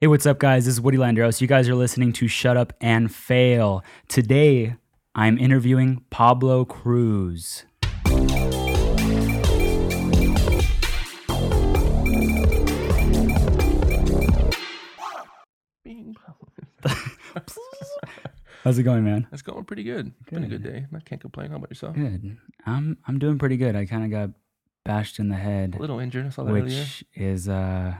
Hey, 0.00 0.08
what's 0.08 0.26
up, 0.26 0.38
guys? 0.38 0.66
This 0.66 0.74
is 0.74 0.80
Woody 0.80 0.98
Landeros. 0.98 1.40
You 1.40 1.46
guys 1.46 1.70
are 1.70 1.74
listening 1.74 2.12
to 2.14 2.28
Shut 2.28 2.56
Up 2.58 2.74
and 2.82 3.10
Fail. 3.14 3.82
Today, 4.08 4.76
I'm 5.14 5.38
interviewing 5.38 6.04
Pablo 6.10 6.66
Cruz. 6.66 7.64
How's 18.64 18.78
it 18.78 18.82
going, 18.82 19.04
man? 19.04 19.26
It's 19.32 19.42
going 19.42 19.64
pretty 19.64 19.84
good. 19.84 20.12
Been 20.30 20.44
a 20.44 20.48
Good. 20.48 20.62
good 20.62 20.72
day. 20.72 20.86
I 20.94 21.00
can't 21.00 21.20
complain. 21.20 21.50
How 21.50 21.56
about 21.56 21.70
yourself? 21.70 21.94
Good. 21.94 22.36
I'm 22.64 22.98
I'm 23.06 23.18
doing 23.18 23.38
pretty 23.38 23.56
good. 23.56 23.76
I 23.76 23.86
kind 23.86 24.04
of 24.04 24.10
got 24.10 24.30
bashed 24.84 25.18
in 25.18 25.28
the 25.28 25.36
head, 25.36 25.76
A 25.76 25.78
little 25.80 25.98
injured. 26.00 26.26
I 26.26 26.28
saw 26.30 26.44
that 26.44 26.50
earlier. 26.50 26.64
which 26.64 27.04
is 27.14 27.48
uh, 27.48 27.94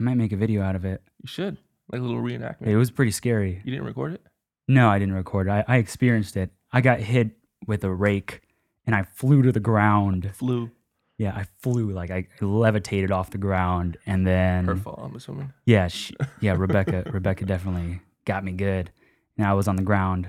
I 0.00 0.02
might 0.02 0.14
make 0.16 0.32
a 0.32 0.36
video 0.36 0.62
out 0.62 0.76
of 0.76 0.84
it. 0.86 1.02
You 1.22 1.26
should 1.28 1.58
like 1.92 2.00
a 2.00 2.04
little 2.04 2.22
reenactment. 2.22 2.68
It 2.68 2.76
was 2.76 2.90
pretty 2.90 3.10
scary. 3.10 3.60
You 3.64 3.70
didn't 3.70 3.84
record 3.84 4.14
it. 4.14 4.22
No, 4.66 4.88
I 4.88 4.98
didn't 4.98 5.14
record 5.14 5.46
it. 5.46 5.50
I, 5.50 5.64
I 5.68 5.76
experienced 5.76 6.36
it. 6.38 6.50
I 6.72 6.80
got 6.80 7.00
hit 7.00 7.32
with 7.66 7.84
a 7.84 7.90
rake, 7.92 8.40
and 8.86 8.94
I 8.96 9.02
flew 9.02 9.42
to 9.42 9.52
the 9.52 9.60
ground. 9.60 10.30
Flew. 10.34 10.70
Yeah, 11.18 11.32
I 11.36 11.44
flew 11.58 11.90
like 11.90 12.10
I 12.10 12.28
levitated 12.40 13.10
off 13.12 13.30
the 13.30 13.36
ground, 13.38 13.98
and 14.06 14.26
then 14.26 14.64
Her 14.64 14.76
fault. 14.76 15.00
I'm 15.02 15.14
assuming. 15.14 15.52
Yeah, 15.66 15.88
she, 15.88 16.14
yeah, 16.40 16.54
Rebecca. 16.56 17.04
Rebecca 17.12 17.44
definitely 17.44 18.00
got 18.24 18.42
me 18.42 18.52
good, 18.52 18.90
and 19.36 19.46
I 19.46 19.52
was 19.52 19.68
on 19.68 19.76
the 19.76 19.82
ground. 19.82 20.28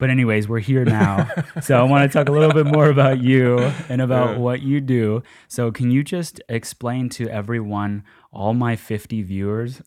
But 0.00 0.10
anyways, 0.10 0.48
we're 0.48 0.58
here 0.58 0.84
now, 0.84 1.30
so 1.62 1.78
I 1.78 1.84
want 1.84 2.10
to 2.10 2.18
talk 2.18 2.28
a 2.28 2.32
little 2.32 2.52
bit 2.52 2.66
more 2.66 2.88
about 2.88 3.20
you 3.22 3.58
and 3.88 4.00
about 4.02 4.30
Yeah. 4.32 4.38
what 4.38 4.60
you 4.62 4.80
do. 4.80 5.22
So, 5.46 5.70
can 5.70 5.92
you 5.92 6.02
just 6.02 6.40
explain 6.48 7.08
to 7.10 7.28
everyone, 7.28 8.02
all 8.32 8.54
my 8.54 8.76
fifty 8.76 9.22
viewers, 9.22 9.82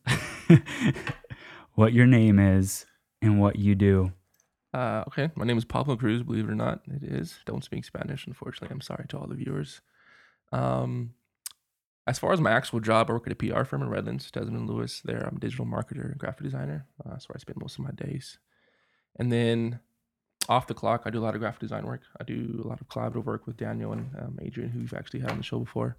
what 1.73 1.93
your 1.93 2.05
name 2.05 2.39
is 2.39 2.85
and 3.21 3.39
what 3.39 3.57
you 3.57 3.75
do? 3.75 4.11
Uh, 4.73 5.03
okay. 5.07 5.31
My 5.35 5.45
name 5.45 5.57
is 5.57 5.65
Pablo 5.65 5.95
Cruz. 5.95 6.21
Believe 6.21 6.45
it 6.45 6.51
or 6.51 6.55
not, 6.55 6.81
it 6.87 7.03
is. 7.03 7.39
Don't 7.45 7.63
speak 7.63 7.85
Spanish, 7.85 8.27
unfortunately. 8.27 8.73
I'm 8.73 8.81
sorry 8.81 9.05
to 9.09 9.17
all 9.17 9.27
the 9.27 9.35
viewers. 9.35 9.81
Um, 10.51 11.13
as 12.07 12.19
far 12.19 12.33
as 12.33 12.41
my 12.41 12.51
actual 12.51 12.79
job, 12.81 13.09
I 13.09 13.13
work 13.13 13.25
at 13.25 13.31
a 13.31 13.35
PR 13.35 13.63
firm 13.63 13.81
in 13.81 13.89
Redlands, 13.89 14.29
Desmond 14.29 14.69
Lewis. 14.69 15.01
There, 15.03 15.25
I'm 15.25 15.37
a 15.37 15.39
digital 15.39 15.65
marketer 15.65 16.11
and 16.11 16.17
graphic 16.17 16.43
designer. 16.43 16.85
Uh, 17.03 17.11
that's 17.11 17.27
where 17.27 17.35
I 17.37 17.39
spend 17.39 17.57
most 17.59 17.79
of 17.79 17.85
my 17.85 17.91
days. 17.91 18.37
And 19.17 19.31
then 19.31 19.79
off 20.49 20.67
the 20.67 20.73
clock, 20.73 21.03
I 21.05 21.09
do 21.09 21.19
a 21.19 21.23
lot 21.23 21.35
of 21.35 21.41
graphic 21.41 21.61
design 21.61 21.85
work. 21.85 22.01
I 22.19 22.23
do 22.23 22.61
a 22.63 22.67
lot 22.67 22.81
of 22.81 22.89
collaborative 22.89 23.25
work 23.25 23.47
with 23.47 23.57
Daniel 23.57 23.93
and 23.93 24.09
um, 24.19 24.39
Adrian, 24.41 24.69
who 24.69 24.81
you've 24.81 24.93
actually 24.93 25.21
had 25.21 25.31
on 25.31 25.37
the 25.37 25.43
show 25.43 25.59
before, 25.59 25.97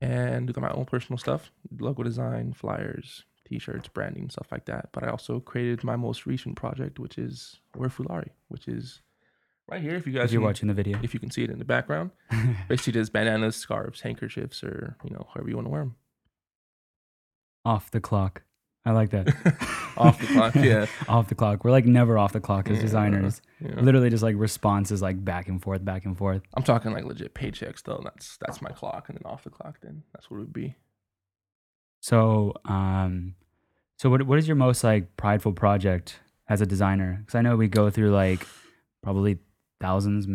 and 0.00 0.52
do 0.52 0.60
my 0.60 0.70
own 0.70 0.84
personal 0.84 1.18
stuff, 1.18 1.50
logo 1.78 2.02
design, 2.02 2.52
flyers, 2.52 3.24
t-shirts, 3.46 3.88
branding, 3.88 4.30
stuff 4.30 4.48
like 4.52 4.64
that. 4.66 4.90
But 4.92 5.04
I 5.04 5.08
also 5.08 5.40
created 5.40 5.82
my 5.84 5.96
most 5.96 6.26
recent 6.26 6.56
project, 6.56 6.98
which 6.98 7.18
is 7.18 7.60
Wear 7.76 7.88
Foulari, 7.88 8.30
which 8.48 8.68
is 8.68 9.00
right 9.68 9.80
here. 9.80 9.94
If 9.96 10.06
you 10.06 10.12
guys 10.12 10.26
If 10.26 10.32
you're 10.32 10.40
can- 10.40 10.46
watching 10.46 10.68
the 10.68 10.74
video, 10.74 10.98
if 11.02 11.14
you 11.14 11.20
can 11.20 11.30
see 11.30 11.44
it 11.44 11.50
in 11.50 11.58
the 11.58 11.64
background, 11.64 12.10
basically 12.68 12.92
just 12.94 13.12
bananas, 13.12 13.56
scarves, 13.56 14.00
handkerchiefs, 14.02 14.62
or 14.62 14.96
you 15.04 15.10
know 15.10 15.26
however 15.34 15.48
you 15.48 15.56
want 15.56 15.66
to 15.66 15.70
wear 15.70 15.80
them. 15.82 15.96
off 17.64 17.90
the 17.90 18.00
clock. 18.00 18.42
I 18.84 18.92
like 18.92 19.10
that. 19.10 19.26
Off 19.98 20.18
the 20.20 20.26
clock, 20.28 20.54
yeah. 20.54 20.86
off 21.08 21.28
the 21.28 21.34
clock. 21.34 21.64
We're 21.64 21.72
like 21.72 21.84
never 21.84 22.16
off 22.16 22.32
the 22.32 22.40
clock 22.40 22.70
as 22.70 22.76
Yeah, 22.76 22.82
designers. 22.82 23.42
yeah. 23.60 23.80
Literally 23.80 24.10
just 24.10 24.22
like 24.22 24.36
responses 24.38 25.02
like 25.02 25.22
back 25.24 25.48
and 25.48 25.60
forth, 25.60 25.84
back 25.84 26.04
and 26.04 26.16
forth. 26.16 26.42
I'm 26.54 26.62
talking 26.62 26.92
like 26.92 27.04
legit 27.04 27.34
paychecks 27.34 27.82
though. 27.82 28.00
That's 28.04 28.36
that's 28.38 28.62
my 28.62 28.70
clock, 28.70 29.08
and 29.08 29.18
then 29.18 29.24
off 29.30 29.42
the 29.42 29.50
clock, 29.50 29.78
then 29.82 30.04
that's 30.14 30.30
what 30.30 30.36
it 30.36 30.40
would 30.40 30.52
be. 30.52 30.76
So, 32.00 32.54
um, 32.64 33.34
so 33.96 34.08
what 34.08 34.22
what 34.22 34.38
is 34.38 34.46
your 34.46 34.56
most 34.56 34.84
like 34.84 35.16
prideful 35.16 35.52
project 35.52 36.20
as 36.48 36.60
a 36.60 36.66
designer? 36.66 37.16
Because 37.20 37.34
I 37.34 37.42
know 37.42 37.56
we 37.56 37.66
go 37.68 37.90
through 37.90 38.10
like 38.12 38.46
probably 39.02 39.38
thousands. 39.80 40.28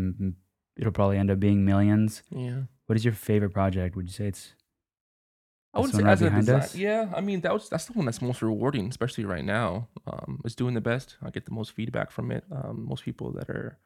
It'll 0.77 0.91
probably 0.91 1.17
end 1.17 1.31
up 1.31 1.39
being 1.39 1.63
millions. 1.63 2.21
Yeah. 2.29 2.63
What 2.87 2.97
is 2.97 3.05
your 3.05 3.13
favorite 3.13 3.51
project? 3.51 3.95
Would 3.95 4.07
you 4.07 4.13
say 4.13 4.25
it's 4.25 4.53
I 5.73 5.79
wouldn't 5.79 5.95
say 5.95 6.03
right 6.03 6.11
as 6.11 6.21
a 6.21 6.29
design. 6.29 6.55
us? 6.61 6.75
Yeah, 6.75 7.09
I 7.15 7.21
mean 7.21 7.41
that 7.41 7.53
was 7.53 7.69
that's 7.69 7.85
the 7.85 7.93
one 7.93 8.05
that's 8.05 8.21
most 8.21 8.41
rewarding, 8.41 8.89
especially 8.89 9.25
right 9.25 9.43
now. 9.43 9.87
Um, 10.05 10.41
it's 10.45 10.55
doing 10.55 10.73
the 10.75 10.81
best. 10.81 11.17
I 11.23 11.29
get 11.31 11.45
the 11.45 11.51
most 11.51 11.71
feedback 11.71 12.11
from 12.11 12.31
it. 12.31 12.43
Um, 12.51 12.85
most 12.87 13.03
people 13.03 13.31
that 13.33 13.49
are 13.49 13.79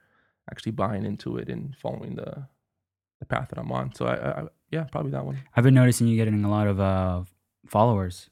actually 0.52 0.74
buying 0.74 1.06
into 1.06 1.38
it 1.38 1.50
and 1.50 1.76
following 1.76 2.16
the 2.16 2.48
the 3.20 3.26
path 3.26 3.50
that 3.50 3.58
I'm 3.58 3.72
on. 3.72 3.94
So 3.96 4.06
I, 4.06 4.42
I, 4.42 4.48
yeah, 4.72 4.84
probably 4.84 5.12
that 5.12 5.26
one. 5.26 5.38
I've 5.56 5.64
been 5.64 5.74
noticing 5.74 6.08
you 6.08 6.18
getting 6.18 6.44
a 6.44 6.50
lot 6.50 6.68
of 6.68 6.80
uh 6.80 7.24
followers. 7.66 8.30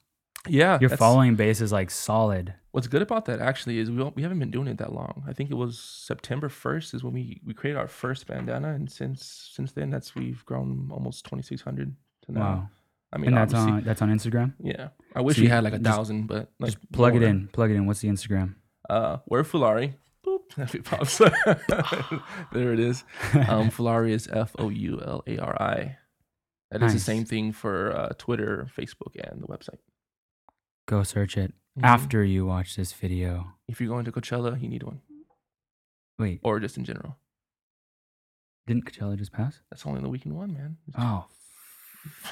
Yeah, 0.48 0.78
Your 0.80 0.92
following 0.92 1.36
base 1.36 1.60
is 1.60 1.72
like 1.72 1.90
solid. 1.90 2.54
What's 2.72 2.88
good 2.88 3.02
about 3.02 3.26
that 3.26 3.40
actually 3.40 3.80
is 3.80 3.90
we 3.90 4.04
we 4.16 4.22
haven't 4.22 4.40
been 4.40 4.52
doing 4.52 4.68
it 4.68 4.78
that 4.78 4.94
long. 4.94 5.24
I 5.28 5.34
think 5.34 5.50
it 5.50 5.56
was 5.56 5.80
September 5.80 6.50
first 6.50 6.94
is 6.94 7.04
when 7.04 7.14
we 7.14 7.42
we 7.46 7.54
created 7.54 7.80
our 7.80 7.88
first 7.88 8.28
bandana, 8.28 8.74
and 8.74 8.92
since 8.92 9.50
since 9.54 9.72
then 9.72 9.90
that's 9.90 10.14
we've 10.14 10.44
grown 10.46 10.90
almost 10.92 11.26
twenty 11.26 11.42
six 11.42 11.62
hundred 11.62 11.96
to 12.26 12.32
now. 12.34 12.40
Wow. 12.42 12.70
I 13.14 13.18
mean, 13.18 13.28
And 13.30 13.38
that's 13.38 13.54
on 13.54 13.84
that's 13.84 14.02
on 14.02 14.10
Instagram. 14.10 14.54
yeah. 14.60 14.90
I 15.16 15.22
wish 15.22 15.38
So 15.38 15.42
we 15.42 15.48
you 15.48 15.54
had 15.54 15.64
like 15.64 15.74
a 15.74 15.80
thousand, 15.80 16.28
but 16.28 16.52
like 16.60 16.72
Just 16.74 16.92
plug 16.92 17.16
it 17.16 17.24
in. 17.24 17.48
Plug 17.50 17.72
it 17.72 17.76
in. 17.76 17.86
What's 17.86 18.02
the 18.02 18.10
Instagram? 18.10 18.56
Uh, 18.90 19.18
we're 19.28 19.44
Foulari. 19.44 19.94
Boop. 20.26 20.84
Pops. 20.86 21.18
there 22.52 22.74
it 22.74 22.80
is. 22.80 23.04
Um, 23.34 23.70
Foulari 23.76 24.10
is 24.12 24.28
F 24.32 24.52
O 24.60 24.70
U 24.70 25.02
L 25.06 25.24
A 25.28 25.38
R 25.38 25.62
I. 25.62 25.98
That 26.72 26.84
is 26.84 26.94
the 26.94 27.00
same 27.00 27.24
thing 27.26 27.54
for 27.54 27.96
uh, 27.96 28.10
Twitter, 28.18 28.68
Facebook, 28.76 29.16
and 29.24 29.42
the 29.42 29.48
website. 29.48 29.80
Go 30.88 31.04
search 31.04 31.38
it 31.38 31.54
Mhm. 31.80 31.84
after 31.84 32.24
you 32.24 32.46
watch 32.46 32.76
this 32.76 32.92
video. 32.92 33.54
If 33.68 33.80
you're 33.80 33.90
going 33.90 34.06
to 34.06 34.12
Coachella, 34.12 34.60
you 34.62 34.68
need 34.68 34.84
one, 34.84 35.02
Wait, 36.20 36.40
or 36.44 36.60
just 36.60 36.78
in 36.78 36.84
general. 36.86 37.18
didn't 38.68 38.86
Coachella 38.86 39.18
just 39.18 39.32
pass? 39.32 39.62
That's 39.70 39.86
only 39.86 40.02
the 40.02 40.10
weekend 40.10 40.36
one, 40.36 40.54
man. 40.54 40.78
Oh, 40.98 41.26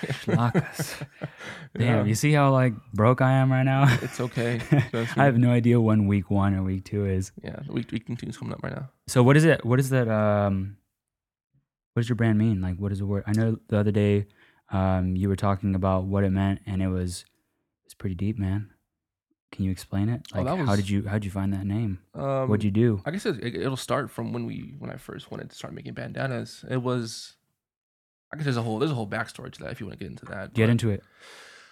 Schlockas. 0.01 1.05
Damn, 1.77 1.81
Yeah. 1.99 2.03
you 2.05 2.15
see 2.15 2.31
how 2.33 2.51
like 2.51 2.73
broke 2.93 3.21
I 3.21 3.31
am 3.33 3.51
right 3.51 3.63
now? 3.63 3.85
It's 4.01 4.19
okay. 4.19 4.61
I 5.15 5.25
have 5.25 5.37
no 5.37 5.51
idea 5.51 5.79
when 5.81 6.07
week 6.07 6.29
one 6.29 6.53
or 6.55 6.63
week 6.63 6.85
two 6.85 7.05
is. 7.05 7.31
Yeah, 7.43 7.59
week 7.67 7.91
week 7.91 8.05
two's 8.17 8.37
coming 8.37 8.53
up 8.53 8.63
right 8.63 8.75
now. 8.75 8.89
So 9.07 9.23
what 9.23 9.37
is 9.37 9.45
it? 9.45 9.65
What 9.65 9.79
is 9.79 9.89
that? 9.89 10.07
Um, 10.07 10.77
what 11.93 12.01
does 12.01 12.09
your 12.09 12.15
brand 12.15 12.37
mean? 12.37 12.61
Like, 12.61 12.77
what 12.77 12.91
is 12.91 12.99
the 12.99 13.05
word? 13.05 13.23
I 13.27 13.33
know 13.33 13.57
the 13.67 13.77
other 13.77 13.91
day, 13.91 14.25
um, 14.71 15.15
you 15.15 15.29
were 15.29 15.35
talking 15.35 15.75
about 15.75 16.05
what 16.05 16.23
it 16.23 16.31
meant, 16.31 16.61
and 16.65 16.81
it 16.81 16.87
was 16.89 17.25
it's 17.85 17.93
pretty 17.93 18.15
deep, 18.15 18.37
man. 18.39 18.69
Can 19.51 19.65
you 19.65 19.71
explain 19.71 20.09
it? 20.09 20.23
Oh, 20.33 20.41
Like, 20.41 20.65
how 20.65 20.75
did 20.75 20.89
you 20.89 21.05
how 21.07 21.13
did 21.13 21.25
you 21.25 21.29
find 21.31 21.53
that 21.53 21.65
name? 21.67 21.99
Um, 22.15 22.49
What'd 22.49 22.63
you 22.63 22.71
do? 22.71 23.01
I 23.05 23.11
guess 23.11 23.25
it, 23.27 23.37
it- 23.43 23.55
it'll 23.55 23.77
start 23.77 24.09
from 24.09 24.33
when 24.33 24.45
we 24.47 24.73
when 24.79 24.89
I 24.89 24.95
first 24.97 25.29
wanted 25.29 25.49
to 25.51 25.55
start 25.55 25.73
making 25.75 25.93
bandanas. 25.93 26.65
It 26.69 26.81
was, 26.81 27.35
I 28.33 28.35
guess 28.35 28.45
there's 28.45 28.57
a 28.57 28.63
whole 28.63 28.79
there's 28.79 28.91
a 28.91 28.95
whole 28.95 29.07
backstory 29.07 29.51
to 29.53 29.59
that 29.63 29.71
if 29.71 29.79
you 29.79 29.85
want 29.85 29.99
to 29.99 30.03
get 30.03 30.11
into 30.11 30.25
that. 30.25 30.53
Get 30.53 30.63
but- 30.65 30.69
into 30.71 30.89
it. 30.89 31.03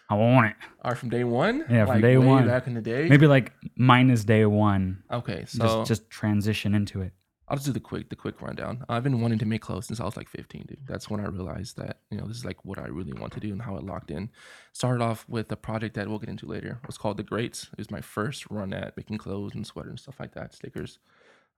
I 0.10 0.16
want 0.16 0.48
it. 0.48 0.56
All 0.84 0.92
right, 0.92 0.98
from 0.98 1.08
day 1.10 1.24
one? 1.24 1.66
Yeah, 1.70 1.86
from 1.86 1.96
Like, 1.96 2.02
day 2.02 2.18
one. 2.18 2.46
Back 2.46 2.68
in 2.68 2.74
the 2.74 2.82
day. 2.82 3.08
Maybe 3.08 3.28
like 3.28 3.54
minus 3.78 4.26
day 4.26 4.46
one. 4.46 5.04
Okay, 5.10 5.46
so 5.48 5.64
just 5.64 5.88
just 5.88 6.10
transition 6.10 6.76
into 6.76 7.02
it. 7.02 7.14
I'll 7.48 7.56
just 7.58 7.66
do 7.66 7.72
the 7.74 7.80
quick 7.80 8.10
the 8.10 8.16
quick 8.18 8.42
rundown. 8.42 8.86
I've 8.90 9.04
been 9.04 9.22
wanting 9.22 9.40
to 9.40 9.46
make 9.46 9.62
clothes 9.62 9.88
since 9.88 10.00
I 10.02 10.06
was 10.06 10.18
like 10.18 10.28
15, 10.30 10.66
dude. 10.68 10.80
That's 10.86 11.10
when 11.10 11.22
I 11.22 11.28
realized 11.28 11.78
that 11.78 12.00
you 12.10 12.18
know 12.18 12.26
this 12.28 12.38
is 12.38 12.46
like 12.46 12.64
what 12.66 12.78
I 12.78 12.88
really 12.88 13.14
want 13.14 13.32
to 13.34 13.40
do 13.40 13.52
and 13.54 13.62
how 13.62 13.78
it 13.78 13.84
locked 13.84 14.12
in. 14.12 14.30
Started 14.74 15.02
off 15.02 15.26
with 15.30 15.50
a 15.52 15.56
project 15.56 15.96
that 15.96 16.08
we'll 16.10 16.20
get 16.20 16.30
into 16.30 16.46
later. 16.46 16.80
It 16.84 16.88
was 16.88 16.98
called 16.98 17.16
the 17.16 17.24
Greats. 17.24 17.70
It 17.72 17.78
was 17.78 17.90
my 17.90 18.02
first 18.02 18.50
run 18.52 18.74
at 18.74 18.96
making 18.98 19.18
clothes 19.18 19.56
and 19.56 19.66
sweaters 19.66 19.92
and 19.92 20.00
stuff 20.00 20.20
like 20.20 20.34
that, 20.34 20.54
stickers. 20.54 21.00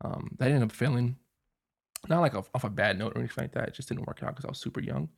Um, 0.01 0.29
that 0.37 0.47
ended 0.49 0.63
up 0.63 0.71
failing, 0.71 1.17
not 2.09 2.21
like 2.21 2.35
off, 2.35 2.49
off 2.53 2.63
a 2.63 2.69
bad 2.69 2.97
note 2.99 3.13
or 3.15 3.19
anything 3.19 3.43
like 3.43 3.53
that. 3.53 3.69
It 3.69 3.73
just 3.73 3.89
didn't 3.89 4.05
work 4.07 4.21
out 4.23 4.29
because 4.31 4.45
I 4.45 4.49
was 4.49 4.57
super 4.59 4.81
young. 4.81 5.09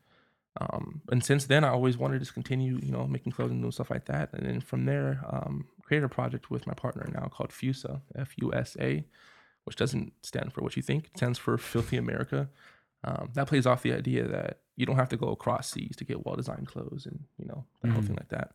Um, 0.62 1.02
and 1.12 1.24
since 1.24 1.46
then, 1.46 1.64
I 1.66 1.70
always 1.70 1.98
wanted 1.98 2.14
to 2.16 2.20
just 2.20 2.34
continue, 2.34 2.80
you 2.82 2.92
know, 2.92 3.06
making 3.08 3.34
clothes 3.34 3.52
and 3.52 3.62
doing 3.62 3.72
stuff 3.72 3.90
like 3.90 4.06
that. 4.06 4.30
And 4.34 4.46
then 4.46 4.62
from 4.62 4.86
there, 4.86 5.22
um, 5.30 5.68
created 5.84 6.06
a 6.06 6.10
project 6.10 6.50
with 6.50 6.66
my 6.66 6.74
partner 6.74 7.10
now 7.14 7.28
called 7.28 7.50
FUSA, 7.50 8.02
F 8.16 8.34
U 8.38 8.54
S 8.54 8.78
A, 8.80 9.06
which 9.66 9.76
doesn't 9.76 10.14
stand 10.24 10.54
for 10.54 10.62
what 10.62 10.76
you 10.78 10.82
think. 10.82 11.06
It 11.08 11.18
stands 11.18 11.38
for 11.38 11.58
Filthy 11.74 11.98
America. 11.98 12.50
Um, 13.04 13.30
that 13.34 13.48
plays 13.48 13.66
off 13.68 13.84
the 13.84 13.94
idea 13.94 14.28
that 14.28 14.60
you 14.78 14.86
don't 14.86 14.96
have 14.96 15.10
to 15.10 15.18
go 15.18 15.28
across 15.28 15.70
seas 15.70 15.96
to 15.98 16.06
get 16.06 16.26
well 16.26 16.36
designed 16.36 16.68
clothes 16.68 17.06
and 17.06 17.26
you 17.38 17.46
know 17.46 17.66
that 17.82 17.92
whole 17.92 18.02
Mhm. 18.02 18.08
thing 18.08 18.16
like 18.16 18.30
that. 18.30 18.54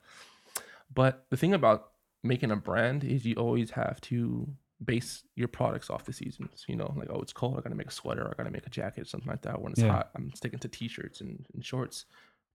But 0.92 1.26
the 1.30 1.36
thing 1.36 1.52
about 1.54 1.92
making 2.22 2.50
a 2.50 2.56
brand 2.56 3.04
is 3.04 3.24
you 3.24 3.34
always 3.36 3.72
have 3.72 4.00
to 4.02 4.48
base 4.84 5.22
your 5.36 5.48
products 5.48 5.90
off 5.90 6.04
the 6.04 6.12
seasons. 6.12 6.64
You 6.68 6.76
know, 6.76 6.92
like 6.96 7.08
oh, 7.10 7.20
it's 7.20 7.32
cold, 7.32 7.56
I 7.58 7.60
gotta 7.60 7.74
make 7.74 7.88
a 7.88 7.92
sweater, 7.92 8.28
I 8.30 8.34
gotta 8.36 8.50
make 8.50 8.66
a 8.66 8.70
jacket, 8.70 9.08
something 9.08 9.28
like 9.28 9.42
that. 9.42 9.60
When 9.60 9.72
it's 9.72 9.80
Yeah. 9.82 9.92
hot, 9.92 10.10
I'm 10.14 10.32
sticking 10.34 10.58
to 10.60 10.68
t-shirts 10.68 11.20
and, 11.20 11.46
and 11.54 11.64
shorts. 11.64 12.06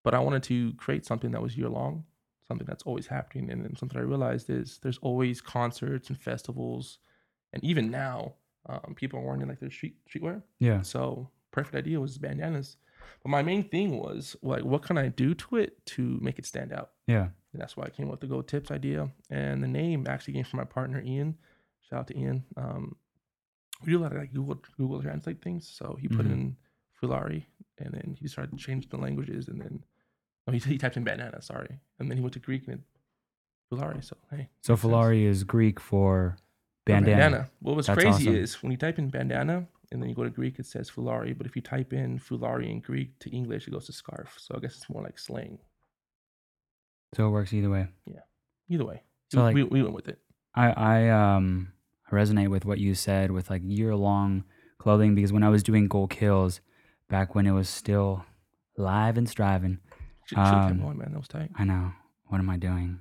But 0.03 0.13
I 0.13 0.19
wanted 0.19 0.43
to 0.43 0.73
create 0.73 1.05
something 1.05 1.31
that 1.31 1.41
was 1.41 1.57
year 1.57 1.69
long, 1.69 2.05
something 2.47 2.67
that's 2.67 2.83
always 2.83 3.07
happening. 3.07 3.49
And 3.49 3.63
then 3.63 3.75
something 3.75 3.97
I 3.97 4.03
realized 4.03 4.49
is 4.49 4.79
there's 4.83 4.99
always 4.99 5.41
concerts 5.41 6.09
and 6.09 6.17
festivals, 6.19 6.99
and 7.53 7.63
even 7.63 7.89
now, 7.91 8.33
um, 8.67 8.93
people 8.95 9.19
are 9.19 9.23
wearing 9.23 9.47
like 9.47 9.59
their 9.59 9.69
street 9.71 9.95
streetwear. 10.09 10.41
Yeah. 10.59 10.81
So 10.81 11.29
perfect 11.51 11.75
idea 11.75 11.99
was 11.99 12.17
bandanas. 12.17 12.77
But 13.23 13.29
my 13.29 13.43
main 13.43 13.69
thing 13.69 13.97
was 13.97 14.35
like, 14.41 14.63
what 14.63 14.81
can 14.81 14.97
I 14.97 15.07
do 15.09 15.33
to 15.35 15.57
it 15.57 15.83
to 15.87 16.19
make 16.21 16.39
it 16.39 16.45
stand 16.45 16.73
out? 16.73 16.91
Yeah. 17.07 17.27
And 17.53 17.61
that's 17.61 17.77
why 17.77 17.85
I 17.85 17.89
came 17.89 18.07
up 18.07 18.11
with 18.11 18.19
the 18.21 18.27
Go 18.27 18.41
Tips 18.41 18.71
idea. 18.71 19.09
And 19.29 19.63
the 19.63 19.67
name 19.67 20.05
actually 20.09 20.33
came 20.33 20.43
from 20.43 20.57
my 20.57 20.65
partner 20.65 21.01
Ian. 21.01 21.37
Shout 21.89 21.99
out 21.99 22.07
to 22.07 22.17
Ian. 22.19 22.43
Um, 22.57 22.95
we 23.85 23.91
do 23.91 23.99
a 23.99 24.03
lot 24.03 24.11
of 24.13 24.17
like 24.17 24.33
Google 24.33 24.61
Google 24.77 25.01
Translate 25.01 25.41
things. 25.41 25.67
So 25.67 25.97
he 25.99 26.07
put 26.07 26.25
Mhm. 26.25 26.31
in 26.31 26.57
Foulari, 27.01 27.45
and 27.77 27.93
then 27.93 28.15
he 28.19 28.27
started 28.27 28.57
changing 28.57 28.89
the 28.89 28.97
languages, 28.97 29.47
and 29.47 29.61
then 29.61 29.83
oh, 30.47 30.51
he, 30.51 30.59
he 30.59 30.77
typed 30.77 30.97
in 30.97 31.03
banana. 31.03 31.41
Sorry, 31.41 31.79
and 31.99 32.09
then 32.09 32.17
he 32.17 32.21
went 32.23 32.33
to 32.33 32.39
Greek 32.39 32.67
and 32.67 32.83
Foulari. 33.71 34.03
So 34.03 34.17
hey, 34.31 34.49
So 34.61 34.73
makes 34.73 34.81
sense. 34.81 34.93
Foulari 34.93 35.23
is 35.25 35.43
Greek 35.43 35.79
for 35.79 36.13
Or 36.17 36.37
bandana. 36.85 37.49
Well, 37.61 37.75
what's 37.75 37.87
That's 37.87 38.01
crazy 38.01 38.29
awesome. 38.29 38.35
is 38.43 38.61
when 38.63 38.71
you 38.71 38.77
type 38.77 38.97
in 38.97 39.09
bandana 39.09 39.67
and 39.91 40.01
then 40.01 40.09
you 40.09 40.15
go 40.15 40.23
to 40.23 40.29
Greek, 40.29 40.57
it 40.59 40.65
says 40.65 40.89
Foulari. 40.89 41.37
But 41.37 41.45
if 41.47 41.55
you 41.55 41.61
type 41.61 41.93
in 41.93 42.17
Foulari 42.19 42.69
in 42.69 42.79
Greek 42.79 43.19
to 43.19 43.29
English, 43.29 43.67
it 43.67 43.71
goes 43.71 43.85
to 43.87 43.91
scarf. 43.93 44.35
So 44.39 44.55
I 44.55 44.59
guess 44.59 44.75
it's 44.77 44.89
more 44.89 45.03
like 45.03 45.19
slang. 45.19 45.59
So 47.15 47.27
it 47.27 47.31
works 47.31 47.53
either 47.53 47.69
way. 47.69 47.87
Yeah, 48.05 48.21
either 48.69 48.85
way, 48.85 49.03
So, 49.31 49.37
we, 49.39 49.43
like- 49.43 49.55
we, 49.55 49.63
we 49.63 49.83
went 49.83 49.95
with 49.95 50.07
it. 50.07 50.19
I 50.55 50.71
I 50.71 51.09
um 51.09 51.71
resonate 52.11 52.49
with 52.49 52.65
what 52.65 52.79
you 52.79 52.93
said 52.93 53.31
with 53.31 53.49
like 53.49 53.61
year 53.65 53.95
long 53.95 54.43
clothing 54.77 55.15
because 55.15 55.33
when 55.33 55.43
I 55.43 55.49
was 55.49 55.63
doing 55.63 55.87
goal 55.87 56.07
kills 56.07 56.61
back 57.09 57.35
when 57.35 57.47
it 57.47 57.51
was 57.51 57.69
still 57.69 58.25
live 58.77 59.17
and 59.17 59.27
striving, 59.27 59.79
Should, 60.25 60.37
should 60.37 60.43
um, 60.43 60.79
kept 60.79 60.97
man. 60.97 61.11
That 61.11 61.17
was 61.17 61.27
tight. 61.27 61.51
I 61.57 61.63
know 61.63 61.91
what 62.27 62.39
am 62.39 62.49
I 62.49 62.57
doing? 62.57 62.99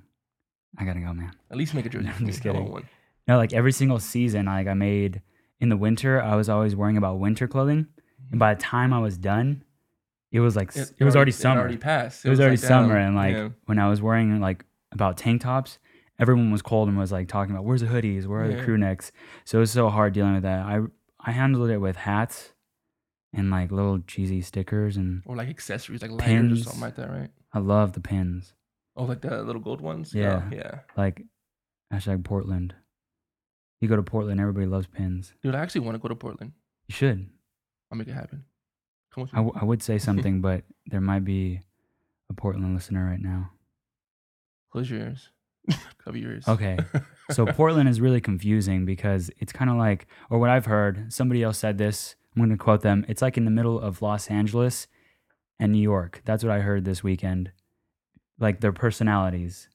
I 0.77 0.85
gotta 0.85 0.99
go, 0.99 1.13
man. 1.13 1.31
At 1.49 1.57
least 1.57 1.73
make 1.73 1.85
a 1.85 1.89
jersey. 1.89 2.09
I'm 2.19 2.25
just 2.25 2.39
I 2.41 2.43
kidding. 2.43 2.71
one. 2.71 2.87
No, 3.27 3.37
like 3.37 3.53
every 3.53 3.71
single 3.71 3.99
season, 3.99 4.45
like 4.45 4.67
I 4.67 4.73
made 4.73 5.21
in 5.59 5.69
the 5.69 5.77
winter, 5.77 6.21
I 6.21 6.35
was 6.35 6.49
always 6.49 6.75
worrying 6.75 6.97
about 6.97 7.19
winter 7.19 7.47
clothing, 7.47 7.87
and 8.31 8.39
by 8.39 8.53
the 8.53 8.61
time 8.61 8.93
I 8.93 8.99
was 8.99 9.17
done, 9.17 9.63
it 10.31 10.39
was 10.41 10.55
like 10.55 10.75
s- 10.75 10.93
it, 10.97 11.03
was 11.03 11.15
already 11.15 11.31
summer. 11.31 11.61
It 11.61 11.63
already 11.63 11.77
passed. 11.77 12.25
It 12.25 12.29
was 12.29 12.39
already 12.39 12.57
like, 12.57 12.67
summer, 12.67 12.95
damn, 12.95 13.07
and 13.07 13.15
like 13.15 13.35
yeah. 13.35 13.49
when 13.65 13.79
I 13.79 13.89
was 13.89 14.01
wearing 14.01 14.39
like 14.41 14.65
about 14.91 15.17
tank 15.17 15.41
tops, 15.41 15.79
everyone 16.19 16.51
was 16.51 16.61
cold 16.61 16.87
and 16.87 16.97
was 16.97 17.11
like 17.11 17.27
talking 17.27 17.53
about 17.53 17.65
where's 17.65 17.81
the 17.81 17.87
hoodies, 17.87 18.25
where 18.25 18.43
are 18.43 18.47
the 18.47 18.63
crew 18.63 18.77
necks. 18.77 19.11
So 19.45 19.57
it 19.57 19.61
was 19.61 19.71
so 19.71 19.89
hard 19.89 20.13
dealing 20.13 20.33
with 20.33 20.43
that. 20.43 20.65
I 20.65 20.79
I 21.19 21.31
handled 21.31 21.69
it 21.69 21.77
with 21.79 21.95
hats 21.95 22.53
and 23.33 23.49
like 23.49 23.71
little 23.71 23.99
cheesy 23.99 24.41
stickers, 24.41 24.95
and 24.97 25.21
or 25.25 25.35
like 25.35 25.49
accessories, 25.49 26.01
like 26.01 26.11
lighters 26.11 26.25
or 26.27 26.27
Pins. 26.27 26.63
something 26.63 26.81
like 26.81 26.95
that, 26.95 27.09
right? 27.09 27.29
I 27.53 27.59
love 27.59 27.93
the 27.93 27.99
pins. 28.01 28.53
Oh, 28.95 29.03
like 29.03 29.21
the 29.21 29.43
little 29.43 29.61
gold 29.61 29.81
ones. 29.81 30.13
Yeah. 30.13 30.43
Oh, 30.49 30.55
yeah. 30.55 30.79
Like 30.95 31.23
hashtag 31.93 32.23
Portland. 32.23 32.73
You 33.81 33.89
go 33.89 33.97
to 33.97 34.03
Portland, 34.03 34.39
everybody 34.39 34.65
loves 34.65 34.87
pins. 34.87 35.33
Dude, 35.43 35.53
I 35.53 35.59
actually 35.59 35.81
want 35.81 35.95
to 35.95 35.99
go 35.99 36.07
to 36.07 36.15
Portland. 36.15 36.53
You 36.87 36.93
should. 36.93 37.27
I'll 37.91 37.97
make 37.97 38.07
it 38.07 38.13
happen. 38.13 38.45
Come 39.13 39.23
with 39.23 39.33
I, 39.33 39.39
me. 39.39 39.45
w- 39.47 39.61
I 39.61 39.65
would 39.65 39.83
say 39.83 39.97
something, 40.07 40.39
but 40.41 40.63
there 40.87 41.01
might 41.01 41.25
be 41.25 41.59
a 42.29 42.33
Portland 42.33 42.73
listener 42.73 43.05
right 43.05 43.19
now. 43.19 43.51
Close 44.71 44.89
your 44.89 45.01
ears. 45.01 45.29
Cover. 46.03 46.39
Okay. 46.47 46.77
So 47.31 47.45
Portland 47.53 47.89
is 47.89 47.99
really 48.01 48.21
confusing 48.21 48.85
because 48.85 49.31
it's 49.39 49.51
kind 49.51 49.69
of 49.69 49.77
like, 49.77 50.07
or 50.29 50.37
what 50.39 50.49
I've 50.49 50.65
heard, 50.65 51.11
somebody 51.11 51.41
else 51.43 51.57
said 51.57 51.77
this. 51.77 52.15
I'm 52.35 52.41
going 52.41 52.49
to 52.51 52.57
quote 52.63 52.81
them. 52.81 53.05
It's 53.07 53.21
like 53.21 53.37
in 53.37 53.45
the 53.45 53.51
middle 53.51 53.79
of 53.79 54.01
Los 54.01 54.27
Angeles 54.29 54.87
and 55.59 55.71
New 55.71 55.81
York. 55.81 56.21
That's 56.25 56.43
what 56.43 56.51
I 56.51 56.59
heard 56.59 56.83
this 56.85 57.01
weekend. 57.03 57.51
Like 58.39 58.59
their 58.61 58.73
personalities, 58.73 59.69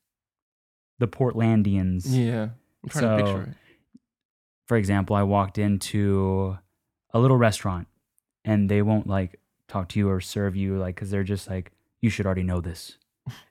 the 0.99 1.09
Portlandians. 1.09 2.03
Yeah. 2.07 2.51
I'm 2.85 2.89
trying 2.91 3.03
to 3.03 3.09
So- 3.09 3.17
picture 3.25 3.43
it. 3.51 3.57
For 4.67 4.77
example, 4.77 5.17
I 5.17 5.25
walked 5.25 5.59
into 5.59 6.57
a 7.13 7.19
little 7.19 7.37
restaurant 7.37 7.89
and 8.45 8.69
they 8.69 8.83
won't 8.83 9.09
like 9.09 9.41
talk 9.67 9.89
to 9.89 9.99
you 9.99 10.09
or 10.09 10.21
serve 10.21 10.55
you 10.55 10.79
like 10.79 10.95
because 10.95 11.11
they're 11.11 11.25
just 11.25 11.49
like, 11.51 11.73
you 12.01 12.09
should 12.09 12.25
already 12.25 12.45
know 12.45 12.61
this. 12.61 12.97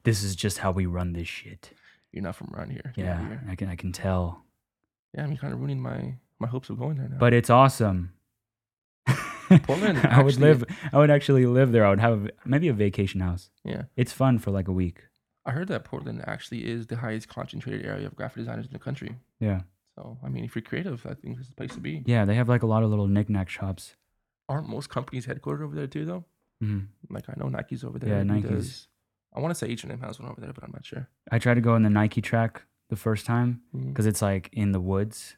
This 0.04 0.24
is 0.24 0.34
just 0.36 0.60
how 0.60 0.72
we 0.72 0.86
run 0.86 1.12
this 1.14 1.28
shit. 1.28 1.72
You're 2.12 2.24
not 2.24 2.36
from 2.36 2.54
around 2.56 2.72
here. 2.72 2.82
Of 2.86 2.98
Yeah, 2.98 3.20
here. 3.28 3.44
I 3.50 3.56
can 3.56 3.70
I 3.70 3.76
can 3.76 3.92
tell. 3.92 4.44
Yeah, 5.14 5.24
I'm 5.24 5.38
kind 5.38 5.54
of 5.54 5.60
ruining 5.60 5.82
my 5.82 6.16
my 6.40 6.48
hopes 6.48 6.70
of 6.70 6.78
going 6.80 6.98
there 6.98 7.10
now. 7.10 7.18
but 7.18 7.34
it's 7.34 7.50
awesome. 7.50 8.14
Portland 9.64 9.98
I 10.06 10.22
would 10.22 10.34
actually- 10.34 10.48
live. 10.48 10.64
I 10.94 10.98
would 10.98 11.10
actually 11.12 11.46
live 11.46 11.72
there. 11.72 11.86
I 11.86 11.90
would 11.90 12.00
have 12.00 12.30
maybe 12.46 12.68
a 12.68 12.74
vacation 12.74 13.20
house. 13.22 13.50
yeah, 13.64 13.84
It's 13.96 14.12
fun 14.14 14.38
for 14.40 14.52
like 14.52 14.68
a 14.68 14.72
week. 14.72 15.04
I 15.46 15.52
heard 15.52 15.68
that 15.70 15.84
Portland 15.86 16.22
actually 16.28 16.66
is 16.70 16.88
the 16.88 16.98
highest 16.98 17.28
concentrated 17.30 17.84
area 17.86 18.06
of 18.06 18.16
graphic 18.16 18.38
designers 18.38 18.68
in 18.68 18.74
the 18.74 18.80
country. 18.80 19.16
Yeah, 19.40 19.62
So 19.96 20.18
I 20.24 20.30
mean, 20.30 20.44
if 20.46 20.56
you're 20.56 20.62
creative, 20.62 21.04
I 21.08 21.16
think 21.16 21.38
this 21.38 21.46
is 21.48 21.50
the 21.50 21.56
place 21.56 21.74
to 21.74 21.80
be. 21.80 22.04
yeah. 22.06 22.26
They 22.26 22.36
have 22.36 22.48
like 22.50 22.62
a 22.62 22.68
lot 22.68 22.84
of 22.84 22.90
little 22.92 23.08
knickknack 23.08 23.50
shops. 23.50 23.96
Aren't 24.48 24.70
most 24.70 24.90
companies 24.90 25.26
headquartered 25.26 25.64
over 25.64 25.76
there 25.76 25.88
too, 25.88 26.06
though? 26.06 26.26
Mhm. 26.64 26.88
Like 27.10 27.26
I 27.30 27.34
know 27.38 27.48
Nike's 27.50 27.84
over 27.84 27.98
there. 27.98 28.18
Yeah. 28.18 28.24
Nike's. 28.24 28.88
I 29.36 29.40
want 29.40 29.52
to 29.52 29.56
say 29.56 29.68
H 29.68 29.84
and 29.84 29.92
M 29.92 30.02
has 30.02 30.20
one 30.20 30.30
over 30.30 30.42
there, 30.42 30.52
but 30.54 30.64
I'm 30.64 30.72
not 30.72 30.86
sure. 30.86 31.08
I 31.32 31.40
tried 31.40 31.56
to 31.56 31.62
go 31.62 31.76
in 31.76 31.84
the 31.84 31.90
Nike 31.90 32.22
track 32.22 32.64
the 32.90 32.96
first 32.96 33.26
time 33.26 33.62
because 33.74 34.06
it's 34.06 34.22
like 34.22 34.50
in 34.54 34.72
the 34.72 34.80
woods. 34.82 35.36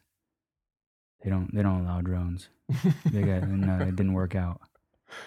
They 1.23 1.29
don't. 1.29 1.53
They 1.53 1.61
don't 1.61 1.81
allow 1.85 2.01
drones. 2.01 2.49
They 3.11 3.21
got 3.21 3.47
no. 3.47 3.77
It 3.85 3.95
didn't 3.95 4.13
work 4.13 4.33
out. 4.35 4.61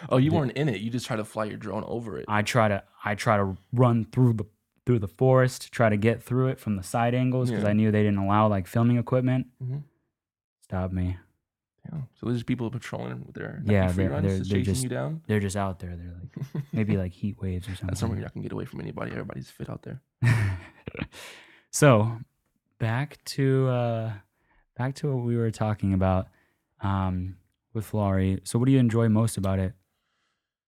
oh, 0.09 0.17
you 0.17 0.33
weren't 0.33 0.53
in 0.53 0.69
it. 0.69 0.81
You 0.81 0.91
just 0.91 1.07
try 1.07 1.17
to 1.17 1.25
fly 1.25 1.45
your 1.45 1.57
drone 1.59 1.85
over 1.87 2.19
it. 2.19 2.25
I 2.27 2.43
try 2.43 2.69
to. 2.69 2.83
I 3.05 3.15
try 3.15 3.37
to 3.37 3.57
run 3.73 4.07
through 4.07 4.33
the 4.35 4.45
through 4.87 4.99
the 4.99 5.09
forest, 5.09 5.73
try 5.73 5.89
to 5.89 5.97
get 5.97 6.23
through 6.23 6.49
it 6.49 6.59
from 6.61 6.77
the 6.77 6.83
side 6.83 7.15
angles 7.15 7.51
because 7.51 7.65
Yeah. 7.65 7.71
I 7.71 7.73
knew 7.75 7.91
they 7.91 8.03
didn't 8.03 8.19
allow 8.19 8.49
like 8.49 8.67
filming 8.67 8.99
equipment. 8.99 9.47
Mhm. 9.63 9.83
Stop 10.63 10.93
me. 10.93 11.17
Yeah. 11.93 12.01
So 12.15 12.27
there's 12.27 12.43
people 12.43 12.71
patrolling 12.71 13.25
with 13.27 13.35
their 13.35 13.63
Yeah, 13.65 13.89
free 13.89 14.05
they're- 14.05 14.13
runs, 14.13 14.27
they're- 14.27 14.39
just 14.39 14.51
they're 14.51 14.59
chasing 14.61 14.75
just- 14.75 14.83
you 14.85 14.89
down. 14.89 15.23
They're 15.27 15.41
just 15.41 15.57
out 15.57 15.79
there. 15.81 15.97
They're 15.97 16.15
like 16.21 16.65
maybe 16.73 16.97
like 16.97 17.13
heat 17.13 17.41
waves 17.41 17.67
or 17.67 17.71
something. 17.73 17.87
That's 17.89 18.01
somewhere 18.01 18.19
you're 18.19 18.25
not 18.25 18.35
gonna 18.35 18.43
get 18.45 18.53
away 18.53 18.65
from 18.65 18.81
anybody. 18.81 19.11
Everybody's 19.13 19.51
fit 19.51 19.69
out 19.69 19.83
there. 19.83 20.01
so 21.71 22.19
back 22.79 23.23
to 23.25 23.69
uh 23.69 24.13
back 24.77 24.95
to 24.97 25.13
what 25.15 25.25
we 25.25 25.37
were 25.37 25.51
talking 25.51 25.93
about 25.93 26.29
um 26.81 27.37
with 27.73 27.91
Foulari. 27.91 28.41
So 28.47 28.59
what 28.59 28.67
do 28.67 28.73
you 28.73 28.79
enjoy 28.79 29.09
most 29.09 29.37
about 29.37 29.59
it? 29.59 29.75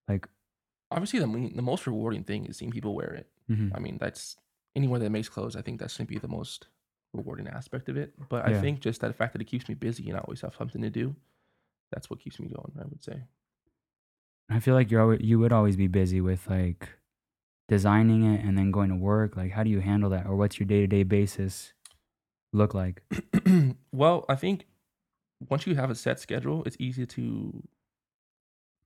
Like 0.09 0.29
Obviously, 0.91 1.19
the 1.19 1.27
the 1.55 1.63
most 1.63 1.87
rewarding 1.87 2.23
thing 2.25 2.47
is 2.47 2.57
seeing 2.57 2.71
people 2.71 2.95
wear 2.95 3.13
it. 3.13 3.29
mhm. 3.51 3.73
I 3.75 3.81
mean, 3.81 3.99
that's 4.01 4.37
anyone 4.77 5.01
that 5.01 5.11
makes 5.11 5.29
clothes. 5.29 5.57
I 5.57 5.63
think 5.63 5.81
that's 5.81 5.97
gonna 5.97 6.07
be 6.07 6.19
the 6.19 6.29
most 6.29 6.69
rewarding 7.13 7.49
aspect 7.49 7.89
of 7.89 7.97
it. 7.97 8.15
But 8.29 8.49
Yeah. 8.49 8.59
I 8.59 8.61
think 8.61 8.81
just 8.81 9.01
that 9.01 9.15
fact 9.15 9.33
that 9.33 9.43
it 9.43 9.47
keeps 9.47 9.69
me 9.69 9.75
busy 9.75 10.09
and 10.09 10.19
I 10.19 10.21
always 10.21 10.41
have 10.43 10.55
something 10.55 10.83
to 10.83 10.91
do. 10.91 11.15
That's 11.93 12.11
what 12.11 12.21
keeps 12.21 12.39
me 12.41 12.49
going. 12.49 12.73
I 12.79 12.85
would 12.85 13.03
say. 13.03 13.23
I 14.49 14.61
feel 14.61 14.75
like 14.75 14.91
you're 14.91 15.01
always, 15.01 15.21
you 15.23 15.39
would 15.39 15.53
always 15.53 15.77
be 15.77 15.87
busy 15.89 16.21
with 16.21 16.49
like 16.49 16.89
designing 17.69 18.23
it 18.23 18.45
and 18.45 18.57
then 18.57 18.71
going 18.71 18.91
to 18.91 18.97
work. 18.97 19.37
Like 19.37 19.53
how 19.53 19.63
do 19.63 19.71
you 19.71 19.81
handle 19.81 20.11
that 20.11 20.27
or 20.27 20.37
what's 20.37 20.59
your 20.59 20.67
day-to-day 20.67 21.03
basis 21.05 21.73
look 22.53 22.75
like? 22.75 23.03
well, 23.93 24.25
I 24.29 24.37
think 24.37 24.67
once 25.49 25.67
you 25.67 25.75
have 25.75 25.91
a 25.91 25.95
set 25.95 26.21
schedule, 26.21 26.63
it's 26.65 26.77
easy 26.79 27.07
to 27.07 27.63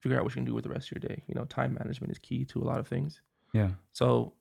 figure 0.01 0.19
out 0.19 0.25
what 0.25 0.33
you 0.33 0.41
can 0.41 0.45
do 0.47 0.55
with 0.55 0.65
the 0.65 0.71
rest 0.71 0.91
of 0.91 1.03
your 1.03 1.09
day. 1.09 1.23
You 1.27 1.35
know, 1.35 1.45
time 1.45 1.75
management 1.75 2.11
is 2.11 2.19
key 2.19 2.45
to 2.47 2.61
a 2.61 2.65
lot 2.65 2.81
of 2.81 2.89
things. 2.89 3.21
Yeah. 3.53 3.71
So 3.93 4.33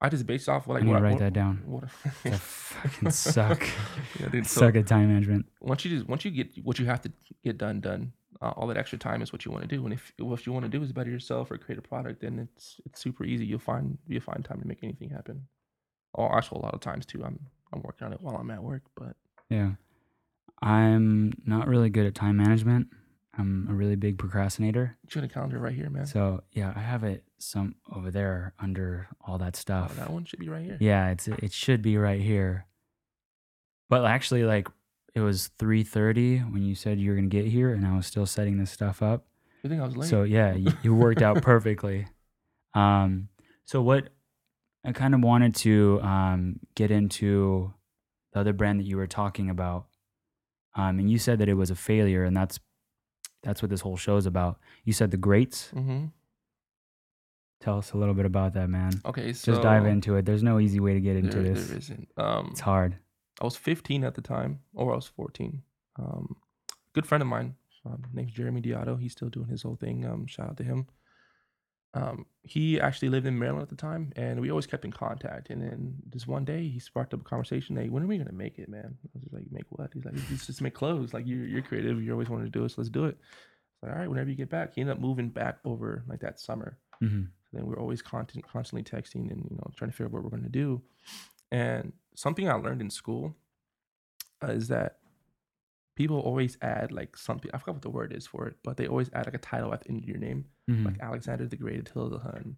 I 0.00 0.08
just 0.10 0.26
based 0.26 0.48
off 0.48 0.66
what 0.66 0.74
I 0.74 0.78
like 0.78 0.84
need 0.84 0.90
what 0.92 0.98
to 0.98 1.04
write 1.04 1.12
what- 1.14 1.20
that 1.20 1.32
down. 1.32 1.62
What, 1.64 1.90
fucking 2.40 3.10
suck. 3.10 3.66
yeah, 4.20 4.28
dude, 4.28 4.46
so 4.46 4.60
suck 4.60 4.76
at 4.76 4.86
time 4.86 5.08
management. 5.08 5.46
once 5.60 5.84
you 5.84 5.90
just 5.96 6.06
once 6.08 6.24
you 6.24 6.30
get 6.30 6.48
what 6.64 6.78
you 6.78 6.84
have 6.86 7.00
to 7.02 7.12
get 7.42 7.56
done 7.58 7.80
done, 7.80 8.12
uh, 8.42 8.50
all 8.56 8.66
that 8.66 8.76
extra 8.76 8.98
time 8.98 9.22
is 9.22 9.32
what 9.32 9.44
you 9.46 9.50
want 9.50 9.62
to 9.62 9.68
do. 9.76 9.82
And 9.84 9.94
if 9.94 10.12
what 10.18 10.44
you 10.46 10.52
want 10.52 10.64
to 10.64 10.70
do 10.70 10.82
is 10.82 10.92
better 10.92 11.10
yourself 11.10 11.50
or 11.50 11.56
create 11.56 11.78
a 11.78 11.82
product, 11.82 12.20
then 12.20 12.38
it's 12.38 12.80
it's 12.84 13.00
super 13.00 13.24
easy. 13.24 13.46
You'll 13.46 13.58
find 13.58 13.96
you'll 14.06 14.20
find 14.20 14.44
time 14.44 14.60
to 14.60 14.66
make 14.68 14.80
anything 14.82 15.08
happen. 15.10 15.46
Or 16.12 16.36
actually, 16.36 16.60
a 16.60 16.62
lot 16.64 16.74
of 16.74 16.80
times 16.80 17.06
too, 17.06 17.24
I'm 17.24 17.38
I'm 17.72 17.82
working 17.82 18.06
on 18.06 18.12
it 18.12 18.20
while 18.20 18.36
I'm 18.36 18.50
at 18.50 18.62
work. 18.62 18.82
But 18.94 19.16
Yeah. 19.48 19.72
I'm 20.62 21.32
not 21.44 21.68
really 21.68 21.90
good 21.90 22.06
at 22.06 22.14
time 22.14 22.36
management. 22.38 22.88
I'm 23.38 23.66
a 23.70 23.74
really 23.74 23.96
big 23.96 24.18
procrastinator. 24.18 24.96
you 25.04 25.10
got 25.14 25.24
a 25.24 25.28
calendar 25.28 25.58
right 25.58 25.74
here, 25.74 25.90
man. 25.90 26.06
So 26.06 26.42
yeah, 26.52 26.72
I 26.74 26.80
have 26.80 27.04
it 27.04 27.22
some 27.38 27.74
over 27.92 28.10
there 28.10 28.54
under 28.58 29.08
all 29.26 29.38
that 29.38 29.54
Oh, 29.56 29.58
stuff. 29.58 29.96
that 29.96 30.10
one 30.10 30.24
should 30.24 30.38
be 30.38 30.48
right 30.48 30.64
here. 30.64 30.78
Yeah, 30.80 31.10
it's 31.10 31.28
it 31.28 31.52
should 31.52 31.82
be 31.82 31.96
right 31.98 32.20
here. 32.20 32.66
But 33.88 34.04
actually, 34.04 34.44
like 34.44 34.68
it 35.14 35.20
was 35.20 35.48
three 35.58 35.82
thirty 35.84 36.38
when 36.38 36.62
you 36.62 36.74
said 36.74 36.98
you 36.98 37.10
were 37.10 37.16
gonna 37.16 37.28
get 37.28 37.46
here, 37.46 37.72
and 37.74 37.86
I 37.86 37.94
was 37.96 38.06
still 38.06 38.26
setting 38.26 38.58
this 38.58 38.70
stuff 38.70 39.02
up. 39.02 39.26
You 39.62 39.70
think 39.70 39.82
I 39.82 39.86
was 39.86 39.96
late? 39.96 40.08
So 40.08 40.22
yeah, 40.22 40.54
you, 40.54 40.72
you 40.82 40.94
worked 40.94 41.22
out 41.22 41.42
perfectly. 41.42 42.06
Um, 42.74 43.28
so 43.64 43.80
what 43.82 44.08
I 44.84 44.92
kind 44.92 45.14
of 45.14 45.20
wanted 45.22 45.54
to 45.56 46.00
um, 46.02 46.60
get 46.74 46.90
into 46.90 47.72
the 48.32 48.40
other 48.40 48.52
brand 48.52 48.80
that 48.80 48.84
you 48.84 48.96
were 48.96 49.06
talking 49.06 49.50
about, 49.50 49.86
um, 50.74 50.98
and 50.98 51.10
you 51.10 51.18
said 51.18 51.38
that 51.40 51.48
it 51.48 51.54
was 51.54 51.70
a 51.70 51.74
failure, 51.76 52.24
and 52.24 52.36
that's 52.36 52.58
that's 53.42 53.62
what 53.62 53.70
this 53.70 53.80
whole 53.80 53.96
show 53.96 54.16
is 54.16 54.26
about. 54.26 54.58
You 54.84 54.92
said 54.92 55.10
the 55.10 55.16
greats. 55.16 55.70
mm-hmm. 55.74 56.06
Tell 57.60 57.78
us 57.78 57.92
a 57.92 57.96
little 57.96 58.14
bit 58.14 58.26
about 58.26 58.52
that, 58.52 58.68
man. 58.68 58.92
Okay, 59.06 59.32
so 59.32 59.52
Just 59.52 59.62
dive 59.62 59.86
into 59.86 60.14
it. 60.16 60.26
There's 60.26 60.42
no 60.42 60.60
easy 60.60 60.78
way 60.78 60.92
to 60.92 61.00
get 61.00 61.16
into 61.16 61.40
there, 61.40 61.54
this. 61.54 61.68
There 61.68 61.78
isn't. 61.78 62.08
Um, 62.16 62.48
It's 62.50 62.60
hard. 62.60 62.96
I 63.40 63.44
was 63.44 63.56
15 63.56 64.04
at 64.04 64.14
the 64.14 64.20
time, 64.20 64.60
or 64.74 64.92
I 64.92 64.96
was 64.96 65.06
14. 65.06 65.62
Um, 65.98 66.36
good 66.92 67.06
friend 67.06 67.22
of 67.22 67.28
mine, 67.28 67.54
um, 67.86 68.02
named 68.12 68.28
Jeremy 68.30 68.60
Diotto. 68.60 68.96
He's 68.96 69.12
still 69.12 69.30
doing 69.30 69.48
his 69.48 69.62
whole 69.62 69.76
thing. 69.76 70.04
Um, 70.04 70.26
shout 70.26 70.50
out 70.50 70.56
to 70.58 70.64
him. 70.64 70.86
Um, 71.96 72.26
he 72.42 72.78
actually 72.78 73.08
lived 73.08 73.26
in 73.26 73.38
Maryland 73.38 73.62
at 73.62 73.70
the 73.70 73.76
time, 73.76 74.12
and 74.16 74.38
we 74.38 74.50
always 74.50 74.66
kept 74.66 74.84
in 74.84 74.92
contact. 74.92 75.48
And 75.48 75.62
then 75.62 75.94
this 76.06 76.26
one 76.26 76.44
day, 76.44 76.68
he 76.68 76.78
sparked 76.78 77.14
up 77.14 77.22
a 77.22 77.24
conversation. 77.24 77.74
Hey, 77.74 77.88
when 77.88 78.02
are 78.02 78.06
we 78.06 78.18
gonna 78.18 78.32
make 78.32 78.58
it, 78.58 78.68
man? 78.68 78.98
I 79.02 79.08
was 79.14 79.22
just 79.22 79.32
like, 79.32 79.44
make 79.50 79.64
what? 79.70 79.90
He's 79.94 80.04
like, 80.04 80.14
just, 80.28 80.46
just 80.46 80.60
make 80.60 80.74
clothes. 80.74 81.14
Like 81.14 81.26
you're 81.26 81.46
you're 81.46 81.62
creative. 81.62 82.02
You 82.02 82.12
always 82.12 82.28
wanted 82.28 82.44
to 82.44 82.50
do 82.50 82.64
it, 82.64 82.68
so 82.70 82.74
let's 82.78 82.90
do 82.90 83.06
it. 83.06 83.16
It's 83.18 83.82
like, 83.82 83.92
all 83.92 83.98
right, 83.98 84.08
whenever 84.08 84.28
you 84.28 84.36
get 84.36 84.50
back. 84.50 84.74
He 84.74 84.82
ended 84.82 84.96
up 84.96 85.02
moving 85.02 85.30
back 85.30 85.58
over 85.64 86.04
like 86.06 86.20
that 86.20 86.38
summer. 86.38 86.78
hmm 87.00 87.22
So 87.50 87.56
then 87.56 87.66
we 87.66 87.74
are 87.74 87.80
always 87.80 88.02
content, 88.02 88.44
constantly 88.46 88.84
texting 88.84 89.30
and 89.32 89.46
you 89.50 89.56
know 89.56 89.70
trying 89.76 89.90
to 89.90 89.96
figure 89.96 90.06
out 90.06 90.12
what 90.12 90.22
we're 90.22 90.30
going 90.30 90.42
to 90.42 90.48
do. 90.50 90.82
And 91.50 91.94
something 92.14 92.46
I 92.46 92.54
learned 92.54 92.82
in 92.82 92.90
school 92.90 93.34
uh, 94.44 94.48
is 94.48 94.68
that 94.68 94.98
people 95.96 96.20
always 96.20 96.56
add 96.62 96.92
like 96.92 97.16
something. 97.16 97.50
I 97.52 97.58
forgot 97.58 97.76
what 97.76 97.82
the 97.82 97.90
word 97.90 98.12
is 98.12 98.26
for 98.26 98.46
it, 98.46 98.54
but 98.62 98.76
they 98.76 98.86
always 98.86 99.10
add 99.12 99.26
like 99.26 99.34
a 99.34 99.38
title 99.38 99.72
at 99.74 99.80
the 99.82 99.88
end 99.88 100.02
of 100.02 100.08
your 100.08 100.18
name, 100.18 100.44
hmm 100.68 100.84
like 100.84 101.00
Alexander 101.00 101.46
the 101.46 101.56
Great, 101.56 101.80
Attila 101.80 102.10
the 102.10 102.18
Hun. 102.18 102.56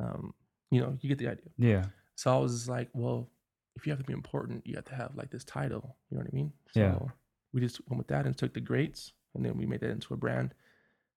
Um, 0.00 0.34
you 0.70 0.80
know, 0.80 0.96
you 1.00 1.08
get 1.08 1.18
the 1.18 1.28
idea. 1.28 1.50
Yeah. 1.58 1.84
So 2.16 2.34
I 2.34 2.38
was 2.38 2.52
just 2.54 2.68
like, 2.68 2.88
well, 2.94 3.28
if 3.76 3.86
you 3.86 3.92
have 3.92 3.98
to 3.98 4.04
be 4.06 4.12
important, 4.12 4.66
you 4.66 4.76
have 4.76 4.84
to 4.86 4.94
have 4.94 5.12
like 5.16 5.30
this 5.30 5.44
title. 5.44 5.96
You 6.10 6.16
know 6.16 6.22
what 6.24 6.32
I 6.32 6.36
mean? 6.36 6.52
So 6.72 6.80
Yeah. 6.80 6.98
we 7.52 7.60
just 7.60 7.80
went 7.88 7.98
with 7.98 8.08
that 8.08 8.24
and 8.26 8.36
took 8.36 8.54
the 8.54 8.60
greats, 8.60 9.12
and 9.34 9.44
then 9.44 9.58
we 9.58 9.66
made 9.66 9.80
that 9.80 9.90
into 9.90 10.14
a 10.14 10.16
brand. 10.16 10.54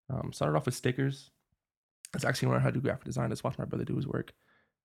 Um, 0.09 0.31
started 0.33 0.57
off 0.57 0.65
with 0.65 0.75
stickers. 0.75 1.31
That's 2.13 2.25
actually 2.25 2.47
when 2.49 2.57
I 2.57 2.61
had 2.61 2.73
to 2.73 2.79
do 2.79 2.83
graphic 2.83 3.03
design. 3.03 3.29
Just 3.29 3.43
watch 3.43 3.57
my 3.59 3.65
brother 3.65 3.85
do 3.85 3.95
his 3.95 4.07
work. 4.07 4.33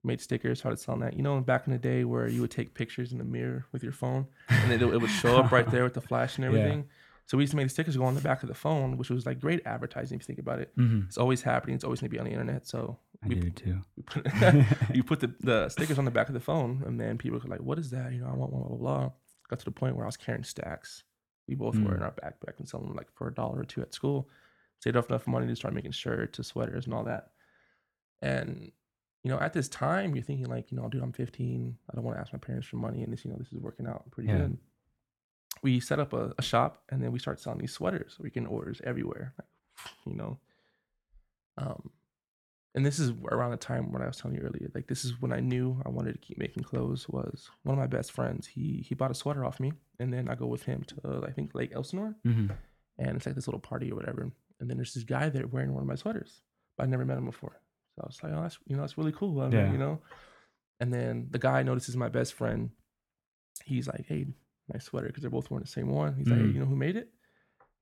Made 0.04 0.20
stickers, 0.20 0.58
started 0.58 0.78
selling 0.78 1.00
that. 1.02 1.14
You 1.14 1.22
know, 1.22 1.40
back 1.40 1.66
in 1.66 1.72
the 1.72 1.78
day 1.78 2.02
where 2.04 2.26
you 2.26 2.40
would 2.40 2.50
take 2.50 2.74
pictures 2.74 3.12
in 3.12 3.18
the 3.18 3.24
mirror 3.24 3.66
with 3.70 3.82
your 3.84 3.92
phone, 3.92 4.26
and 4.48 4.72
it, 4.72 4.82
it 4.82 5.00
would 5.00 5.10
show 5.10 5.36
up 5.36 5.52
right 5.52 5.70
there 5.70 5.84
with 5.84 5.94
the 5.94 6.00
flash 6.00 6.36
and 6.36 6.44
Yeah. 6.44 6.48
everything. 6.48 6.86
So 7.26 7.36
we 7.36 7.44
used 7.44 7.52
to 7.52 7.56
make 7.56 7.66
the 7.66 7.70
stickers 7.70 7.96
go 7.96 8.04
on 8.04 8.16
the 8.16 8.20
back 8.20 8.42
of 8.42 8.48
the 8.48 8.54
phone, 8.54 8.96
which 8.98 9.10
was 9.10 9.24
like 9.26 9.38
great 9.40 9.62
advertising 9.64 10.16
if 10.16 10.22
you 10.22 10.26
think 10.26 10.40
about 10.40 10.58
it. 10.58 10.72
hmm 10.74 11.02
It's 11.06 11.16
always 11.18 11.40
happening. 11.42 11.76
It's 11.76 11.84
always 11.84 12.00
gonna 12.00 12.10
be 12.10 12.18
on 12.18 12.24
the 12.24 12.32
internet. 12.32 12.66
So 12.66 12.98
I 13.22 13.28
we 13.28 13.36
do 13.36 13.50
too. 13.50 13.78
you 13.96 14.02
put, 14.02 14.26
you 14.94 15.04
put 15.04 15.20
the, 15.20 15.32
the 15.40 15.68
stickers 15.68 15.98
on 16.00 16.04
the 16.04 16.10
back 16.10 16.26
of 16.28 16.34
the 16.34 16.40
phone, 16.40 16.82
and 16.84 16.98
then 16.98 17.16
people 17.16 17.38
were 17.38 17.48
like, 17.48 17.60
"What 17.60 17.78
is 17.78 17.90
that?" 17.90 18.12
You 18.12 18.22
know, 18.22 18.26
I 18.28 18.32
want 18.34 18.50
blah 18.50 18.60
blah 18.60 18.76
blah. 18.76 19.10
Got 19.48 19.60
to 19.60 19.64
the 19.64 19.70
point 19.70 19.94
where 19.94 20.04
I 20.04 20.08
was 20.08 20.16
carrying 20.16 20.42
stacks. 20.42 21.04
We 21.46 21.54
both 21.54 21.76
were 21.76 21.92
Mm. 21.92 21.96
in 21.98 22.02
our 22.02 22.10
backpack 22.12 22.58
and 22.58 22.68
selling 22.68 22.88
them 22.88 22.96
like 22.96 23.12
for 23.14 23.28
a 23.28 23.34
dollar 23.34 23.60
or 23.60 23.64
two 23.64 23.82
at 23.82 23.94
school. 23.94 24.28
Saved 24.80 24.96
up 24.96 25.08
enough 25.08 25.28
money 25.28 25.46
to 25.46 25.54
start 25.54 25.74
making 25.74 25.92
shirts, 25.92 26.36
to 26.38 26.42
sweaters, 26.44 26.86
and 26.86 26.94
all 26.94 27.04
that. 27.04 27.30
And 28.20 28.72
you 29.22 29.30
know, 29.30 29.38
at 29.38 29.52
this 29.52 29.68
time, 29.68 30.14
you're 30.14 30.24
thinking 30.24 30.46
like, 30.46 30.70
you 30.72 30.76
know, 30.76 30.88
dude, 30.88 31.02
I'm 31.02 31.12
15. 31.12 31.76
I 31.90 31.94
don't 31.94 32.04
want 32.04 32.16
to 32.16 32.20
ask 32.20 32.32
my 32.32 32.38
parents 32.38 32.66
for 32.66 32.76
money, 32.76 33.02
and 33.02 33.12
this, 33.12 33.24
you 33.24 33.30
know, 33.30 33.36
this 33.38 33.52
is 33.52 33.58
working 33.60 33.86
out 33.86 34.10
pretty 34.10 34.28
Yeah. 34.30 34.38
good. 34.38 34.58
We 35.62 35.78
set 35.80 36.00
up 36.00 36.12
a, 36.12 36.32
a 36.38 36.42
shop, 36.42 36.82
and 36.88 37.02
then 37.02 37.12
we 37.12 37.18
start 37.18 37.40
selling 37.40 37.60
these 37.60 37.72
sweaters. 37.72 38.16
We 38.18 38.30
can 38.30 38.46
orders 38.46 38.80
everywhere, 38.84 39.34
like, 39.38 39.92
you 40.06 40.14
know. 40.16 40.38
Um, 41.58 41.90
and 42.74 42.86
this 42.86 42.98
is 42.98 43.12
around 43.30 43.50
the 43.50 43.58
time 43.58 43.92
when 43.92 44.00
I 44.02 44.06
was 44.06 44.16
telling 44.16 44.36
you 44.38 44.42
earlier. 44.42 44.70
Like 44.74 44.86
this 44.88 45.04
is 45.04 45.20
when 45.20 45.30
I 45.32 45.40
knew 45.40 45.80
I 45.84 45.90
wanted 45.90 46.12
to 46.14 46.18
keep 46.18 46.38
making 46.38 46.62
clothes. 46.62 47.06
Was 47.08 47.50
one 47.64 47.74
of 47.74 47.78
my 47.78 47.86
best 47.86 48.12
friends. 48.12 48.46
He 48.46 48.82
he 48.88 48.94
bought 48.94 49.10
a 49.10 49.14
sweater 49.14 49.44
off 49.44 49.60
me, 49.60 49.72
and 50.00 50.10
then 50.12 50.28
I 50.28 50.34
go 50.34 50.46
with 50.46 50.62
him 50.62 50.82
to 50.84 50.96
uh, 51.04 51.20
I 51.26 51.32
think 51.32 51.54
Lake 51.54 51.72
Elsinore, 51.74 52.14
hmm 52.24 52.48
and 52.98 53.16
it's 53.16 53.26
like 53.26 53.34
this 53.34 53.46
little 53.46 53.60
party 53.60 53.90
or 53.92 53.96
whatever. 53.96 54.32
And 54.58 54.70
then 54.70 54.76
there's 54.78 54.94
this 54.94 55.04
guy 55.04 55.28
there 55.28 55.46
wearing 55.46 55.74
one 55.74 55.82
of 55.82 55.88
my 55.88 55.94
sweaters, 55.96 56.40
but 56.76 56.84
I 56.84 56.86
never 56.86 57.04
met 57.04 57.18
him 57.18 57.24
before. 57.26 57.60
So 57.96 58.02
I 58.02 58.06
was 58.06 58.18
like, 58.22 58.32
oh, 58.34 58.42
that's 58.42 58.58
you 58.66 58.76
know, 58.76 58.82
that's 58.82 58.96
really 58.98 59.12
cool. 59.12 59.40
I 59.40 59.48
mean, 59.48 59.52
Yeah. 59.52 59.72
You 59.72 59.78
know. 59.78 60.00
And 60.80 60.92
then 60.92 61.28
the 61.30 61.38
guy 61.38 61.62
notices 61.62 61.96
my 61.96 62.08
best 62.08 62.32
friend. 62.34 62.70
He's 63.64 63.86
like, 63.86 64.04
hey, 64.08 64.26
nice 64.72 64.84
sweater, 64.84 65.06
because 65.08 65.22
they're 65.22 65.30
both 65.30 65.50
wearing 65.50 65.62
the 65.64 65.70
same 65.70 65.88
one. 65.88 66.16
He's 66.16 66.26
like, 66.28 66.38
hey, 66.38 66.44
Mhm. 66.46 66.54
you 66.54 66.60
know 66.60 66.66
who 66.66 66.74
made 66.76 66.96
it? 66.96 67.08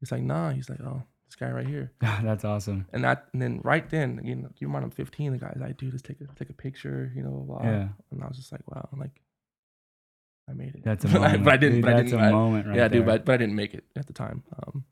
He's 0.00 0.12
like, 0.12 0.22
nah. 0.22 0.50
He's 0.50 0.68
like, 0.68 0.80
oh, 0.80 1.02
this 1.26 1.36
guy 1.36 1.50
right 1.50 1.66
here. 1.66 1.92
That's 2.00 2.44
awesome. 2.44 2.86
And 2.92 3.04
that, 3.04 3.28
and 3.32 3.40
then 3.40 3.60
right 3.64 3.88
then, 3.88 4.20
you 4.24 4.34
know, 4.34 4.48
you 4.58 4.68
mind 4.68 4.84
I'm 4.84 4.90
15. 4.90 5.32
The 5.32 5.38
guy's 5.38 5.56
like, 5.58 5.76
dude, 5.78 5.92
let's 5.92 6.02
take 6.02 6.20
a 6.20 6.26
take 6.34 6.50
a 6.50 6.54
picture, 6.54 7.10
you 7.14 7.22
know. 7.22 7.44
Blah. 7.46 7.62
Yeah. 7.62 7.88
And 8.10 8.22
I 8.22 8.26
was 8.26 8.36
just 8.36 8.52
like, 8.52 8.68
wow, 8.70 8.86
I'm 8.92 8.98
like, 8.98 9.20
I 10.48 10.52
made 10.52 10.74
it. 10.74 10.82
That's 10.84 11.04
a 11.04 11.08
moment. 11.08 11.44
but 11.44 11.54
I 11.54 11.56
didn't. 11.56 11.76
Dude, 11.76 11.84
but 11.84 11.92
I 11.94 11.96
that's 11.98 12.10
didn't. 12.10 12.24
I- 12.26 12.32
moment 12.32 12.66
right 12.66 12.76
yeah, 12.76 12.88
dude, 12.88 13.06
but 13.06 13.24
but 13.24 13.34
I 13.34 13.36
didn't 13.38 13.54
make 13.56 13.72
it 13.74 13.84
at 13.96 14.06
the 14.08 14.12
time. 14.12 14.42
Um, 14.66 14.84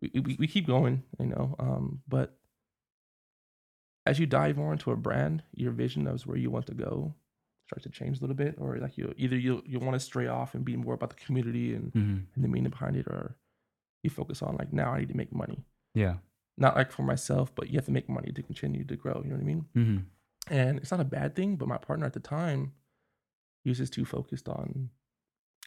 we 0.00 0.20
we, 0.20 0.36
we 0.40 0.46
keep 0.48 0.66
going, 0.66 1.04
you 1.20 1.26
know. 1.26 1.54
Um, 1.58 2.02
but 2.08 2.36
as 4.06 4.18
you 4.18 4.26
dive 4.26 4.56
more 4.56 4.72
into 4.72 4.90
a 4.90 4.96
brand, 4.96 5.42
your 5.54 5.72
vision 5.72 6.06
of 6.06 6.22
where 6.26 6.36
you 6.36 6.50
want 6.50 6.66
to 6.66 6.74
go 6.74 7.14
starts 7.66 7.84
to 7.84 7.90
change 7.90 8.18
a 8.18 8.20
little 8.20 8.36
bit, 8.36 8.56
or 8.58 8.76
like 8.78 8.98
you 8.98 9.14
either 9.16 9.36
you 9.36 9.62
you 9.66 9.78
want 9.78 9.94
to 9.94 10.00
stray 10.00 10.26
off 10.26 10.54
and 10.54 10.64
be 10.64 10.76
more 10.76 10.94
about 10.94 11.10
the 11.10 11.16
community 11.24 11.74
and, 11.74 11.92
Mhm. 11.92 12.26
and 12.34 12.44
the 12.44 12.48
meaning 12.48 12.70
behind 12.70 12.96
it, 12.96 13.06
or 13.06 13.36
you 14.02 14.10
focus 14.10 14.42
on 14.42 14.56
like 14.56 14.72
now 14.72 14.92
I 14.92 14.98
need 15.00 15.08
to 15.08 15.16
make 15.16 15.32
money 15.32 15.64
Yeah. 15.94 16.18
not 16.58 16.76
like 16.76 16.90
for 16.92 17.02
myself, 17.02 17.54
but 17.54 17.68
you 17.70 17.76
have 17.76 17.86
to 17.86 17.92
make 17.92 18.08
money 18.08 18.30
to 18.32 18.42
continue 18.42 18.84
to 18.84 18.96
grow. 18.96 19.22
You 19.22 19.30
know 19.30 19.36
what 19.36 19.42
I 19.42 19.46
mean? 19.46 19.64
hmm 19.74 19.98
And 20.48 20.78
it's 20.78 20.90
not 20.90 21.00
a 21.00 21.04
bad 21.04 21.34
thing, 21.36 21.56
but 21.56 21.68
my 21.68 21.78
partner 21.78 22.04
at 22.06 22.12
the 22.14 22.20
time, 22.20 22.72
he 23.62 23.70
was 23.70 23.78
just 23.78 23.92
too 23.92 24.04
focused 24.04 24.48
on, 24.48 24.90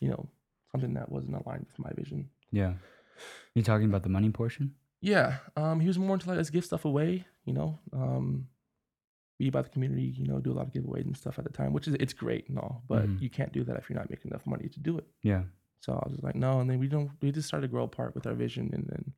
you 0.02 0.10
know, 0.10 0.28
something 0.72 0.94
that 0.96 1.10
wasn't 1.10 1.36
aligned 1.36 1.66
with 1.68 1.80
my 1.80 1.92
vision. 1.94 2.30
Yeah. 2.52 2.74
You 3.56 3.64
talking 3.64 3.88
about 3.88 4.04
the 4.04 4.10
money 4.10 4.30
portion? 4.32 4.76
Yeah, 5.06 5.38
um, 5.56 5.80
he 5.80 5.88
was 5.88 6.00
more 6.00 6.16
into 6.16 6.28
like 6.28 6.38
let's 6.38 6.50
give 6.50 6.66
stuff 6.66 6.84
away, 6.86 7.26
you 7.46 7.54
know, 7.54 7.78
um, 7.94 8.48
be 9.38 9.48
about 9.48 9.66
the 9.66 9.70
community, 9.70 10.14
you 10.18 10.26
know, 10.26 10.40
do 10.40 10.52
a 10.52 10.56
lot 10.56 10.66
of 10.68 10.74
giveaways 10.74 11.06
and 11.06 11.16
stuff 11.16 11.38
at 11.38 11.46
the 11.46 11.52
time, 11.52 11.74
which 11.74 11.88
is 11.88 11.94
it's 12.00 12.14
great 12.14 12.50
and 12.50 12.58
all, 12.58 12.82
but 12.88 13.06
Mhm. 13.08 13.22
you 13.22 13.30
can't 13.30 13.52
do 13.54 13.64
that 13.66 13.76
if 13.78 13.88
you're 13.90 14.00
not 14.00 14.10
making 14.10 14.32
enough 14.32 14.48
money 14.48 14.68
to 14.70 14.80
do 14.80 14.98
it. 14.98 15.06
Yeah. 15.22 15.44
So 15.82 15.94
I 15.94 16.02
was 16.08 16.14
just 16.14 16.24
like, 16.24 16.36
no. 16.36 16.60
And 16.60 16.68
then 16.70 16.80
we 16.80 16.88
don't, 16.88 17.12
we 17.22 17.32
just 17.32 17.48
started 17.48 17.68
to 17.68 17.72
grow 17.72 17.84
apart 17.84 18.16
with 18.16 18.26
our 18.26 18.34
vision. 18.34 18.72
And 18.74 18.88
then 18.88 19.14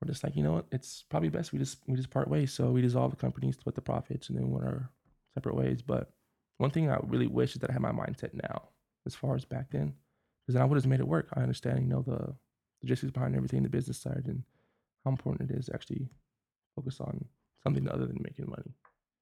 we're 0.00 0.08
just 0.08 0.24
like, 0.24 0.34
you 0.34 0.42
know 0.42 0.54
what? 0.54 0.66
It's 0.72 1.04
probably 1.08 1.28
best 1.28 1.52
we 1.52 1.60
just, 1.60 1.78
we 1.86 1.94
just 1.94 2.10
part 2.10 2.26
ways. 2.28 2.52
So 2.52 2.72
we 2.72 2.82
dissolve 2.82 3.12
the 3.12 3.16
companies 3.16 3.54
to 3.56 3.60
split 3.60 3.76
the 3.76 3.82
profits, 3.82 4.28
and 4.28 4.36
then 4.38 4.50
went 4.50 4.66
our 4.66 4.90
separate 5.34 5.54
ways. 5.54 5.82
But 5.82 6.10
one 6.58 6.70
thing 6.70 6.90
I 6.90 6.98
really 7.04 7.28
wish 7.28 7.54
is 7.54 7.60
that 7.60 7.70
I 7.70 7.74
had 7.74 7.82
my 7.82 7.92
mindset 7.92 8.34
now, 8.34 8.70
as 9.06 9.14
far 9.14 9.36
as 9.36 9.44
back 9.44 9.70
then, 9.70 9.94
because 10.42 10.54
then 10.54 10.62
I 10.62 10.64
would 10.64 10.76
have 10.76 10.86
made 10.86 11.00
it 11.00 11.06
work. 11.06 11.28
I 11.34 11.42
understand, 11.42 11.80
you 11.82 11.86
know, 11.88 12.02
the 12.02 12.34
logistics 12.82 13.12
behind 13.12 13.36
everything, 13.36 13.62
the 13.62 13.68
business 13.68 13.98
side, 13.98 14.24
and 14.26 14.42
how 15.04 15.10
important 15.10 15.50
it 15.50 15.56
is 15.56 15.66
to 15.66 15.74
actually 15.74 16.08
focus 16.76 17.00
on 17.00 17.24
something 17.62 17.88
other 17.88 18.06
than 18.06 18.18
making 18.22 18.48
money. 18.48 18.74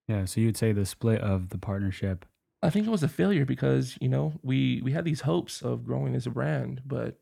Yeah. 0.07 0.25
So 0.25 0.41
you'd 0.41 0.57
say 0.57 0.73
the 0.73 0.87
split 0.87 1.21
of 1.21 1.51
the 1.51 1.59
partnership. 1.59 2.25
I 2.63 2.71
think 2.71 2.87
it 2.87 2.91
was 2.91 3.03
a 3.03 3.09
failure 3.09 3.45
because 3.45 3.97
you 4.01 4.09
know 4.09 4.33
we 4.43 4.81
we 4.83 4.93
had 4.93 5.05
these 5.05 5.21
hopes 5.21 5.63
of 5.63 5.85
growing 5.85 6.15
as 6.15 6.27
a 6.27 6.31
brand, 6.31 6.83
but 6.85 7.19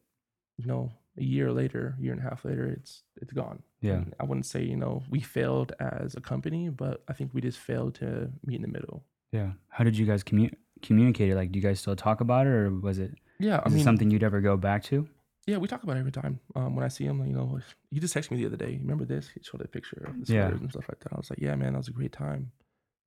you 0.57 0.67
know 0.67 0.93
a 1.19 1.23
year 1.23 1.53
later, 1.53 1.97
year 1.99 2.13
and 2.13 2.21
a 2.21 2.25
half 2.25 2.45
later, 2.45 2.67
it's 2.67 3.03
it's 3.21 3.33
gone. 3.33 3.63
Yeah. 3.81 3.95
And 3.95 4.15
I 4.21 4.25
wouldn't 4.25 4.47
say 4.47 4.63
you 4.63 4.77
know 4.77 5.03
we 5.11 5.21
failed 5.21 5.73
as 5.81 6.15
a 6.15 6.21
company, 6.21 6.69
but 6.69 7.03
I 7.09 7.13
think 7.13 7.35
we 7.35 7.41
just 7.41 7.59
failed 7.59 7.95
to 7.97 8.31
meet 8.45 8.57
in 8.57 8.63
the 8.63 8.69
middle. 8.69 9.05
Yeah. 9.33 9.53
How 9.69 9.85
did 9.85 9.99
you 9.99 10.07
guys 10.07 10.23
commu- 10.25 10.55
communicate 10.83 11.31
it? 11.31 11.35
Like, 11.35 11.53
do 11.53 11.59
you 11.59 11.63
guys 11.63 11.81
still 11.81 11.97
talk 11.97 12.21
about 12.21 12.47
it, 12.47 12.51
or 12.51 12.71
was 12.71 12.99
it? 12.99 13.15
Yeah, 13.39 13.61
I 13.65 13.69
Is 13.69 13.75
it 13.75 13.85
something 13.85 14.11
you'd 14.11 14.23
ever 14.23 14.41
go 14.41 14.57
back 14.57 14.83
to? 14.85 15.07
Yeah, 15.47 15.59
we 15.59 15.69
talk 15.69 15.83
about 15.85 15.97
it 15.97 16.01
every 16.01 16.13
time. 16.13 16.41
Um, 16.55 16.75
when 16.75 16.85
I 16.85 16.89
see 16.89 17.05
him, 17.05 17.25
you 17.27 17.33
know, 17.33 17.61
he 17.91 18.01
just 18.01 18.15
texted 18.15 18.33
me 18.33 18.39
the 18.39 18.47
other 18.47 18.57
day. 18.57 18.79
Remember 18.81 19.05
this? 19.05 19.29
He 19.29 19.41
showed 19.43 19.61
a 19.63 19.69
picture 19.69 20.05
of 20.09 20.27
the 20.27 20.33
Yeah. 20.33 20.49
and 20.49 20.71
stuff 20.71 20.89
like 20.89 21.01
that. 21.01 21.13
I 21.13 21.17
was 21.17 21.31
like, 21.31 21.39
yeah, 21.41 21.55
man, 21.55 21.73
that 21.73 21.79
was 21.79 21.89
a 21.89 21.93
great 21.93 22.13
time. 22.13 22.53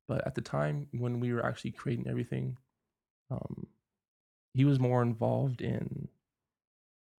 But 0.08 0.26
at 0.26 0.36
the 0.36 0.42
time 0.42 0.88
when 0.92 1.20
we 1.20 1.34
were 1.34 1.46
actually 1.46 1.72
creating 1.72 2.08
everything, 2.08 2.58
um, 3.30 3.68
he 4.54 4.66
was 4.66 4.80
more 4.80 5.02
involved 5.02 5.62
in 5.62 6.08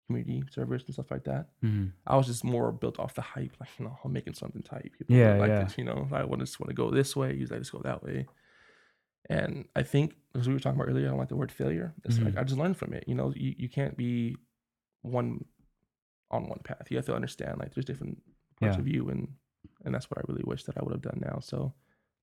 community 0.08 0.44
service 0.52 0.84
and 0.86 0.94
stuff 0.94 1.12
like 1.12 1.24
that. 1.26 1.50
hmm 1.62 1.88
I 2.08 2.16
was 2.16 2.26
just 2.26 2.44
more 2.44 2.72
built 2.72 2.98
off 3.00 3.14
the 3.14 3.22
hype, 3.22 3.52
like 3.60 3.70
you 3.78 3.86
know, 3.86 4.00
I'm 4.04 4.12
making 4.14 4.34
something 4.34 4.64
tight. 4.64 4.92
People 4.98 5.16
Yeah, 5.16 5.36
like 5.38 5.50
yeah. 5.50 5.64
this, 5.66 5.78
you 5.78 5.84
know. 5.84 6.08
I 6.12 6.24
want 6.24 6.40
to 6.40 6.46
just 6.46 6.60
want 6.60 6.70
to 6.70 6.74
go 6.76 6.90
this 6.90 7.16
way. 7.16 7.38
He's 7.38 7.52
like, 7.52 7.60
let's 7.60 7.70
go 7.70 7.82
that 7.84 8.02
way. 8.04 8.26
And 9.30 9.68
I 9.76 9.84
think 9.84 10.16
as 10.34 10.48
we 10.48 10.54
were 10.54 10.60
talking 10.60 10.80
about 10.80 10.90
earlier, 10.90 11.06
I 11.06 11.10
don't 11.10 11.20
like 11.20 11.30
the 11.30 11.36
word 11.36 11.52
failure. 11.52 11.94
It's 12.04 12.18
like 12.18 12.34
Mhm. 12.34 12.40
I 12.40 12.44
just 12.44 12.58
learned 12.58 12.78
from 12.78 12.94
it. 12.94 13.04
You 13.06 13.14
know, 13.16 13.32
you, 13.36 13.54
you 13.58 13.70
can't 13.70 13.96
be 13.96 14.38
one 15.02 15.46
on 16.32 16.48
one 16.48 16.60
path. 16.64 16.88
You 16.90 16.98
have 16.98 17.06
to 17.08 17.16
understand 17.16 17.58
like 17.60 17.74
there's 17.74 17.86
different 17.86 18.22
parts 18.60 18.76
Yeah. 18.76 18.80
of 18.82 18.88
you, 18.88 19.10
and 19.10 19.28
and 19.86 19.94
that's 19.94 20.10
what 20.10 20.18
I 20.20 20.22
really 20.28 20.44
wish 20.46 20.64
that 20.66 20.78
I 20.78 20.84
would 20.84 20.92
have 20.94 21.02
done 21.02 21.20
now. 21.22 21.40
So 21.42 21.74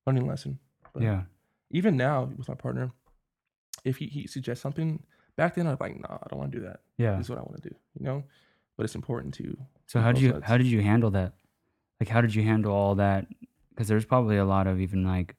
learning 0.06 0.26
lesson. 0.26 0.59
But 0.92 1.02
Yeah. 1.02 1.23
even 1.71 1.97
now 1.97 2.25
with 2.37 2.49
my 2.49 2.54
partner, 2.54 2.90
if 3.85 3.97
he, 3.97 4.06
he 4.06 4.26
suggests 4.26 4.62
something, 4.62 5.02
back 5.37 5.54
then 5.54 5.66
I'm 5.66 5.76
like, 5.80 5.99
nah, 6.00 6.14
I 6.23 6.26
don't 6.28 6.38
want 6.38 6.52
to 6.52 6.59
do 6.59 6.64
that. 6.64 6.80
Yeah. 6.99 7.16
This 7.16 7.26
is 7.26 7.30
what 7.30 7.38
I 7.38 7.42
want 7.42 7.62
to 7.62 7.68
do. 7.68 7.75
You 7.99 8.04
know, 8.04 8.25
but 8.76 8.85
it's 8.85 8.95
important 8.95 9.35
to 9.35 9.56
So 9.87 10.00
how 10.00 10.12
did 10.12 10.23
you 10.23 10.33
sides. 10.33 10.45
how 10.45 10.56
did 10.59 10.66
you 10.66 10.83
handle 10.83 11.11
that? 11.12 11.33
Like 12.00 12.09
how 12.09 12.21
did 12.21 12.35
you 12.35 12.42
handle 12.42 12.73
all 12.73 12.95
that? 12.97 13.26
Because 13.71 13.88
there's 13.88 14.04
probably 14.06 14.37
a 14.37 14.45
lot 14.45 14.66
of 14.66 14.80
even 14.80 15.04
like 15.04 15.35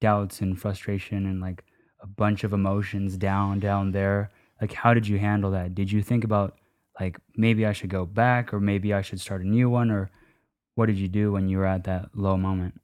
doubts 0.00 0.40
and 0.40 0.58
frustration 0.58 1.26
and 1.26 1.40
like 1.40 1.64
a 2.00 2.06
bunch 2.06 2.44
of 2.44 2.52
emotions 2.52 3.16
down 3.16 3.58
down 3.58 3.90
there. 3.92 4.30
Like 4.60 4.72
how 4.72 4.94
did 4.94 5.06
you 5.08 5.18
handle 5.18 5.50
that? 5.52 5.74
Did 5.74 5.90
you 5.92 6.02
think 6.02 6.24
about 6.24 6.58
like 7.00 7.18
maybe 7.36 7.64
I 7.66 7.72
should 7.72 7.90
go 7.90 8.04
back 8.06 8.52
or 8.52 8.60
maybe 8.60 8.92
I 8.92 9.02
should 9.02 9.20
start 9.20 9.42
a 9.42 9.48
new 9.48 9.68
one 9.70 9.90
or 9.90 10.10
what 10.74 10.86
did 10.86 10.96
you 10.98 11.08
do 11.08 11.32
when 11.32 11.48
you 11.48 11.58
were 11.58 11.66
at 11.66 11.84
that 11.84 12.10
low 12.14 12.36
moment? 12.36 12.80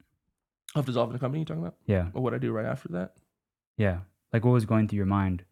of 0.77 0.87
dissolving 0.87 1.13
the 1.13 1.21
company. 1.21 1.39
you're 1.41 1.47
talking 1.47 1.63
about? 1.63 1.77
Yeah. 1.87 2.09
Or 2.15 2.21
what 2.21 2.35
I 2.35 2.39
do 2.39 2.51
right 2.51 2.67
after 2.67 2.89
that? 2.89 3.15
Yeah. 3.79 3.99
Like 4.33 4.45
what 4.45 4.51
was 4.51 4.65
going 4.65 4.89
through 4.89 4.97
your 4.97 5.07
mind? 5.07 5.45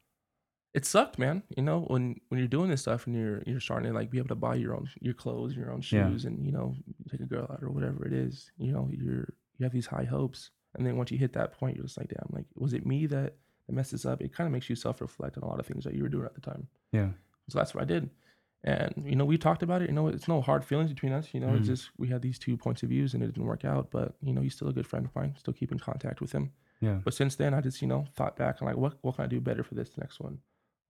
It 0.74 0.84
sucked, 0.84 1.16
man. 1.16 1.44
You 1.56 1.62
know, 1.62 1.82
when 1.82 2.16
when 2.28 2.38
you're 2.38 2.48
doing 2.48 2.70
this 2.70 2.80
stuff 2.80 3.06
and 3.06 3.14
you're 3.14 3.42
you're 3.46 3.60
starting 3.60 3.92
to 3.92 3.94
like 3.96 4.10
be 4.10 4.18
able 4.18 4.28
to 4.28 4.34
buy 4.34 4.56
your 4.56 4.74
own 4.74 4.88
your 5.00 5.14
clothes, 5.14 5.54
your 5.54 5.70
own 5.70 5.78
Yeah. 5.82 6.08
shoes, 6.08 6.24
and 6.24 6.44
you 6.44 6.50
know, 6.50 6.74
take 7.10 7.20
a 7.20 7.24
girl 7.26 7.44
out 7.44 7.62
or 7.62 7.70
whatever 7.70 8.04
it 8.04 8.12
is. 8.12 8.50
You 8.58 8.72
know, 8.72 8.88
you're 8.90 9.28
you 9.58 9.64
have 9.64 9.72
these 9.72 9.86
high 9.86 10.04
hopes, 10.04 10.50
and 10.74 10.84
then 10.84 10.96
once 10.96 11.12
you 11.12 11.18
hit 11.18 11.34
that 11.34 11.52
point, 11.52 11.76
you're 11.76 11.84
just 11.84 11.98
like, 11.98 12.08
damn, 12.08 12.26
like 12.32 12.46
was 12.56 12.72
it 12.72 12.84
me 12.86 13.06
that, 13.06 13.36
that 13.68 13.72
messed 13.72 13.92
this 13.92 14.04
up? 14.06 14.20
It 14.22 14.34
kind 14.34 14.46
of 14.48 14.52
makes 14.52 14.68
you 14.70 14.74
self 14.74 15.00
reflect 15.00 15.36
on 15.36 15.42
a 15.44 15.46
lot 15.46 15.60
of 15.60 15.66
things 15.66 15.84
that 15.84 15.94
you 15.94 16.02
were 16.02 16.08
doing 16.08 16.24
at 16.24 16.34
the 16.34 16.40
time. 16.40 16.66
Yeah. 16.90 17.10
So 17.50 17.58
that's 17.58 17.74
what 17.74 17.82
I 17.82 17.86
did. 17.86 18.08
And 18.64 18.92
you 19.04 19.16
know, 19.16 19.24
we 19.24 19.36
talked 19.38 19.62
about 19.64 19.82
it. 19.82 19.88
You 19.88 19.94
know, 19.94 20.06
it's 20.08 20.28
no 20.28 20.40
hard 20.40 20.64
feelings 20.64 20.90
between 20.92 21.12
us. 21.12 21.34
You 21.34 21.40
know, 21.40 21.54
it's 21.54 21.64
Mhm. 21.64 21.72
just 21.74 21.90
we 21.98 22.08
had 22.08 22.22
these 22.22 22.38
two 22.38 22.56
points 22.56 22.82
of 22.84 22.90
views, 22.90 23.12
and 23.14 23.22
it 23.22 23.26
didn't 23.26 23.44
work 23.46 23.64
out. 23.64 23.90
But 23.90 24.14
you 24.22 24.32
know, 24.32 24.40
he's 24.40 24.54
still 24.54 24.68
a 24.68 24.72
good 24.72 24.86
friend 24.86 25.04
of 25.06 25.14
mine. 25.14 25.34
Still 25.36 25.52
keep 25.54 25.72
in 25.72 25.78
contact 25.80 26.20
with 26.20 26.32
him. 26.32 26.52
Yeah. 26.80 27.00
But 27.04 27.14
since 27.14 27.34
then, 27.36 27.54
I 27.54 27.60
just 27.60 27.82
you 27.82 27.88
know 27.88 28.06
thought 28.14 28.36
back 28.36 28.60
and 28.60 28.68
like, 28.68 28.76
what 28.76 28.98
what 29.02 29.16
can 29.16 29.24
I 29.24 29.28
do 29.28 29.40
better 29.40 29.64
for 29.64 29.74
this 29.74 29.96
next 29.98 30.20
one, 30.20 30.38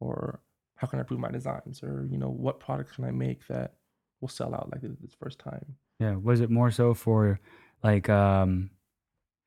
or 0.00 0.40
how 0.76 0.86
can 0.86 0.98
I 0.98 1.00
improve 1.02 1.20
my 1.20 1.30
designs, 1.30 1.82
or 1.82 2.06
you 2.10 2.18
know, 2.18 2.28
what 2.30 2.60
products 2.60 2.92
can 2.96 3.04
I 3.04 3.10
make 3.10 3.46
that 3.46 3.74
will 4.20 4.28
sell 4.28 4.54
out 4.54 4.70
like 4.70 4.82
this, 4.82 4.92
this 5.00 5.14
first 5.14 5.38
time. 5.38 5.76
Yeah. 5.98 6.16
Was 6.16 6.40
it 6.40 6.50
more 6.50 6.70
so 6.70 6.92
for 6.94 7.40
like 7.82 8.08
um 8.10 8.70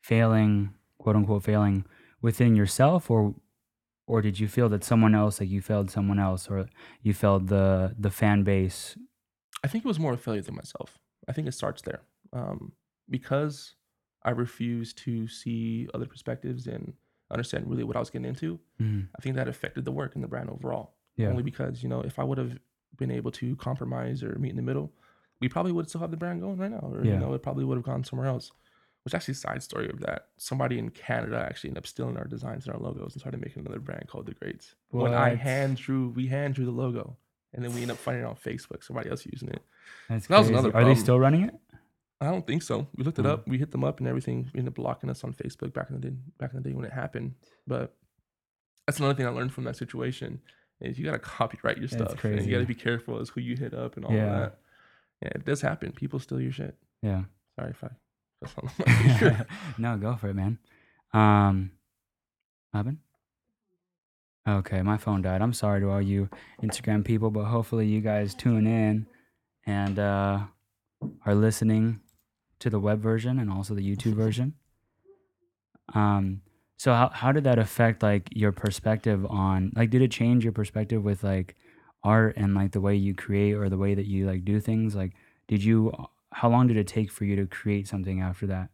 failing, 0.01 0.73
quote 0.97 1.15
unquote 1.15 1.43
failing 1.43 1.85
within 2.21 2.55
yourself 2.55 3.09
or 3.11 3.35
or 4.07 4.21
did 4.21 4.39
you 4.39 4.47
feel 4.47 4.69
that 4.69 4.83
someone 4.83 5.15
else 5.15 5.39
like 5.39 5.49
you 5.49 5.61
failed 5.61 5.89
someone 5.91 6.19
else 6.19 6.47
or 6.49 6.67
you 7.01 7.13
failed 7.13 7.47
the 7.47 7.95
the 7.97 8.09
fan 8.11 8.43
base? 8.43 8.97
I 9.63 9.67
think 9.67 9.83
it 9.85 9.87
was 9.87 9.99
more 9.99 10.13
a 10.13 10.17
failure 10.17 10.41
than 10.41 10.55
myself. 10.55 10.99
I 11.27 11.31
think 11.33 11.47
it 11.47 11.53
starts 11.53 11.81
there 11.81 12.01
um, 12.33 12.73
because 13.09 13.75
I 14.23 14.31
refused 14.31 14.97
to 14.99 15.27
see 15.27 15.87
other 15.93 16.05
perspectives 16.05 16.67
and 16.67 16.93
understand 17.31 17.67
really 17.67 17.83
what 17.83 17.95
I 17.95 17.99
was 17.99 18.09
getting 18.11 18.27
into. 18.27 18.59
Mhm. 18.79 19.07
I 19.17 19.21
think 19.21 19.35
that 19.35 19.47
affected 19.47 19.85
the 19.85 19.91
work 19.91 20.13
and 20.15 20.23
the 20.23 20.27
brand 20.27 20.49
overall. 20.49 20.93
Yeah. 21.15 21.29
Only 21.29 21.43
because 21.43 21.81
you 21.81 21.89
know 21.89 22.01
if 22.01 22.19
I 22.19 22.23
would 22.23 22.37
have 22.37 22.57
been 22.97 23.11
able 23.11 23.31
to 23.31 23.55
compromise 23.55 24.23
or 24.23 24.37
meet 24.39 24.51
in 24.51 24.55
the 24.55 24.61
middle, 24.61 24.91
we 25.41 25.49
probably 25.49 25.71
would 25.71 25.89
still 25.89 26.01
have 26.01 26.11
the 26.11 26.17
brand 26.17 26.41
going 26.41 26.57
right 26.57 26.71
now, 26.71 26.79
or 26.93 27.03
Yeah. 27.03 27.13
you 27.13 27.19
know 27.19 27.33
it 27.33 27.41
probably 27.41 27.65
would 27.65 27.77
have 27.77 27.85
gone 27.85 28.03
somewhere 28.03 28.27
else. 28.27 28.51
Which 29.05 29.13
actually 29.13 29.35
side 29.35 29.61
story 29.61 29.87
of 29.89 29.99
that. 29.99 30.29
Somebody 30.37 30.79
in 30.79 30.89
Canada 30.89 31.37
actually 31.37 31.69
ended 31.69 31.83
up 31.83 31.87
stealing 31.87 32.17
our 32.17 32.25
designs 32.25 32.65
and 32.65 32.73
our 32.75 32.81
logos 32.81 33.13
and 33.13 33.21
started 33.21 33.39
making 33.39 33.61
another 33.61 33.79
brand 33.79 34.07
called 34.07 34.25
the 34.25 34.33
Greats. 34.33 34.73
When 34.89 35.13
I 35.13 35.35
hand 35.35 35.77
drew, 35.77 36.09
we 36.09 36.25
hand 36.27 36.55
drew 36.55 36.65
the 36.65 36.71
logo, 36.71 37.15
and 37.53 37.63
then 37.63 37.71
we 37.75 37.83
end 37.83 37.91
up 37.91 37.97
finding 37.97 38.23
it 38.23 38.27
on 38.27 38.35
Facebook. 38.35 38.83
Somebody 38.83 39.11
else 39.11 39.23
using 39.25 39.49
it. 39.49 39.61
That's 40.09 40.25
That 40.27 40.39
was 40.39 40.49
another 40.49 40.75
Are 40.75 40.83
they 40.83 40.95
still 40.95 41.19
running 41.19 41.43
it? 41.43 41.53
I 42.19 42.31
don't 42.31 42.47
think 42.47 42.63
so. 42.63 42.87
We 42.95 43.03
looked 43.03 43.19
it 43.19 43.25
Oh. 43.27 43.33
up. 43.33 43.47
We 43.47 43.59
hit 43.59 43.69
them 43.71 43.83
up 43.83 43.99
and 43.99 44.07
everything. 44.07 44.49
We 44.53 44.59
ended 44.59 44.71
up 44.71 44.75
blocking 44.75 45.09
us 45.11 45.23
on 45.23 45.33
Facebook 45.33 45.71
back 45.73 45.89
in 45.91 45.99
the 45.99 46.09
day, 46.09 46.15
back 46.39 46.53
in 46.53 46.63
the 46.63 46.67
day 46.69 46.73
when 46.73 46.85
it 46.85 46.91
happened. 46.93 47.35
But 47.67 47.95
that's 48.87 48.97
another 48.99 49.13
thing 49.13 49.27
I 49.27 49.29
learned 49.29 49.53
from 49.53 49.65
that 49.65 49.75
situation 49.75 50.41
is 50.81 50.97
you 50.97 51.05
gotta 51.05 51.19
copyright 51.19 51.77
your 51.77 51.87
That's 51.87 51.93
stuff. 52.01 52.11
And 52.11 52.19
crazy. 52.19 52.45
you 52.49 52.51
gotta 52.55 52.65
be 52.65 52.73
careful 52.73 53.19
as 53.19 53.29
who 53.29 53.41
you 53.41 53.55
hit 53.55 53.73
up 53.75 53.97
and 53.97 54.05
all 54.05 54.13
Yeah. 54.13 54.39
that. 54.39 54.59
Yeah, 55.21 55.29
it 55.35 55.45
does 55.45 55.61
happen. 55.61 55.91
People 55.91 56.17
steal 56.19 56.41
your 56.41 56.51
shit. 56.51 56.75
Yeah. 57.03 57.25
Sorry 57.59 57.69
if 57.69 57.83
I 57.83 57.89
finger. 58.45 59.45
no, 59.77 59.97
go 59.97 60.15
for 60.15 60.29
it, 60.29 60.35
man. 60.35 60.57
Um, 61.13 61.71
Robin? 62.73 62.99
Okay, 64.47 64.81
my 64.81 64.97
phone 64.97 65.21
died. 65.21 65.41
I'm 65.41 65.53
sorry 65.53 65.81
to 65.81 65.89
all 65.89 66.01
you 66.01 66.29
Instagram 66.61 67.03
people, 67.03 67.31
but 67.31 67.45
hopefully 67.45 67.87
you 67.87 68.01
guys 68.01 68.35
tune 68.35 68.67
in 68.67 69.07
and 69.65 69.97
uh, 69.97 70.39
are 71.25 71.35
listening 71.35 72.01
to 72.59 72.69
the 72.69 72.79
web 72.79 73.01
version 73.01 73.39
and 73.39 73.51
also 73.51 73.73
the 73.73 73.81
YouTube 73.81 74.13
version. 74.13 74.53
Um, 75.93 76.41
so 76.77 76.93
how 76.93 77.09
how 77.09 77.31
did 77.31 77.45
that 77.45 77.57
affect 77.57 78.03
like 78.03 78.29
your 78.31 78.51
perspective 78.51 79.25
on 79.25 79.71
like 79.75 79.89
did 79.89 80.01
it 80.01 80.11
change 80.11 80.43
your 80.43 80.53
perspective 80.53 81.03
with 81.03 81.23
like 81.23 81.55
art 82.03 82.35
and 82.37 82.53
like 82.53 82.71
the 82.71 82.81
way 82.81 82.95
you 82.95 83.15
create 83.15 83.53
or 83.53 83.69
the 83.69 83.77
way 83.77 83.95
that 83.95 84.05
you 84.05 84.27
like 84.27 84.45
do 84.45 84.59
things? 84.59 84.95
Like 84.95 85.13
did 85.47 85.63
you 85.63 85.91
how 86.35 86.49
long 86.49 86.67
did 86.67 86.75
it 86.75 86.85
take 86.85 87.09
for 87.09 87.23
you 87.23 87.37
to 87.37 87.45
create 87.45 87.87
something 87.87 88.19
after 88.19 88.45
that? 88.47 88.67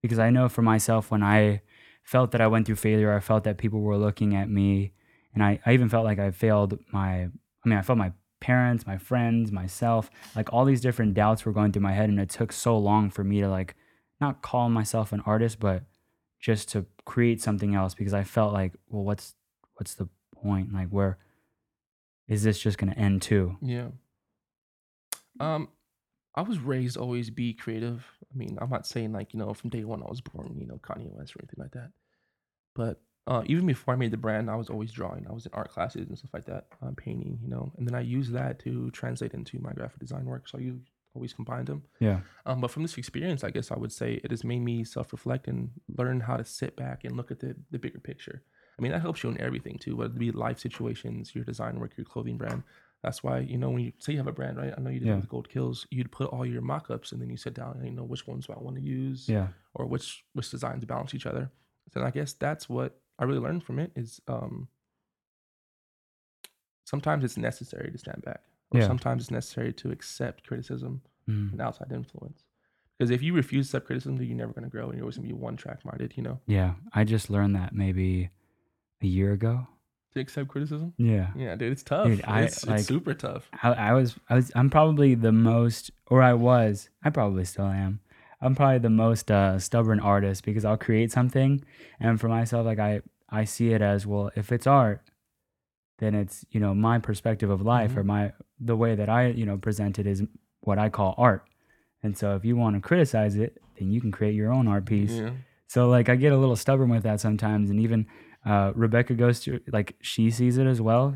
Because 0.00 0.18
I 0.18 0.30
know 0.30 0.48
for 0.48 0.62
myself 0.62 1.10
when 1.10 1.22
I 1.22 1.60
felt 2.02 2.30
that 2.30 2.40
I 2.40 2.46
went 2.46 2.64
through 2.64 2.76
failure, 2.76 3.12
I 3.12 3.20
felt 3.20 3.44
that 3.44 3.58
people 3.58 3.82
were 3.82 3.98
looking 3.98 4.34
at 4.34 4.48
me 4.48 4.92
and 5.34 5.44
I, 5.44 5.60
I 5.66 5.74
even 5.74 5.90
felt 5.90 6.06
like 6.06 6.18
I 6.18 6.30
failed 6.30 6.78
my 6.90 7.24
I 7.24 7.68
mean 7.68 7.78
I 7.78 7.82
felt 7.82 7.98
my 7.98 8.12
parents, 8.40 8.86
my 8.86 8.96
friends, 8.96 9.52
myself, 9.52 10.10
like 10.34 10.50
all 10.50 10.64
these 10.64 10.80
different 10.80 11.12
doubts 11.12 11.44
were 11.44 11.52
going 11.52 11.72
through 11.72 11.82
my 11.82 11.92
head 11.92 12.08
and 12.08 12.18
it 12.18 12.30
took 12.30 12.52
so 12.52 12.78
long 12.78 13.10
for 13.10 13.22
me 13.22 13.42
to 13.42 13.50
like 13.50 13.74
not 14.18 14.40
call 14.40 14.70
myself 14.70 15.12
an 15.12 15.20
artist, 15.26 15.60
but 15.60 15.82
just 16.40 16.70
to 16.70 16.86
create 17.04 17.42
something 17.42 17.74
else 17.74 17.92
because 17.92 18.14
I 18.14 18.24
felt 18.24 18.54
like, 18.54 18.72
well, 18.88 19.04
what's 19.04 19.34
what's 19.74 19.94
the 19.94 20.08
point? 20.34 20.72
Like 20.72 20.88
where 20.88 21.18
is 22.28 22.44
this 22.44 22.58
just 22.58 22.78
gonna 22.78 22.92
end 22.92 23.20
too? 23.20 23.58
Yeah. 23.60 23.88
Um, 25.38 25.68
I 26.34 26.42
was 26.42 26.58
raised 26.58 26.96
always 26.96 27.30
be 27.30 27.54
creative. 27.54 28.04
I 28.22 28.36
mean, 28.36 28.58
I'm 28.60 28.70
not 28.70 28.86
saying 28.86 29.12
like 29.12 29.32
you 29.32 29.38
know 29.38 29.54
from 29.54 29.70
day 29.70 29.84
one 29.84 30.02
I 30.02 30.10
was 30.10 30.20
born 30.20 30.56
you 30.58 30.66
know 30.66 30.80
Kanye 30.82 31.12
West 31.12 31.36
or 31.36 31.40
anything 31.40 31.58
like 31.58 31.72
that, 31.72 31.90
but 32.74 33.00
uh, 33.26 33.42
even 33.46 33.66
before 33.66 33.94
I 33.94 33.96
made 33.96 34.10
the 34.10 34.18
brand, 34.18 34.50
I 34.50 34.56
was 34.56 34.68
always 34.68 34.92
drawing. 34.92 35.26
I 35.26 35.32
was 35.32 35.46
in 35.46 35.52
art 35.54 35.70
classes 35.70 36.08
and 36.08 36.18
stuff 36.18 36.34
like 36.34 36.44
that, 36.44 36.66
uh, 36.82 36.90
painting, 36.96 37.38
you 37.42 37.48
know, 37.48 37.72
and 37.78 37.86
then 37.86 37.94
I 37.94 38.00
used 38.00 38.32
that 38.32 38.58
to 38.60 38.90
translate 38.90 39.32
into 39.32 39.58
my 39.60 39.72
graphic 39.72 39.98
design 39.98 40.26
work. 40.26 40.46
So 40.46 40.58
you 40.58 40.80
always 41.14 41.32
combined 41.32 41.68
them. 41.68 41.84
Yeah. 42.00 42.20
Um, 42.44 42.60
but 42.60 42.70
from 42.70 42.82
this 42.82 42.98
experience, 42.98 43.42
I 43.42 43.50
guess 43.50 43.70
I 43.70 43.78
would 43.78 43.92
say 43.92 44.20
it 44.22 44.30
has 44.30 44.44
made 44.44 44.60
me 44.60 44.84
self-reflect 44.84 45.48
and 45.48 45.70
learn 45.96 46.20
how 46.20 46.36
to 46.36 46.44
sit 46.44 46.76
back 46.76 47.04
and 47.04 47.16
look 47.16 47.30
at 47.30 47.40
the 47.40 47.56
the 47.70 47.78
bigger 47.78 48.00
picture. 48.00 48.42
I 48.78 48.82
mean, 48.82 48.92
that 48.92 49.02
helps 49.02 49.22
you 49.22 49.30
in 49.30 49.40
everything 49.40 49.78
too, 49.78 49.96
whether 49.96 50.12
it 50.12 50.18
be 50.18 50.32
life 50.32 50.58
situations, 50.58 51.34
your 51.34 51.44
design 51.44 51.78
work, 51.78 51.92
your 51.96 52.04
clothing 52.04 52.36
brand. 52.36 52.64
That's 53.04 53.22
why 53.22 53.40
you 53.40 53.58
know 53.58 53.68
when 53.68 53.82
you 53.84 53.92
say 53.98 54.12
you 54.12 54.18
have 54.18 54.26
a 54.26 54.32
brand, 54.32 54.56
right? 54.56 54.72
I 54.76 54.80
know 54.80 54.88
you 54.88 54.98
did 54.98 55.08
Yeah. 55.08 55.16
with 55.16 55.28
Gold 55.28 55.50
Kills. 55.50 55.86
You'd 55.90 56.10
put 56.10 56.28
all 56.30 56.46
your 56.46 56.62
mock-ups 56.62 57.12
and 57.12 57.20
then 57.20 57.28
you 57.28 57.36
sit 57.36 57.52
down 57.52 57.76
and 57.76 57.84
you 57.84 57.92
know 57.92 58.02
which 58.02 58.26
ones 58.26 58.46
do 58.46 58.54
I 58.54 58.58
want 58.58 58.76
to 58.76 58.82
use 58.82 59.28
Yeah. 59.28 59.48
or 59.74 59.84
which 59.86 60.24
which 60.32 60.50
designs 60.50 60.84
balance 60.86 61.12
each 61.14 61.26
other. 61.26 61.50
So 61.92 62.02
I 62.02 62.10
guess 62.10 62.32
that's 62.32 62.66
what 62.66 62.98
I 63.18 63.24
really 63.24 63.40
learned 63.40 63.62
from 63.62 63.78
it 63.78 63.92
is 63.94 64.22
um 64.26 64.68
sometimes 66.84 67.24
it's 67.24 67.36
necessary 67.36 67.90
to 67.92 67.98
stand 67.98 68.22
back. 68.22 68.42
Or 68.70 68.80
Yeah. 68.80 68.86
sometimes 68.86 69.24
it's 69.24 69.30
necessary 69.30 69.72
to 69.74 69.90
accept 69.90 70.46
criticism 70.46 71.02
Mm. 71.28 71.52
and 71.52 71.60
outside 71.60 71.92
influence. 71.92 72.44
Because 72.96 73.10
if 73.10 73.22
you 73.22 73.34
refuse 73.34 73.66
to 73.66 73.76
accept 73.76 73.86
criticism, 73.86 74.20
you're 74.22 74.36
never 74.36 74.52
gonna 74.54 74.68
grow 74.70 74.86
and 74.88 74.94
you're 74.94 75.04
always 75.04 75.16
gonna 75.16 75.28
be 75.28 75.34
one 75.34 75.56
track 75.56 75.84
minded, 75.84 76.16
you 76.16 76.22
know. 76.22 76.40
Yeah. 76.46 76.76
I 76.92 77.04
just 77.04 77.28
learned 77.28 77.54
that 77.56 77.74
maybe 77.74 78.30
a 79.02 79.06
year 79.06 79.32
ago. 79.32 79.66
To 80.14 80.20
accept 80.20 80.48
criticism? 80.48 80.94
Yeah. 80.96 81.28
Yeah, 81.36 81.56
dude, 81.56 81.72
it's 81.72 81.82
tough. 81.82 82.06
Dude, 82.06 82.22
I, 82.24 82.42
it's, 82.42 82.64
like- 82.66 82.78
it's 82.80 82.88
super 82.88 83.14
tough. 83.14 83.48
I, 83.62 83.72
I 83.72 83.92
was 83.92 84.16
I 84.30 84.34
was 84.36 84.52
I'm 84.54 84.70
probably 84.70 85.14
the 85.16 85.32
most 85.32 85.90
or 86.06 86.22
I 86.22 86.34
was 86.34 86.88
I 87.02 87.10
probably 87.10 87.44
still 87.44 87.66
am. 87.66 88.00
I'm 88.40 88.54
probably 88.54 88.78
the 88.78 88.90
most 88.90 89.30
uh, 89.30 89.58
stubborn 89.58 90.00
artist 90.00 90.44
because 90.44 90.64
I'll 90.64 90.76
create 90.76 91.10
something 91.10 91.64
and 91.98 92.20
for 92.20 92.28
myself 92.28 92.64
like 92.66 92.78
I 92.78 93.00
I 93.28 93.44
see 93.44 93.72
it 93.72 93.82
as 93.82 94.06
well 94.06 94.30
if 94.36 94.52
it's 94.52 94.66
art 94.66 95.00
then 95.98 96.14
it's 96.14 96.44
you 96.50 96.60
know 96.60 96.74
my 96.74 96.98
perspective 96.98 97.50
of 97.50 97.62
life 97.62 97.96
or 97.96 98.02
Mhm. 98.02 98.06
my 98.06 98.32
the 98.60 98.76
way 98.76 98.94
that 98.94 99.08
I 99.08 99.28
you 99.28 99.46
know 99.46 99.56
present 99.56 99.98
it 99.98 100.06
is 100.06 100.22
what 100.60 100.78
I 100.78 100.88
call 100.90 101.14
art. 101.18 101.44
And 102.02 102.16
so 102.16 102.36
if 102.36 102.44
you 102.44 102.56
want 102.56 102.76
to 102.76 102.80
criticize 102.80 103.34
it, 103.36 103.60
then 103.78 103.90
you 103.90 104.00
can 104.00 104.12
create 104.12 104.34
your 104.34 104.52
own 104.52 104.68
art 104.68 104.84
piece. 104.86 105.12
Yeah. 105.12 105.30
So 105.66 105.88
like 105.88 106.08
I 106.08 106.16
get 106.16 106.32
a 106.32 106.36
little 106.36 106.56
stubborn 106.56 106.90
with 106.90 107.02
that 107.04 107.20
sometimes, 107.20 107.70
and 107.70 107.80
even 107.80 108.06
uh, 108.44 108.72
Rebecca 108.74 109.14
goes 109.14 109.40
to 109.40 109.60
like 109.72 109.96
she 110.00 110.30
sees 110.30 110.58
it 110.58 110.66
as 110.66 110.80
well. 110.80 111.14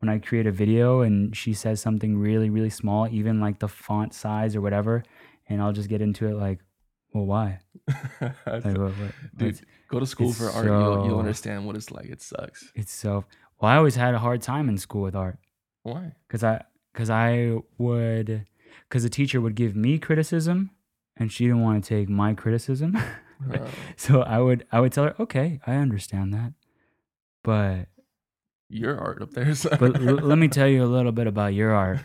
When 0.00 0.10
I 0.10 0.18
create 0.18 0.46
a 0.46 0.52
video 0.52 1.00
and 1.00 1.34
she 1.34 1.54
says 1.54 1.80
something 1.80 2.18
really 2.18 2.50
really 2.50 2.70
small, 2.70 3.08
even 3.08 3.40
like 3.40 3.58
the 3.58 3.68
font 3.68 4.14
size 4.14 4.54
or 4.54 4.60
whatever, 4.60 5.02
and 5.48 5.62
I'll 5.62 5.72
just 5.72 5.88
get 5.88 6.02
into 6.02 6.26
it 6.26 6.34
like, 6.34 6.60
well, 7.12 7.26
why? 7.26 7.60
Like, 8.46 8.64
what, 8.64 8.78
what, 8.78 9.12
Dude, 9.36 9.60
go 9.88 10.00
to 10.00 10.06
school 10.06 10.32
for 10.32 10.50
art. 10.50 10.66
You'll, 10.66 11.06
you'll 11.06 11.18
understand 11.18 11.66
what 11.66 11.76
it's 11.76 11.90
like. 11.90 12.06
It 12.06 12.20
sucks. 12.22 12.70
it's 12.74 12.92
so. 12.92 13.24
Well, 13.60 13.70
I 13.70 13.76
always 13.76 13.94
had 13.94 14.14
a 14.14 14.18
hard 14.18 14.42
time 14.42 14.68
in 14.68 14.76
school 14.76 15.02
with 15.02 15.16
art 15.16 15.38
Why? 15.82 16.12
because 16.26 16.44
I 16.44 16.64
because 16.92 17.10
I 17.10 17.56
would 17.78 18.46
because 18.88 19.02
the 19.02 19.08
teacher 19.08 19.40
would 19.40 19.54
give 19.54 19.74
me 19.74 19.98
criticism, 19.98 20.70
and 21.16 21.32
she 21.32 21.44
didn't 21.44 21.62
want 21.62 21.82
to 21.82 21.88
take 21.88 22.08
my 22.08 22.34
criticism. 22.34 22.96
Uh, 22.96 23.58
so 23.96 24.22
I 24.22 24.38
would 24.40 24.66
I 24.72 24.80
would 24.80 24.92
tell 24.92 25.04
her, 25.04 25.14
okay, 25.20 25.60
I 25.66 25.76
understand 25.76 26.34
that, 26.34 26.52
but 27.46 27.86
your 28.68 28.98
art 28.98 29.22
up 29.22 29.30
there. 29.30 29.54
So. 29.54 29.70
but 29.78 29.96
l- 29.96 30.16
let 30.16 30.36
me 30.36 30.48
tell 30.48 30.66
you 30.66 30.84
a 30.84 30.86
little 30.86 31.12
bit 31.12 31.28
about 31.28 31.54
your 31.54 31.72
art. 31.72 32.00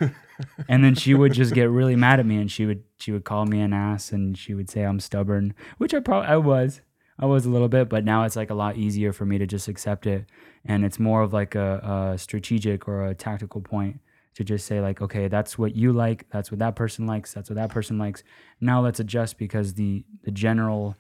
And 0.70 0.84
then 0.84 0.96
she 0.96 1.14
would 1.14 1.34
just 1.34 1.54
get 1.54 1.70
really 1.70 1.96
mad 1.96 2.20
at 2.20 2.26
me, 2.26 2.38
and 2.38 2.50
she 2.52 2.66
would 2.66 2.84
she 2.98 3.12
would 3.12 3.26
call 3.26 3.46
me 3.46 3.60
an 3.60 3.74
ass, 3.74 4.12
and 4.12 4.38
she 4.38 4.54
would 4.54 4.70
say 4.70 4.84
I'm 4.84 5.00
stubborn, 5.00 5.54
which 5.78 5.94
I 5.94 6.00
probably 6.00 6.30
I 6.30 6.38
was, 6.38 6.82
I 7.20 7.26
was 7.26 7.46
a 7.46 7.50
little 7.50 7.68
bit, 7.68 7.90
but 7.90 8.06
now 8.06 8.24
it's 8.24 8.36
like 8.36 8.50
a 8.50 8.56
lot 8.56 8.78
easier 8.78 9.12
for 9.14 9.26
me 9.26 9.38
to 9.38 9.46
just 9.46 9.68
accept 9.68 10.08
it, 10.08 10.26
and 10.64 10.86
it's 10.86 11.00
more 11.00 11.22
of 11.22 11.34
like 11.34 11.56
a, 11.56 12.14
a 12.14 12.18
strategic 12.18 12.88
or 12.88 13.06
a 13.06 13.14
tactical 13.16 13.62
point 13.62 14.00
to 14.36 14.44
just 14.44 14.66
say 14.66 14.80
like, 14.80 15.02
okay, 15.02 15.28
that's 15.28 15.58
what 15.58 15.76
you 15.76 15.92
like, 15.92 16.28
that's 16.32 16.52
what 16.52 16.60
that 16.60 16.76
person 16.76 17.06
likes, 17.06 17.34
that's 17.34 17.50
what 17.50 17.58
that 17.58 17.70
person 17.70 17.98
likes. 17.98 18.24
Now 18.60 18.82
let's 18.82 19.00
adjust 19.00 19.38
because 19.38 19.74
the 19.76 20.06
the 20.24 20.32
general 20.32 20.96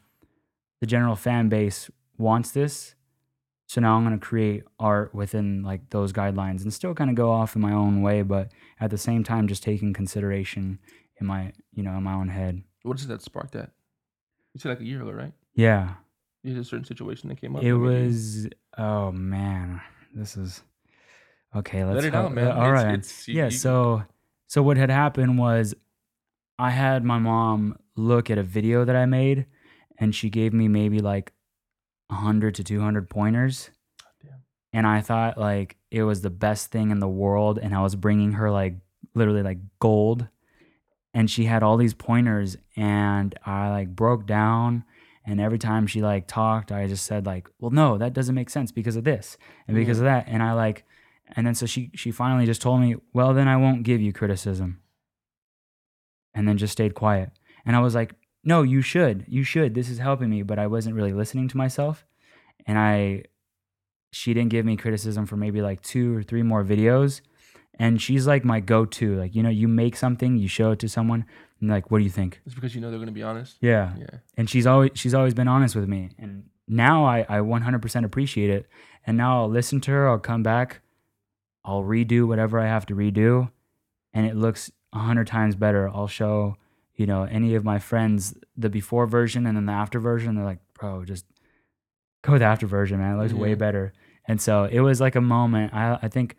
the 0.82 0.88
general 0.88 1.16
fan 1.16 1.50
base 1.50 1.90
wants 2.18 2.52
this. 2.52 2.96
So 3.72 3.80
now 3.80 3.96
I'm 3.96 4.04
going 4.06 4.20
to 4.20 4.26
create 4.26 4.64
art 4.82 5.16
within 5.16 5.64
like 5.64 5.92
those 5.92 6.12
guidelines 6.12 6.64
and 6.64 6.74
still 6.74 6.94
kind 6.94 7.10
of 7.10 7.16
go 7.16 7.32
off 7.32 7.56
in 7.56 7.62
my 7.62 7.72
own 7.72 8.02
way, 8.02 8.22
but 8.22 8.52
at 8.82 8.90
the 8.92 8.98
same 8.98 9.24
time 9.24 9.48
just 9.48 9.64
taking 9.64 9.94
consideration 9.94 10.78
in 11.22 11.26
my, 11.26 11.54
you 11.72 11.82
know, 11.82 11.94
in 11.96 12.04
my 12.04 12.12
own 12.12 12.28
head. 12.28 12.64
what 12.84 13.00
is 13.00 13.06
it 13.06 13.08
that 13.08 13.22
sparked 13.22 13.54
that? 13.54 13.70
You 14.54 14.60
said 14.60 14.68
like 14.72 14.82
a 14.82 14.84
year 14.84 15.02
ago, 15.02 15.12
right? 15.12 15.32
Yeah. 15.56 15.94
You 16.44 16.52
had 16.54 16.62
a 16.64 16.66
certain 16.66 16.84
situation 16.84 17.30
that 17.30 17.40
came 17.40 17.56
up. 17.56 17.64
It 17.64 17.76
was 17.76 18.50
oh 18.78 19.14
man. 19.14 19.80
This 20.14 20.36
is 20.36 20.62
okay, 21.56 21.86
let's 21.86 21.96
Let 21.96 22.04
it 22.04 22.14
help- 22.14 22.26
out, 22.26 22.34
man. 22.34 22.48
uh, 22.50 22.56
All 22.56 22.64
It's- 22.74 22.84
right. 22.84 22.94
it's- 22.96 23.28
you- 23.30 23.36
yeah, 23.38 23.46
you- 23.46 23.52
so 23.52 24.04
so 24.48 24.62
what 24.62 24.76
had 24.76 24.90
happened 24.90 25.38
was 25.38 25.74
I 26.60 26.72
had 26.72 27.06
my 27.06 27.20
mom 27.20 27.78
look 27.96 28.30
at 28.30 28.38
a 28.38 28.44
video 28.44 28.84
that 28.84 28.98
I 28.98 29.06
made 29.06 29.46
and 29.98 30.14
she 30.14 30.30
gave 30.30 30.52
me 30.52 30.68
maybe 30.68 31.00
like 31.00 31.32
100 32.12 32.56
to 32.56 32.64
200 32.64 33.10
pointers. 33.10 33.70
And 34.74 34.88
I 34.88 35.02
thought 35.02 35.38
like 35.38 35.78
it 35.90 36.04
was 36.04 36.22
the 36.22 36.30
best 36.30 36.72
thing 36.72 36.92
in 36.92 37.00
the 37.00 37.08
world 37.08 37.60
and 37.62 37.74
I 37.74 37.82
was 37.82 37.96
bringing 37.96 38.34
her 38.34 38.52
like 38.52 38.76
literally 39.16 39.44
like 39.44 39.60
gold. 39.80 40.28
And 41.14 41.30
she 41.30 41.46
had 41.46 41.64
all 41.64 41.76
these 41.76 41.94
pointers 41.94 42.58
and 42.78 43.38
I 43.46 43.70
like 43.70 43.96
broke 43.96 44.26
down. 44.26 44.86
And 45.26 45.40
every 45.42 45.60
time 45.60 45.88
she 45.88 46.02
like 46.02 46.28
talked 46.28 46.72
I 46.72 46.88
just 46.88 47.06
said 47.06 47.26
like 47.26 47.50
well 47.60 47.72
no 47.72 47.98
that 47.98 48.14
doesn't 48.14 48.36
make 48.36 48.50
sense 48.50 48.72
because 48.72 48.96
of 48.96 49.04
this 49.04 49.38
and 49.68 49.76
because 49.76 50.00
of 50.00 50.06
that. 50.06 50.26
And 50.28 50.44
I 50.44 50.54
like 50.54 50.86
and 51.36 51.46
then 51.46 51.56
so 51.56 51.66
she 51.66 51.92
she 51.96 52.12
finally 52.12 52.46
just 52.46 52.62
told 52.62 52.82
me 52.82 52.96
well 53.14 53.34
then 53.34 53.48
I 53.48 53.58
won't 53.58 53.84
give 53.84 54.02
you 54.02 54.14
criticism. 54.14 54.82
And 56.34 56.48
then 56.48 56.58
just 56.58 56.72
stayed 56.72 56.94
quiet. 56.94 57.32
And 57.66 57.76
I 57.76 57.80
was 57.80 57.94
like 57.94 58.16
no 58.44 58.62
you 58.64 58.82
should. 58.82 59.26
You 59.28 59.44
should. 59.44 59.74
This 59.74 59.90
is 59.90 60.00
helping 60.00 60.30
me 60.30 60.44
but 60.44 60.60
I 60.60 60.68
wasn't 60.68 60.96
really 60.96 61.14
listening 61.14 61.48
to 61.50 61.58
myself. 61.58 62.06
And 62.66 62.78
I 62.78 63.24
she 64.12 64.34
didn't 64.34 64.50
give 64.50 64.66
me 64.66 64.76
criticism 64.78 65.26
for 65.26 65.38
maybe 65.38 65.62
like 65.62 65.82
two 65.82 66.16
or 66.18 66.24
three 66.24 66.44
more 66.44 66.64
videos. 66.64 67.22
And 67.80 68.02
she's 68.02 68.28
like 68.28 68.44
my 68.46 68.60
go-to. 68.60 69.16
Like 69.18 69.36
you 69.36 69.44
know 69.44 69.50
you 69.50 69.68
make 69.68 69.96
something 69.96 70.38
you 70.38 70.48
show 70.48 70.72
it 70.72 70.80
to 70.80 70.90
someone 70.90 71.26
and 71.60 71.70
like 71.70 71.90
what 71.92 72.00
do 72.00 72.04
you 72.04 72.10
think? 72.10 72.42
It's 72.46 72.56
because 72.56 72.76
you 72.76 72.82
know 72.82 72.90
they're 72.90 73.00
gonna 73.00 73.12
be 73.12 73.24
honest. 73.24 73.58
yeah. 73.62 73.94
Yeah. 73.98 74.20
and 74.38 74.50
she's 74.50 74.66
always 74.68 74.92
she's 74.96 75.14
always 75.14 75.34
been 75.34 75.48
honest 75.48 75.76
with 75.76 75.88
me. 75.88 76.10
And 76.18 76.46
now 76.68 77.06
I, 77.06 77.26
I 77.28 77.40
100% 77.40 78.06
appreciate 78.06 78.50
it. 78.50 78.68
And 79.06 79.18
now 79.18 79.42
i'll 79.42 79.50
listen 79.50 79.82
to 79.82 79.92
her 79.92 80.08
i'll 80.08 80.20
come 80.20 80.44
back 80.44 80.82
i'll 81.66 81.82
redo 81.84 82.28
whatever 82.28 82.60
i 82.60 82.68
have 82.68 82.86
to 82.86 82.96
redo 82.96 83.50
and 84.14 84.28
it 84.28 84.36
looks 84.36 84.72
100 84.92 85.26
times 85.26 85.56
better. 85.56 85.90
I'll 85.90 86.08
show 86.08 86.58
you 86.96 87.06
know 87.06 87.24
any 87.24 87.56
of 87.56 87.64
my 87.64 87.80
friends 87.80 88.36
the 88.58 88.70
before 88.70 89.08
version 89.08 89.46
and 89.46 89.58
then 89.58 89.66
the 89.66 89.72
after 89.72 90.00
version 90.00 90.36
they're 90.36 90.46
like 90.46 90.60
bro 90.74 91.04
just 91.06 91.26
go 92.22 92.34
with 92.34 92.42
the 92.42 92.46
after 92.46 92.68
version 92.68 93.00
man 93.00 93.16
it 93.16 93.22
looks 93.22 93.34
way 93.34 93.56
better 93.56 93.94
and 94.26 94.40
so 94.42 94.66
it 94.66 94.80
was 94.82 95.02
like 95.02 95.16
a 95.16 95.22
moment 95.22 95.74
i, 95.74 95.98
I 96.02 96.08
think 96.08 96.36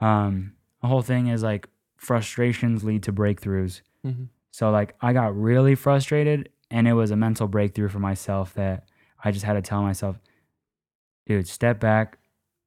um, 0.00 0.54
the 0.80 0.88
whole 0.88 1.02
thing 1.02 1.26
is 1.26 1.42
like 1.42 1.68
frustrations 1.96 2.82
lead 2.84 3.02
to 3.04 3.12
breakthroughs 3.12 3.82
hmm 4.02 4.24
so 4.50 4.70
like 4.70 4.94
I 5.00 5.12
got 5.12 5.36
really 5.36 5.74
frustrated 5.74 6.50
and 6.70 6.88
it 6.88 6.92
was 6.92 7.10
a 7.10 7.16
mental 7.16 7.46
breakthrough 7.46 7.88
for 7.88 7.98
myself 7.98 8.54
that 8.54 8.88
I 9.22 9.30
just 9.30 9.44
had 9.44 9.54
to 9.54 9.62
tell 9.62 9.82
myself, 9.82 10.18
dude, 11.26 11.48
step 11.48 11.80
back. 11.80 12.18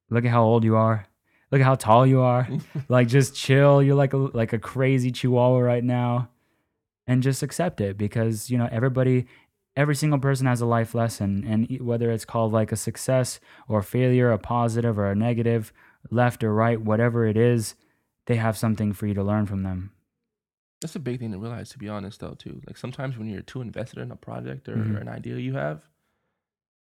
Look 0.09 0.25
at 0.25 0.31
how 0.31 0.43
old 0.43 0.63
you 0.63 0.75
are. 0.75 1.05
Look 1.51 1.61
at 1.61 1.65
how 1.65 1.75
tall 1.75 2.07
you 2.07 2.21
are. 2.21 2.47
like 2.89 3.07
just 3.07 3.35
chill. 3.35 3.81
You're 3.81 3.95
like 3.95 4.13
a 4.13 4.17
like 4.17 4.53
a 4.53 4.59
crazy 4.59 5.11
chihuahua 5.11 5.59
right 5.59 5.83
now. 5.83 6.29
And 7.05 7.21
just 7.21 7.43
accept 7.43 7.81
it 7.81 7.97
because, 7.97 8.49
you 8.49 8.57
know, 8.57 8.69
everybody 8.71 9.25
every 9.75 9.95
single 9.95 10.19
person 10.19 10.45
has 10.45 10.61
a 10.61 10.65
life 10.67 10.93
lesson 10.93 11.43
and 11.47 11.79
whether 11.81 12.11
it's 12.11 12.25
called 12.25 12.51
like 12.53 12.71
a 12.71 12.75
success 12.75 13.39
or 13.67 13.81
failure, 13.81 14.31
a 14.31 14.37
positive 14.37 14.99
or 14.99 15.09
a 15.09 15.15
negative, 15.15 15.73
left 16.11 16.43
or 16.43 16.53
right, 16.53 16.79
whatever 16.79 17.25
it 17.25 17.35
is, 17.35 17.73
they 18.27 18.35
have 18.35 18.55
something 18.55 18.93
for 18.93 19.07
you 19.07 19.15
to 19.15 19.23
learn 19.23 19.47
from 19.47 19.63
them. 19.63 19.91
That's 20.79 20.95
a 20.95 20.99
big 20.99 21.19
thing 21.19 21.31
to 21.31 21.39
realize, 21.39 21.69
to 21.71 21.79
be 21.79 21.89
honest, 21.89 22.19
though, 22.19 22.35
too. 22.35 22.61
Like 22.67 22.77
sometimes 22.77 23.17
when 23.17 23.27
you're 23.27 23.41
too 23.41 23.61
invested 23.61 23.99
in 23.99 24.11
a 24.11 24.15
project 24.15 24.69
or 24.69 24.75
Mhm. 24.75 25.01
an 25.01 25.07
idea 25.09 25.37
you 25.37 25.53
have, 25.55 25.89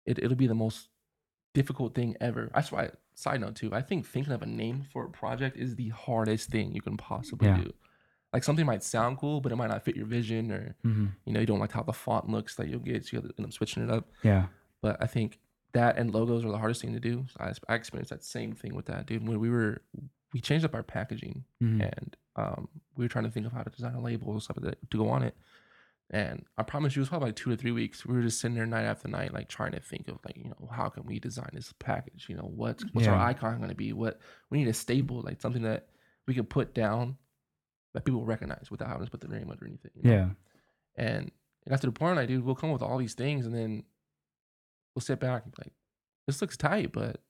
it 0.04 0.18
it'll 0.18 0.36
be 0.36 0.46
the 0.48 0.54
most 0.54 0.88
difficult 1.54 1.94
thing 1.94 2.16
ever. 2.20 2.50
That's 2.54 2.72
why. 2.72 2.90
Side 3.14 3.40
note, 3.42 3.54
too. 3.56 3.72
I 3.74 3.82
think 3.82 4.06
thinking 4.06 4.32
of 4.32 4.42
a 4.42 4.46
name 4.46 4.82
for 4.82 5.04
a 5.04 5.10
project 5.10 5.56
is 5.56 5.76
the 5.76 5.90
hardest 5.90 6.50
thing 6.50 6.74
you 6.74 6.80
can 6.80 6.96
possibly 6.96 7.48
Yeah. 7.48 7.56
do. 7.58 7.72
Like 8.32 8.44
something 8.44 8.64
might 8.64 8.82
sound 8.84 9.18
cool, 9.18 9.40
but 9.40 9.50
it 9.50 9.56
might 9.56 9.70
not 9.70 9.84
fit 9.84 9.96
your 9.96 10.06
vision, 10.06 10.52
or 10.52 10.76
hmm 10.82 11.06
you 11.24 11.32
know 11.32 11.40
you 11.40 11.46
don't 11.46 11.58
like 11.58 11.72
how 11.72 11.82
the 11.82 11.92
font 11.92 12.28
looks 12.28 12.54
that 12.56 12.68
you'll 12.68 12.80
get, 12.80 13.04
so 13.06 13.16
you 13.16 13.32
end 13.38 13.46
up 13.46 13.52
switching 13.52 13.82
it 13.82 13.90
up. 13.90 14.08
Yeah. 14.22 14.46
But 14.82 15.02
I 15.02 15.06
think 15.06 15.38
that 15.72 15.98
and 15.98 16.12
logos 16.12 16.44
are 16.44 16.50
the 16.50 16.58
hardest 16.58 16.80
thing 16.80 16.92
to 16.94 17.00
do. 17.00 17.26
I, 17.38 17.52
I 17.68 17.74
experienced 17.74 18.10
that 18.10 18.24
same 18.24 18.52
thing 18.54 18.74
with 18.74 18.86
that, 18.86 19.06
dude. 19.06 19.26
When 19.26 19.38
we 19.40 19.50
were, 19.50 19.82
we 20.32 20.40
changed 20.40 20.64
up 20.64 20.74
our 20.74 20.82
packaging 20.82 21.44
Mhm. 21.62 21.80
and 21.82 22.16
um, 22.36 22.68
we 22.96 23.04
were 23.04 23.08
trying 23.08 23.24
to 23.24 23.30
think 23.30 23.46
of 23.46 23.52
how 23.52 23.62
to 23.62 23.70
design 23.70 23.94
a 23.94 24.00
label 24.00 24.28
or 24.30 24.40
something 24.40 24.64
to 24.90 24.96
go 24.96 25.08
on 25.08 25.22
it. 25.22 25.36
And 26.12 26.44
I 26.58 26.64
promise 26.64 26.96
you, 26.96 27.00
it 27.00 27.02
was 27.02 27.08
probably 27.08 27.28
like 27.28 27.36
two 27.36 27.50
to 27.50 27.56
three 27.56 27.70
weeks. 27.70 28.04
We 28.04 28.14
were 28.16 28.22
just 28.22 28.40
sitting 28.40 28.56
there 28.56 28.66
night 28.66 28.82
after 28.84 29.06
night, 29.08 29.32
like 29.32 29.48
trying 29.48 29.72
to 29.72 29.80
think 29.80 30.08
of 30.08 30.18
like, 30.24 30.36
you 30.36 30.44
know, 30.44 30.68
how 30.72 30.88
can 30.88 31.04
we 31.04 31.20
design 31.20 31.50
this 31.52 31.72
package? 31.78 32.26
You 32.28 32.36
know, 32.36 32.50
what's 32.52 32.84
what's 32.92 33.06
our 33.12 33.20
icon 33.28 33.58
going 33.58 33.68
to 33.70 33.76
be? 33.76 33.92
What 33.92 34.18
we 34.50 34.58
need 34.58 34.68
a 34.68 34.72
staple, 34.72 35.20
like 35.22 35.40
something 35.40 35.62
that 35.62 35.86
we 36.26 36.34
can 36.34 36.46
put 36.46 36.74
down 36.74 37.16
that 37.94 38.04
people 38.04 38.24
recognize 38.24 38.70
without 38.70 38.88
having 38.88 39.04
to 39.04 39.10
put 39.10 39.20
their 39.20 39.30
name 39.30 39.50
underneath 39.50 39.84
it. 39.84 39.92
you 39.96 40.02
know? 40.10 40.16
Yeah. 40.16 40.28
And 40.96 41.30
it 41.66 41.70
got 41.70 41.80
to 41.80 41.86
the 41.86 41.92
point 41.92 42.16
like, 42.16 42.28
dude, 42.28 42.44
we'll 42.44 42.54
come 42.54 42.70
up 42.70 42.80
with 42.80 42.82
all 42.88 42.98
these 42.98 43.14
things 43.14 43.46
and 43.46 43.54
then 43.54 43.84
we'll 44.94 45.02
sit 45.02 45.20
back 45.20 45.42
and 45.44 45.52
be 45.52 45.62
like, 45.64 45.72
this 46.26 46.40
looks 46.40 46.56
tight, 46.56 46.92
but 46.92 47.16
it 47.16 47.20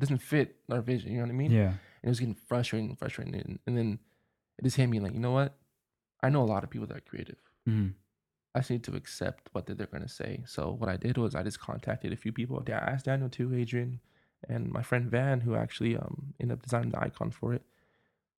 doesn't 0.00 0.18
fit 0.18 0.56
our 0.70 0.80
vision. 0.80 1.10
You 1.12 1.18
know 1.18 1.24
what 1.24 1.30
I 1.32 1.34
mean? 1.36 1.50
Yeah. 1.50 1.66
And 1.68 2.04
it 2.04 2.08
was 2.08 2.20
getting 2.20 2.34
frustrating 2.34 2.88
and 2.90 2.98
frustrating. 2.98 3.34
And, 3.34 3.58
and 3.66 3.76
then 3.76 3.98
it 4.58 4.64
just 4.64 4.76
hit 4.76 4.86
me 4.88 5.00
like, 5.00 5.12
you 5.14 5.20
know 5.20 5.32
what? 5.32 5.54
I 6.22 6.30
know 6.30 6.42
a 6.42 6.44
lot 6.44 6.64
of 6.64 6.70
people 6.70 6.86
that 6.86 6.96
are 6.96 7.00
creative. 7.00 7.38
Mhm. 7.68 7.94
I 8.54 8.60
just 8.60 8.70
need 8.70 8.84
to 8.84 8.96
accept 8.96 9.50
what 9.52 9.66
they're 9.66 9.76
going 9.86 10.02
to 10.02 10.08
say. 10.08 10.42
So 10.46 10.70
what 10.72 10.88
I 10.88 10.96
did 10.96 11.18
was 11.18 11.34
I 11.34 11.42
just 11.42 11.60
contacted 11.60 12.12
a 12.12 12.16
few 12.16 12.32
people. 12.32 12.62
I 12.66 12.72
asked 12.72 13.04
Daniel 13.04 13.28
too, 13.28 13.54
Adrian, 13.54 14.00
and 14.48 14.70
my 14.72 14.82
friend 14.82 15.10
Van, 15.10 15.40
who 15.42 15.54
actually 15.54 15.96
um 15.96 16.32
ended 16.40 16.56
up 16.58 16.62
designing 16.62 16.90
the 16.90 17.00
icon 17.00 17.30
for 17.30 17.52
it. 17.54 17.62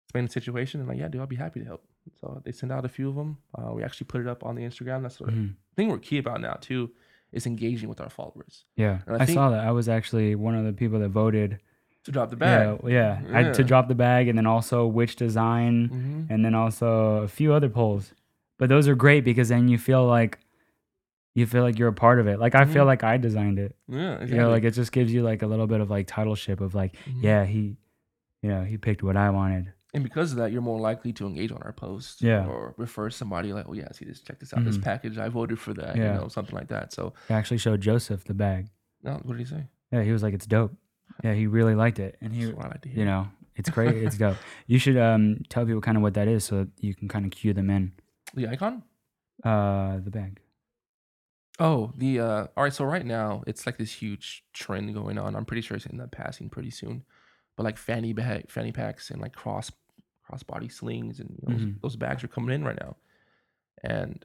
Explained 0.09 0.29
the 0.29 0.33
situation 0.33 0.81
and 0.81 0.89
like, 0.89 0.99
yeah, 0.99 1.09
dude, 1.09 1.21
I'll 1.21 1.27
be 1.27 1.37
happy 1.37 1.61
to 1.61 1.67
help. 1.67 1.85
So 2.19 2.41
they 2.43 2.51
send 2.53 2.73
out 2.73 2.87
a 2.87 2.89
few 2.89 3.11
of 3.11 3.15
them. 3.15 3.37
Uh, 3.55 3.73
we 3.75 3.83
actually 3.85 4.07
put 4.07 4.23
it 4.23 4.27
up 4.27 4.43
on 4.43 4.55
the 4.55 4.63
Instagram. 4.63 5.03
That's 5.03 5.21
what 5.21 5.29
Mhm. 5.29 5.53
thing 5.77 5.89
we're 5.91 5.99
key 5.99 6.17
about 6.17 6.41
now 6.41 6.55
too, 6.55 6.91
is 7.31 7.47
engaging 7.47 7.91
with 7.91 8.01
our 8.01 8.09
followers 8.09 8.65
Yeah. 8.77 9.01
I 9.07 9.25
I, 9.25 9.25
saw 9.27 9.51
that. 9.51 9.63
I 9.67 9.71
was 9.71 9.87
actually 9.87 10.35
one 10.35 10.55
of 10.55 10.65
the 10.65 10.73
people 10.73 10.99
that 11.01 11.11
voted. 11.11 11.59
to 12.05 12.11
drop 12.13 12.31
the 12.31 12.37
bag. 12.37 12.81
Yeah. 12.87 13.21
Yeah. 13.21 13.39
I, 13.39 13.43
to 13.53 13.63
drop 13.63 13.89
the 13.89 13.95
bag 13.95 14.29
and 14.29 14.39
then 14.39 14.47
also 14.47 14.87
which 14.87 15.15
design 15.17 15.89
hmm 15.89 16.33
and 16.33 16.43
then 16.43 16.55
also 16.55 17.23
a 17.25 17.29
few 17.29 17.53
other 17.53 17.69
polls. 17.69 18.15
But 18.57 18.71
those 18.71 18.89
are 18.89 18.95
great 18.95 19.25
because 19.25 19.51
then 19.51 19.69
you 19.69 19.77
feel 19.77 20.07
like 20.07 20.39
you 21.35 21.45
feel 21.45 21.63
like 21.63 21.79
you're 21.79 21.89
a 21.89 21.93
part 22.07 22.19
of 22.19 22.27
it. 22.27 22.39
Like 22.41 22.55
I 22.55 22.65
feel 22.65 22.85
Mhm. 22.85 22.93
like 22.93 23.05
I 23.05 23.19
designed 23.19 23.59
it. 23.59 23.77
Yeah, 23.89 24.13
exactly. 24.15 24.31
You 24.37 24.43
know, 24.43 24.49
like 24.51 24.65
it 24.65 24.71
just 24.71 24.91
gives 24.91 25.13
you 25.13 25.23
like 25.23 25.43
a 25.43 25.47
little 25.47 25.67
bit 25.67 25.83
of 25.83 25.91
like 25.91 26.07
titleship 26.07 26.63
of 26.63 26.75
like, 26.75 26.95
Mhm. 27.07 27.23
yeah, 27.23 27.45
he 27.45 27.77
you 28.43 28.49
know, 28.49 28.63
he 28.65 28.79
picked 28.79 29.03
what 29.03 29.17
I 29.17 29.29
wanted. 29.31 29.73
And 29.95 30.03
because 30.05 30.33
of 30.33 30.39
that, 30.39 30.53
you're 30.53 30.61
more 30.63 30.79
likely 30.79 31.13
to 31.15 31.27
engage 31.27 31.51
on 31.51 31.63
our 31.63 31.73
posts. 31.73 32.21
Yeah. 32.21 32.47
Or 32.47 32.75
refer 32.77 33.09
somebody 33.11 33.53
like, 33.55 33.67
oh 33.69 33.73
yeah, 33.73 33.91
see 33.93 34.05
this, 34.05 34.21
check 34.21 34.39
this 34.39 34.53
out, 34.53 34.65
this 34.65 34.77
Mhm. 34.77 34.83
package. 34.83 35.17
I 35.19 35.29
voted 35.29 35.59
for 35.59 35.73
that. 35.75 35.97
Yeah. 35.97 36.15
You 36.15 36.21
know, 36.21 36.29
something 36.29 36.55
like 36.55 36.69
that. 36.69 36.93
So 36.93 37.15
I 37.31 37.33
actually 37.35 37.59
showed 37.59 37.81
Joseph 37.81 38.25
the 38.25 38.35
bag. 38.35 38.69
no, 39.03 39.15
what 39.25 39.37
did 39.37 39.39
he 39.39 39.45
say? 39.47 39.65
Yeah, 39.93 40.03
he 40.03 40.13
was 40.13 40.23
like, 40.23 40.35
It's 40.35 40.47
dope. 40.47 40.75
Yeah, 41.25 41.33
he 41.35 41.47
really 41.47 41.75
liked 41.75 41.99
it. 41.99 42.17
And 42.21 42.33
he 42.35 42.45
That's 42.45 42.57
what 42.57 42.67
I 42.67 42.69
like 42.69 42.83
to 42.83 42.89
hear. 42.89 42.99
you 42.99 43.05
know 43.07 43.29
it's 43.57 43.71
great 43.71 43.97
it's 43.97 44.17
dope 44.17 44.37
you 44.69 44.79
should 44.79 44.97
um 44.97 45.41
tell 45.49 45.67
people 45.67 45.81
kind 45.81 45.97
of 45.97 46.03
what 46.03 46.15
that 46.15 46.29
is 46.29 46.45
so 46.45 46.59
that 46.59 46.69
you 46.79 46.95
can 46.95 47.09
kind 47.09 47.25
of 47.25 47.33
cue 47.33 47.53
them 47.53 47.71
in 47.71 47.91
The 48.35 48.47
icon? 48.47 48.85
uh 49.43 49.99
the 49.99 50.11
bag 50.11 50.39
Oh, 51.61 51.93
the 51.97 52.21
uh 52.21 52.47
all 52.57 52.63
right, 52.65 52.73
so 52.73 52.85
right 52.85 53.05
now 53.05 53.43
it's 53.49 53.67
like 53.67 53.79
this 53.79 53.91
huge 53.95 54.45
trend 54.53 54.95
going 54.95 55.19
on. 55.19 55.35
I'm 55.35 55.45
pretty 55.45 55.63
sure 55.63 55.77
it's 55.77 55.87
in 55.87 55.97
the 55.97 56.07
passing 56.07 56.49
pretty 56.49 56.71
soon. 56.71 57.03
But 57.59 57.65
like 57.65 57.77
fanny 57.77 58.13
bag 58.13 58.49
fanny 58.51 58.71
packs 58.73 59.11
and 59.11 59.21
like 59.21 59.35
cross 59.35 59.71
cross 60.23 60.45
body 60.45 60.69
slings 60.69 61.19
and 61.19 61.29
you 61.31 61.39
know, 61.43 61.53
those, 61.59 61.67
Mhm. 61.67 61.81
those 61.83 61.97
bags 61.97 62.23
are 62.23 62.29
coming 62.29 62.55
in 62.55 62.63
right 62.65 62.79
now. 62.81 62.97
And 63.83 64.25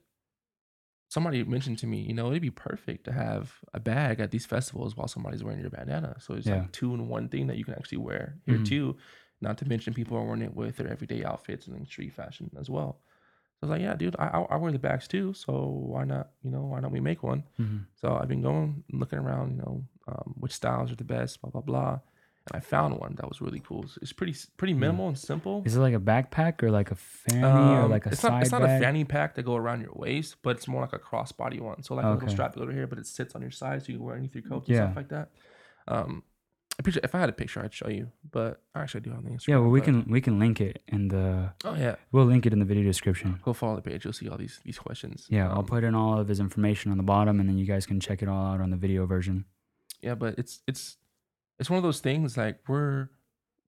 somebody 1.09 1.43
mentioned 1.43 1.77
to 1.79 1.87
me, 1.87 2.01
you 2.01 2.13
know, 2.13 2.29
it'd 2.29 2.41
be 2.41 2.49
perfect 2.51 3.05
to 3.05 3.11
have 3.11 3.55
a 3.73 3.79
bag 3.79 4.19
at 4.19 4.31
these 4.31 4.45
festivals 4.45 4.95
while 4.95 5.07
somebody's 5.07 5.43
wearing 5.43 5.61
your 5.61 5.69
bandana. 5.69 6.15
So 6.19 6.33
it's 6.35 6.47
Yeah. 6.47 6.59
like 6.61 6.71
two 6.71 6.93
in 6.93 7.07
one 7.07 7.27
thing 7.29 7.47
that 7.47 7.57
you 7.57 7.65
can 7.65 7.73
actually 7.75 7.99
wear 7.99 8.37
here 8.45 8.59
Mhm. 8.59 8.65
too. 8.65 8.97
Not 9.41 9.57
to 9.59 9.65
mention 9.67 9.93
people 9.93 10.17
are 10.17 10.23
wearing 10.23 10.41
it 10.43 10.55
with 10.55 10.77
their 10.77 10.87
everyday 10.87 11.23
outfits 11.23 11.67
and 11.67 11.75
in 11.75 11.85
street 11.85 12.13
fashion 12.13 12.51
as 12.59 12.69
well. 12.69 12.99
So 13.59 13.63
I 13.63 13.65
was 13.65 13.69
like, 13.71 13.81
yeah, 13.81 13.95
dude, 13.95 14.15
I, 14.19 14.27
I 14.27 14.57
wear 14.57 14.71
the 14.71 14.79
bags 14.79 15.07
too. 15.07 15.33
So 15.33 15.65
why 15.67 16.03
not, 16.05 16.31
you 16.43 16.51
know, 16.51 16.63
why 16.65 16.81
don't 16.81 16.91
we 16.91 16.99
make 16.99 17.23
one? 17.23 17.43
Mhm. 17.59 17.85
So 17.95 18.15
I've 18.15 18.27
been 18.27 18.41
going, 18.41 18.83
looking 18.91 19.19
around, 19.19 19.51
you 19.51 19.57
know, 19.57 19.85
um, 20.07 20.35
which 20.39 20.51
styles 20.53 20.91
are 20.91 20.95
the 20.95 21.03
best, 21.03 21.41
blah 21.41 21.49
blah 21.51 21.61
blah, 21.61 21.99
and 22.51 22.57
I 22.57 22.59
found 22.59 22.97
one 22.99 23.15
that 23.15 23.27
was 23.29 23.39
really 23.41 23.61
cool. 23.61 23.79
It's- 23.83 23.97
It's 24.01 24.13
pretty 24.13 24.35
pretty 24.57 24.73
minimal 24.73 25.07
and 25.07 25.17
simple. 25.17 25.63
is 25.65 25.75
it 25.77 25.79
like 25.79 25.93
a 25.95 25.99
backpack 25.99 26.61
or 26.63 26.69
like 26.71 26.91
a 26.91 26.95
fanny 26.95 27.43
or 27.77 27.83
Um, 27.83 27.91
like 27.91 28.05
a 28.05 28.09
it's 28.09 28.19
side 28.21 28.31
not 28.31 28.41
it's 28.43 28.51
not 28.51 28.61
bag 28.63 28.81
a 28.81 28.85
fanny 28.85 29.05
pack 29.05 29.35
that 29.35 29.43
go 29.43 29.55
around 29.55 29.81
your 29.81 29.93
waist, 29.95 30.35
but 30.43 30.57
it's 30.57 30.67
more 30.67 30.81
like 30.81 30.93
a 30.93 30.99
crossbody 30.99 31.59
one. 31.61 31.83
So 31.83 31.95
like 31.95 32.05
a 32.05 32.11
little 32.11 32.27
strap 32.29 32.57
over 32.57 32.71
here, 32.71 32.87
but 32.87 32.97
it 32.99 33.07
sits 33.07 33.33
on 33.35 33.41
your 33.41 33.51
side, 33.51 33.81
so 33.83 33.91
you 33.91 33.97
can 33.97 34.05
wear 34.05 34.15
underneath 34.15 34.35
your 34.35 34.43
coat 34.43 34.67
and 34.67 34.75
stuff 34.75 34.95
like 34.95 35.09
that. 35.09 35.29
Um, 35.87 36.23
picture. 36.83 36.99
If 37.03 37.13
I 37.15 37.19
had 37.19 37.29
a 37.29 37.33
picture, 37.33 37.63
I'd 37.63 37.73
show 37.73 37.87
you. 37.87 38.11
But 38.31 38.61
I 38.75 38.81
actually, 38.81 39.01
I 39.01 39.03
do 39.05 39.11
have 39.11 39.23
the 39.23 39.29
Instagram. 39.29 39.47
Yeah, 39.47 39.57
well, 39.59 39.69
we 39.69 39.79
but- 39.79 39.85
can 39.85 40.05
we 40.09 40.19
can 40.21 40.39
link 40.39 40.59
it 40.59 40.81
in 40.87 41.07
the 41.09 41.53
Oh 41.63 41.75
yeah, 41.75 41.95
we'll 42.11 42.25
link 42.25 42.45
it 42.45 42.51
in 42.51 42.59
the 42.59 42.65
video 42.65 42.83
description. 42.83 43.39
go 43.43 43.53
follow 43.53 43.75
the 43.77 43.81
page. 43.89 44.03
You'll 44.03 44.13
see 44.13 44.27
all 44.27 44.37
these 44.37 44.59
these 44.65 44.79
questions. 44.79 45.27
Yeah, 45.29 45.49
I'll 45.49 45.59
Um, 45.59 45.65
put 45.65 45.83
in 45.83 45.95
all 45.95 46.19
of 46.19 46.27
his 46.27 46.39
information 46.41 46.91
on 46.91 46.97
the 46.97 47.03
bottom, 47.03 47.39
and 47.39 47.47
then 47.47 47.57
you 47.57 47.65
guys 47.65 47.85
can 47.85 47.99
check 48.01 48.21
it 48.23 48.27
all 48.27 48.45
out 48.53 48.59
on 48.59 48.69
the 48.71 48.77
video 48.77 49.05
version. 49.05 49.45
yeah 50.01 50.15
but 50.15 50.37
it's 50.37 50.61
it's 50.67 50.97
it's 51.59 51.69
one 51.69 51.77
of 51.77 51.83
those 51.83 51.99
things 52.01 52.37
like 52.37 52.59
we're 52.67 53.09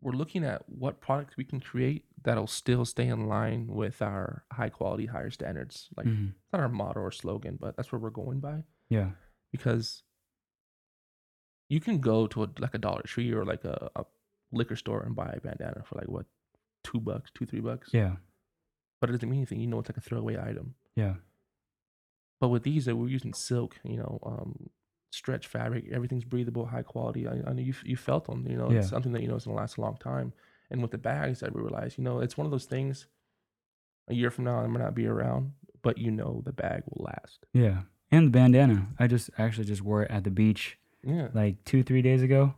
we're 0.02 0.12
looking 0.14 0.44
at 0.44 0.64
what 0.70 1.00
products 1.02 1.36
we 1.38 1.44
can 1.44 1.60
create 1.60 2.06
that'll 2.24 2.48
still 2.48 2.86
stay 2.86 3.08
in 3.08 3.28
line 3.28 3.68
with 3.68 4.02
our 4.02 4.44
high 4.52 4.70
quality 4.70 5.06
higher 5.06 5.30
standards. 5.32 5.90
Like 5.98 6.06
Mhm. 6.08 6.30
it's 6.30 6.54
not 6.54 6.62
our 6.62 6.70
motto 6.70 7.00
or 7.02 7.12
slogan 7.12 7.58
but 7.60 7.76
that's 7.76 7.92
what 7.92 8.02
we're 8.02 8.10
going 8.10 8.40
by. 8.40 8.64
Yeah, 8.90 9.12
because 9.52 10.04
you 11.70 11.80
can 11.80 12.00
go 12.00 12.28
to 12.28 12.44
a, 12.44 12.50
like 12.60 12.74
a 12.76 12.78
dollar 12.80 13.02
tree 13.04 13.32
or 13.32 13.44
like 13.46 13.64
a, 13.66 13.90
a 13.96 14.06
liquor 14.52 14.76
store 14.76 15.02
and 15.04 15.16
buy 15.16 15.30
a 15.36 15.40
bandana 15.40 15.84
for 15.86 15.96
like 15.96 16.08
what 16.08 16.26
two 16.84 17.00
bucks 17.00 17.32
two 17.34 17.46
three 17.46 17.62
bucks? 17.62 17.90
Yeah, 17.94 18.18
but 19.02 19.10
it 19.10 19.14
doesn't 19.14 19.30
mean 19.30 19.40
anything 19.40 19.60
you 19.60 19.68
know 19.68 19.80
it's 19.80 19.90
like 19.90 19.98
a 19.98 20.02
throwaway 20.02 20.38
item. 20.38 20.76
Yeah, 20.96 21.16
But 22.40 22.50
with 22.50 22.64
these, 22.64 22.86
that 22.86 22.96
we're 22.96 23.08
using 23.10 23.34
silk, 23.34 23.78
you 23.84 23.98
know, 23.98 24.20
um, 24.24 24.70
stretch 25.16 25.48
fabric. 25.48 25.86
Everything's 25.92 26.26
breathable, 26.26 26.66
high 26.66 26.84
quality. 26.84 27.28
I, 27.28 27.34
I 27.48 27.54
know 27.54 27.62
you 27.70 27.74
you 27.84 27.98
felt 27.98 28.26
them. 28.26 28.46
You 28.50 28.58
know, 28.58 28.70
Yeah. 28.72 28.80
it's 28.80 28.90
something 28.90 29.14
that 29.14 29.22
you 29.22 29.28
know 29.30 29.36
is 29.36 29.46
gonna 29.46 29.58
last 29.58 29.78
a 29.78 29.82
long 29.82 29.98
time. 29.98 30.34
And 30.72 30.82
with 30.82 30.92
the 30.92 30.98
bags, 30.98 31.44
I 31.44 31.48
realized, 31.52 31.98
you 31.98 32.04
know, 32.04 32.20
it's 32.22 32.38
one 32.38 32.46
of 32.46 32.52
those 32.52 32.66
things. 32.66 33.08
A 34.08 34.14
year 34.14 34.30
from 34.32 34.46
now, 34.46 34.60
I 34.60 34.68
might 34.68 34.82
not 34.84 34.96
be 34.96 35.08
around, 35.08 35.54
but 35.82 35.98
you 35.98 36.12
know, 36.12 36.42
the 36.46 36.54
bag 36.54 36.84
will 36.90 37.06
last. 37.06 37.46
yeah. 37.54 37.82
And 38.12 38.28
the 38.28 38.32
bandana, 38.32 38.88
I 39.00 39.08
just 39.08 39.30
actually 39.38 39.66
just 39.66 39.82
wore 39.82 40.04
it 40.04 40.12
at 40.12 40.24
the 40.24 40.30
beach 40.30 40.78
Yeah, 41.04 41.30
like 41.34 41.64
two 41.66 41.82
three 41.84 42.04
days 42.04 42.22
ago, 42.22 42.54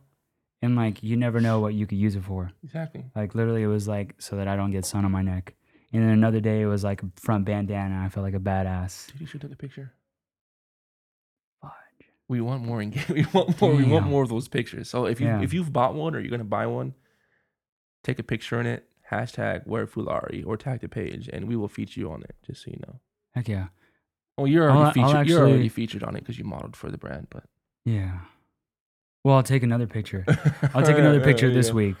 and 0.60 0.76
like 0.76 1.02
you 1.02 1.16
never 1.16 1.40
know 1.40 1.58
what 1.60 1.72
you 1.74 1.86
could 1.86 1.98
use 1.98 2.14
it 2.16 2.22
for. 2.24 2.52
exactly. 2.62 3.04
Like 3.16 3.34
literally, 3.34 3.62
it 3.62 3.66
was 3.78 3.88
like 3.88 4.14
so 4.18 4.36
that 4.36 4.46
I 4.46 4.56
don't 4.56 4.70
get 4.70 4.84
sun 4.84 5.04
on 5.06 5.10
my 5.12 5.22
neck. 5.22 5.54
And 5.92 6.02
then 6.02 6.10
another 6.10 6.40
day, 6.40 6.60
it 6.60 6.66
was 6.66 6.84
like 6.84 7.02
a 7.02 7.08
front 7.16 7.46
bandana. 7.46 8.02
I 8.04 8.08
felt 8.10 8.24
like 8.24 8.34
a 8.34 8.38
badass. 8.38 9.10
Dude, 9.10 9.22
you 9.22 9.26
should 9.26 9.40
take 9.40 9.52
a 9.52 9.56
picture. 9.56 9.90
We 12.28 12.40
want 12.40 12.62
more 12.64 12.82
engagement. 12.82 13.18
We 13.18 13.26
want 13.32 13.60
more. 13.60 13.74
We 13.74 13.84
want 13.84 14.06
more 14.06 14.22
of 14.22 14.28
those 14.28 14.48
pictures. 14.48 14.88
So 14.90 15.06
if 15.06 15.20
you 15.20 15.26
Yeah. 15.26 15.40
if 15.42 15.52
you've 15.54 15.72
bought 15.72 15.94
one 15.94 16.14
or 16.14 16.20
you're 16.20 16.30
gonna 16.30 16.44
buy 16.44 16.66
one, 16.66 16.94
take 18.04 18.18
a 18.18 18.22
picture 18.22 18.60
in 18.60 18.66
it. 18.66 18.84
Hashtag 19.10 19.66
wear 19.66 19.86
Foulari 19.86 20.44
or 20.46 20.58
tag 20.58 20.80
the 20.80 20.88
page, 20.88 21.30
and 21.32 21.48
we 21.48 21.56
will 21.56 21.68
feature 21.68 21.98
you 22.00 22.10
on 22.12 22.22
it. 22.22 22.36
Just 22.46 22.62
so 22.64 22.70
you 22.70 22.78
know. 22.86 23.00
Heck 23.34 23.48
yeah, 23.48 23.68
Well, 24.36 24.46
you're 24.46 24.70
I'll- 24.70 24.78
already 24.78 25.00
I'll 25.00 25.08
featured. 25.12 25.28
you're 25.28 25.40
already 25.48 25.68
featured 25.70 26.02
on 26.04 26.14
it 26.16 26.20
because 26.20 26.38
you 26.38 26.44
modeled 26.44 26.76
for 26.76 26.90
the 26.90 26.98
brand. 26.98 27.28
But 27.30 27.44
yeah. 27.86 28.20
Well, 29.24 29.36
I'll 29.36 29.42
take 29.42 29.62
another 29.62 29.86
picture. 29.86 30.24
I'll 30.74 30.82
take 30.84 30.98
another 30.98 31.20
picture 31.22 31.50
this 31.52 31.68
Yeah. 31.68 31.74
week. 31.74 31.96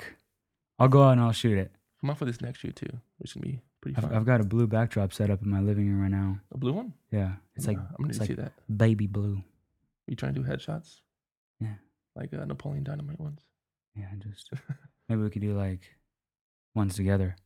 I'll 0.78 0.88
go 0.88 1.02
out 1.04 1.12
and 1.12 1.20
I'll 1.22 1.32
shoot 1.32 1.56
it. 1.58 1.72
Come 2.00 2.10
out 2.10 2.18
for 2.18 2.26
this 2.26 2.40
next 2.42 2.60
shoot 2.60 2.76
too, 2.76 3.00
which 3.18 3.32
can 3.32 3.40
be 3.42 3.60
pretty 3.80 3.96
I've, 3.96 4.04
fun. 4.04 4.14
I've 4.14 4.24
got 4.26 4.40
a 4.40 4.44
blue 4.44 4.66
backdrop 4.66 5.12
set 5.14 5.30
up 5.30 5.42
in 5.42 5.48
my 5.50 5.60
living 5.60 5.88
room 5.88 6.02
right 6.02 6.10
now. 6.10 6.38
a 6.52 6.58
blue 6.58 6.72
one. 6.74 6.92
Yeah, 7.10 7.32
it's 7.56 7.66
like 7.66 7.78
I'm 7.78 7.86
gonna 7.96 8.12
need 8.12 8.18
like 8.20 8.28
see 8.28 8.34
that. 8.34 8.52
baby 8.74 9.06
blue. 9.06 9.42
You 10.10 10.16
trying 10.16 10.34
to 10.34 10.40
do 10.40 10.46
headshots? 10.48 11.00
Yeah. 11.60 11.74
Like 12.16 12.32
uh, 12.34 12.44
Napoleon 12.44 12.84
Dynamite 12.84 13.20
ones. 13.20 13.40
Yeah, 13.96 14.06
just 14.22 14.50
maybe 15.08 15.22
we 15.22 15.30
could 15.30 15.42
do 15.42 15.56
like 15.56 15.82
ones 16.74 16.94
together, 16.96 17.36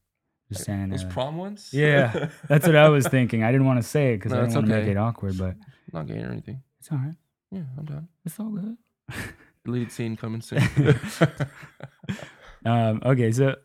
just 0.48 0.62
standing 0.62 0.90
Those 0.90 1.03
there. 1.03 1.11
prom 1.11 1.37
ones. 1.37 1.70
Yeah, 1.72 2.29
That's 2.48 2.66
what 2.66 2.77
I 2.77 2.88
was 2.88 3.07
thinking. 3.07 3.42
I 3.42 3.53
didn't 3.53 3.66
want 3.66 3.81
to 3.83 3.88
say 3.88 4.12
it 4.14 4.16
because 4.18 4.33
No, 4.33 4.38
I 4.38 4.40
didn't 4.42 4.55
want 4.57 4.66
to 4.68 4.75
make 4.81 4.88
it 4.88 4.96
awkward, 4.96 5.38
but 5.38 5.57
Not 5.92 6.07
gay 6.07 6.20
or 6.22 6.31
anything. 6.31 6.62
it's 6.79 6.90
all 6.92 6.98
right. 6.98 7.14
Yeah, 7.51 7.62
I'm 7.79 7.85
done. 7.85 8.09
It's 8.25 8.38
all 8.40 8.51
good. 8.51 8.77
Deleted 9.64 9.92
scene 9.92 10.16
coming 10.16 10.40
soon. 10.40 10.62
Um, 12.64 13.03
okay, 13.05 13.33
so 13.33 13.57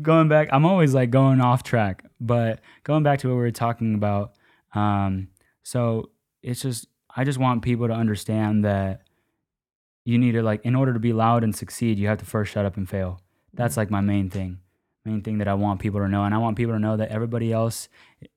going 0.00 0.28
back, 0.28 0.48
I'm 0.52 0.64
always 0.64 0.94
like 0.94 1.10
going 1.10 1.40
off 1.42 1.62
track, 1.62 2.04
but 2.18 2.60
going 2.82 3.02
back 3.02 3.18
to 3.20 3.28
what 3.28 3.34
we 3.34 3.40
were 3.40 3.50
talking 3.50 3.94
about. 3.94 4.32
Um, 4.74 5.28
so 5.64 6.10
it's 6.42 6.62
just, 6.62 6.86
I 7.18 7.24
just 7.24 7.40
want 7.40 7.62
people 7.62 7.88
to 7.88 7.94
understand 7.94 8.64
that 8.64 9.02
you 10.04 10.18
need 10.18 10.32
to 10.32 10.42
like, 10.44 10.64
in 10.64 10.76
order 10.76 10.92
to 10.92 11.00
be 11.00 11.12
loud 11.12 11.42
and 11.42 11.54
succeed, 11.54 11.98
you 11.98 12.06
have 12.06 12.18
to 12.18 12.24
first 12.24 12.52
shut 12.52 12.64
up 12.64 12.76
and 12.76 12.88
fail. 12.88 13.20
That's 13.52 13.76
like 13.76 13.90
my 13.90 14.00
main 14.00 14.30
thing, 14.30 14.60
main 15.04 15.22
thing 15.22 15.38
that 15.38 15.48
I 15.48 15.54
want 15.54 15.80
people 15.80 15.98
to 15.98 16.06
know, 16.06 16.22
and 16.22 16.32
I 16.32 16.38
want 16.38 16.56
people 16.56 16.74
to 16.74 16.78
know 16.78 16.96
that 16.96 17.08
everybody 17.08 17.52
else, 17.52 17.88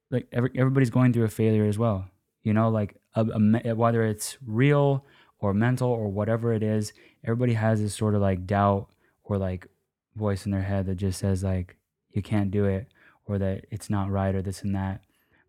like 0.10 0.28
every, 0.32 0.50
everybody's 0.56 0.90
going 0.90 1.14
through 1.14 1.26
a 1.26 1.30
failure 1.30 1.66
as 1.66 1.78
well. 1.78 2.08
You 2.42 2.56
know, 2.56 2.70
like 2.70 2.96
a, 3.14 3.24
a 3.66 3.76
whether 3.76 4.04
it's 4.04 4.40
real 4.44 5.06
or 5.38 5.54
mental 5.54 5.92
or 5.92 6.10
whatever 6.10 6.52
it 6.52 6.64
is, 6.64 6.92
everybody 7.24 7.54
has 7.54 7.80
this 7.80 7.94
sort 7.94 8.16
of 8.16 8.22
like 8.22 8.48
doubt 8.48 8.88
or 9.24 9.38
like 9.38 9.68
voice 10.16 10.48
in 10.48 10.52
their 10.52 10.64
head 10.64 10.88
that 10.88 10.96
just 10.96 11.20
says 11.20 11.44
like 11.44 11.78
you 12.10 12.24
can't 12.24 12.50
do 12.50 12.66
it 12.66 12.88
or 13.28 13.38
that 13.38 13.66
it's 13.70 13.92
not 13.92 14.10
right 14.10 14.34
or 14.34 14.42
this 14.42 14.64
and 14.64 14.74
that. 14.74 15.02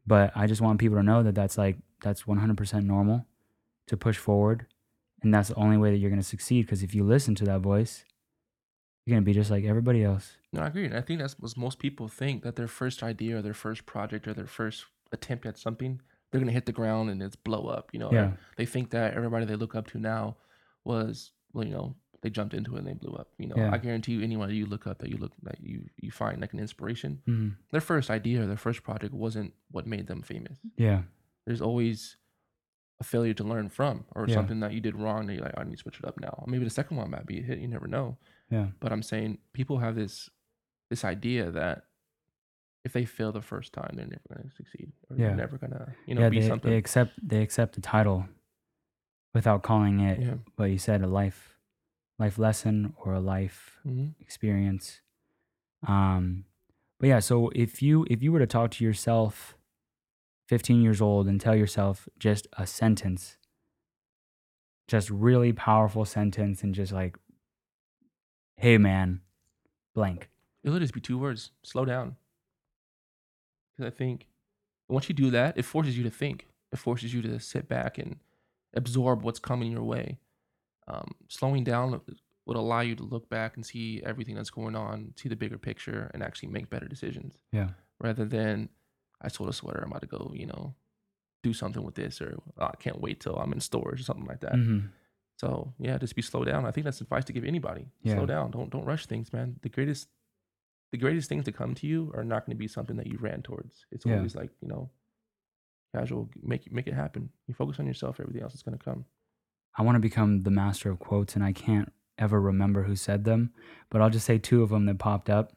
But 0.06 0.32
I 0.34 0.46
just 0.46 0.60
want 0.60 0.80
people 0.80 0.96
to 0.96 1.02
know 1.02 1.22
that 1.22 1.34
that's 1.34 1.56
like 1.58 1.76
that's 2.02 2.22
100% 2.24 2.84
normal 2.84 3.26
to 3.86 3.96
push 3.96 4.16
forward, 4.18 4.66
and 5.22 5.32
that's 5.32 5.48
the 5.50 5.54
only 5.54 5.76
way 5.76 5.90
that 5.90 5.98
you're 5.98 6.10
gonna 6.10 6.22
succeed. 6.22 6.66
Because 6.66 6.82
if 6.82 6.94
you 6.94 7.04
listen 7.04 7.34
to 7.36 7.44
that 7.44 7.60
voice, 7.60 8.04
you're 9.06 9.14
gonna 9.16 9.24
be 9.24 9.32
just 9.32 9.50
like 9.50 9.64
everybody 9.64 10.02
else. 10.02 10.36
No, 10.52 10.62
I 10.62 10.66
agree. 10.66 10.86
And 10.86 10.96
I 10.96 11.00
think 11.00 11.20
that's 11.20 11.38
what 11.38 11.56
most 11.56 11.78
people 11.78 12.08
think 12.08 12.42
that 12.42 12.56
their 12.56 12.68
first 12.68 13.02
idea 13.02 13.38
or 13.38 13.42
their 13.42 13.54
first 13.54 13.86
project 13.86 14.26
or 14.28 14.34
their 14.34 14.46
first 14.46 14.84
attempt 15.12 15.46
at 15.46 15.58
something, 15.58 16.00
they're 16.30 16.40
gonna 16.40 16.52
hit 16.52 16.66
the 16.66 16.72
ground 16.72 17.08
and 17.10 17.22
it's 17.22 17.36
blow 17.36 17.66
up. 17.68 17.90
You 17.92 18.00
know, 18.00 18.12
Yeah. 18.12 18.32
they 18.56 18.66
think 18.66 18.90
that 18.90 19.14
everybody 19.14 19.44
they 19.44 19.56
look 19.56 19.74
up 19.74 19.86
to 19.88 19.98
now 19.98 20.36
was, 20.84 21.32
well, 21.52 21.64
you 21.64 21.72
know, 21.72 21.94
they 22.22 22.30
jumped 22.30 22.54
into 22.54 22.76
it 22.76 22.78
and 22.78 22.86
they 22.86 22.92
blew 22.94 23.12
up. 23.14 23.28
You 23.38 23.48
know, 23.48 23.56
Yeah. 23.56 23.72
I 23.72 23.78
guarantee 23.78 24.12
you, 24.12 24.22
anyone 24.22 24.48
you 24.54 24.66
look 24.66 24.86
up 24.86 24.98
that 25.00 25.08
you 25.10 25.16
look 25.16 25.32
that 25.42 25.60
you 25.60 25.86
you 26.00 26.10
find 26.10 26.40
like 26.40 26.52
an 26.52 26.60
inspiration, 26.60 27.20
hmm 27.26 27.48
their 27.72 27.80
first 27.80 28.10
idea 28.10 28.42
or 28.42 28.46
their 28.46 28.56
first 28.56 28.82
project 28.82 29.12
wasn't 29.12 29.52
what 29.70 29.86
made 29.86 30.06
them 30.06 30.22
famous. 30.22 30.58
Yeah, 30.76 31.02
There's 31.46 31.60
always 31.60 32.16
a 33.00 33.04
failure 33.04 33.34
to 33.34 33.42
learn 33.44 33.68
from 33.68 34.04
or 34.14 34.26
Yeah. 34.28 34.34
something 34.34 34.60
that 34.60 34.72
you 34.72 34.80
did 34.80 34.94
wrong 34.94 35.26
that 35.26 35.34
you're 35.34 35.42
like, 35.44 35.58
I 35.58 35.64
need 35.64 35.72
to 35.72 35.78
switch 35.78 35.98
it 35.98 36.04
up 36.04 36.20
now. 36.20 36.44
Maybe 36.46 36.62
the 36.64 36.70
second 36.70 36.96
one 36.98 37.10
might 37.10 37.26
be 37.26 37.40
a 37.40 37.42
hit. 37.42 37.58
You 37.58 37.66
never 37.68 37.88
know. 37.88 38.16
yeah, 38.50 38.68
But 38.80 38.92
I'm 38.92 39.02
saying 39.02 39.38
people 39.52 39.78
have 39.78 39.94
this 39.96 40.30
this 40.90 41.04
idea 41.04 41.50
that 41.50 41.86
if 42.84 42.92
they 42.92 43.04
fail 43.04 43.32
the 43.32 43.40
first 43.40 43.72
time, 43.72 43.92
they're 43.96 44.06
never 44.06 44.28
going 44.32 44.48
to 44.48 44.54
succeed, 44.54 44.92
or 45.08 45.16
Yeah. 45.16 45.28
they're 45.28 45.36
never 45.36 45.56
going 45.58 45.70
to, 45.72 45.92
you 46.06 46.14
know, 46.14 46.20
yeah. 46.22 46.28
be 46.28 46.40
They, 46.40 46.48
something. 46.48 46.70
they 46.70 46.76
accept 46.76 47.12
they 47.28 47.42
accept 47.42 47.74
the 47.74 47.80
title 47.80 48.28
without 49.34 49.62
calling 49.62 50.00
it 50.00 50.20
yeah. 50.20 50.34
what 50.56 50.66
you 50.66 50.78
said 50.78 51.00
a 51.02 51.06
life 51.06 51.51
life 52.22 52.38
lesson 52.38 52.94
or 53.02 53.14
a 53.14 53.20
life 53.20 53.58
hmm 53.82 54.08
experience. 54.20 55.00
Um, 55.86 56.44
but 56.98 57.08
yeah, 57.08 57.20
so 57.20 57.50
if 57.54 57.82
you 57.82 58.06
if 58.08 58.22
you 58.22 58.30
were 58.32 58.38
to 58.38 58.46
talk 58.46 58.70
to 58.72 58.84
yourself, 58.84 59.56
fifteen 60.48 60.80
years 60.82 61.00
old, 61.00 61.26
and 61.26 61.40
tell 61.40 61.56
yourself 61.56 62.08
just 62.18 62.46
a 62.56 62.66
sentence, 62.66 63.38
just 64.86 65.10
really 65.10 65.52
powerful 65.52 66.04
sentence, 66.04 66.62
and 66.62 66.74
just 66.74 66.92
like, 66.92 67.16
"Hey, 68.56 68.78
man," 68.78 69.20
blank. 69.94 70.30
It'll 70.62 70.78
just 70.78 70.94
be 70.94 71.00
two 71.00 71.18
words: 71.18 71.50
slow 71.64 71.84
down. 71.84 72.16
Because 73.72 73.92
I 73.92 73.96
think 73.96 74.28
once 74.88 75.08
you 75.08 75.14
do 75.14 75.30
that, 75.30 75.58
it 75.58 75.64
forces 75.64 75.96
you 75.98 76.04
to 76.04 76.10
think. 76.10 76.46
It 76.72 76.78
forces 76.78 77.12
you 77.14 77.22
to 77.22 77.40
sit 77.40 77.68
back 77.68 77.98
and 77.98 78.20
absorb 78.74 79.22
what's 79.22 79.40
coming 79.40 79.72
your 79.72 79.82
way. 79.82 80.18
Um, 80.88 81.12
slowing 81.28 81.64
down 81.64 82.00
would 82.46 82.56
allow 82.56 82.80
you 82.80 82.96
to 82.96 83.04
look 83.04 83.28
back 83.28 83.56
and 83.56 83.64
see 83.64 84.02
everything 84.04 84.34
that's 84.34 84.50
going 84.50 84.74
on, 84.74 85.14
see 85.16 85.28
the 85.28 85.36
bigger 85.36 85.58
picture, 85.58 86.10
and 86.12 86.22
actually 86.22 86.48
make 86.48 86.68
better 86.70 86.88
decisions. 86.88 87.38
Yeah, 87.52 87.70
rather 88.00 88.24
than 88.24 88.68
I 89.20 89.28
sold 89.28 89.48
a 89.48 89.52
sweater, 89.52 89.80
I'm 89.82 89.90
about 89.90 90.00
to 90.02 90.08
go, 90.08 90.32
you 90.34 90.46
know, 90.46 90.74
do 91.44 91.52
something 91.52 91.84
with 91.84 91.94
this, 91.94 92.20
or 92.20 92.36
"Oh, 92.58 92.66
I 92.66 92.76
can't 92.78 93.00
wait 93.00 93.20
till 93.20 93.36
I'm 93.36 93.52
in 93.52 93.60
stores 93.60 94.00
or 94.00 94.04
something 94.04 94.26
like 94.26 94.40
that. 94.40 94.54
hmm 94.54 94.80
So 95.38 95.72
yeah, 95.78 95.98
just 95.98 96.16
be 96.16 96.22
slow 96.22 96.44
down. 96.44 96.66
I 96.66 96.70
think 96.72 96.84
that's 96.84 97.00
advice 97.00 97.24
to 97.26 97.32
give 97.32 97.44
anybody. 97.44 97.86
Yeah. 98.02 98.14
Slow 98.14 98.26
down. 98.26 98.50
Don't 98.50 98.70
don't 98.70 98.84
rush 98.84 99.06
things, 99.06 99.32
man. 99.32 99.56
The 99.62 99.68
greatest 99.68 100.08
the 100.92 100.98
greatest 100.98 101.28
things 101.28 101.44
to 101.46 101.52
come 101.52 101.74
to 101.76 101.86
you 101.86 102.10
are 102.14 102.24
not 102.24 102.44
going 102.44 102.54
to 102.56 102.60
be 102.64 102.68
something 102.68 102.96
that 102.96 103.06
you 103.06 103.18
ran 103.18 103.42
towards. 103.42 103.86
It's 103.92 104.04
Yeah. 104.04 104.16
always 104.16 104.34
like 104.34 104.50
you 104.60 104.68
know, 104.68 104.90
casual. 105.94 106.28
Make 106.42 106.70
make 106.72 106.86
it 106.86 106.94
happen. 106.94 107.30
You 107.46 107.54
focus 107.54 107.78
on 107.80 107.86
yourself. 107.86 108.20
Everything 108.20 108.42
else 108.42 108.54
is 108.54 108.62
going 108.62 108.76
to 108.78 108.84
come. 108.84 109.04
I 109.76 109.82
want 109.82 109.96
to 109.96 110.00
become 110.00 110.42
the 110.42 110.50
master 110.50 110.90
of 110.90 110.98
quotes, 110.98 111.34
and 111.34 111.44
I 111.44 111.52
can't 111.52 111.92
ever 112.18 112.40
remember 112.40 112.82
who 112.84 112.94
said 112.96 113.24
them, 113.24 113.52
but 113.90 114.00
I'll 114.02 114.10
just 114.10 114.26
say 114.26 114.38
two 114.38 114.62
of 114.62 114.68
them 114.70 114.86
that 114.86 114.98
popped 114.98 115.30
up. 115.30 115.52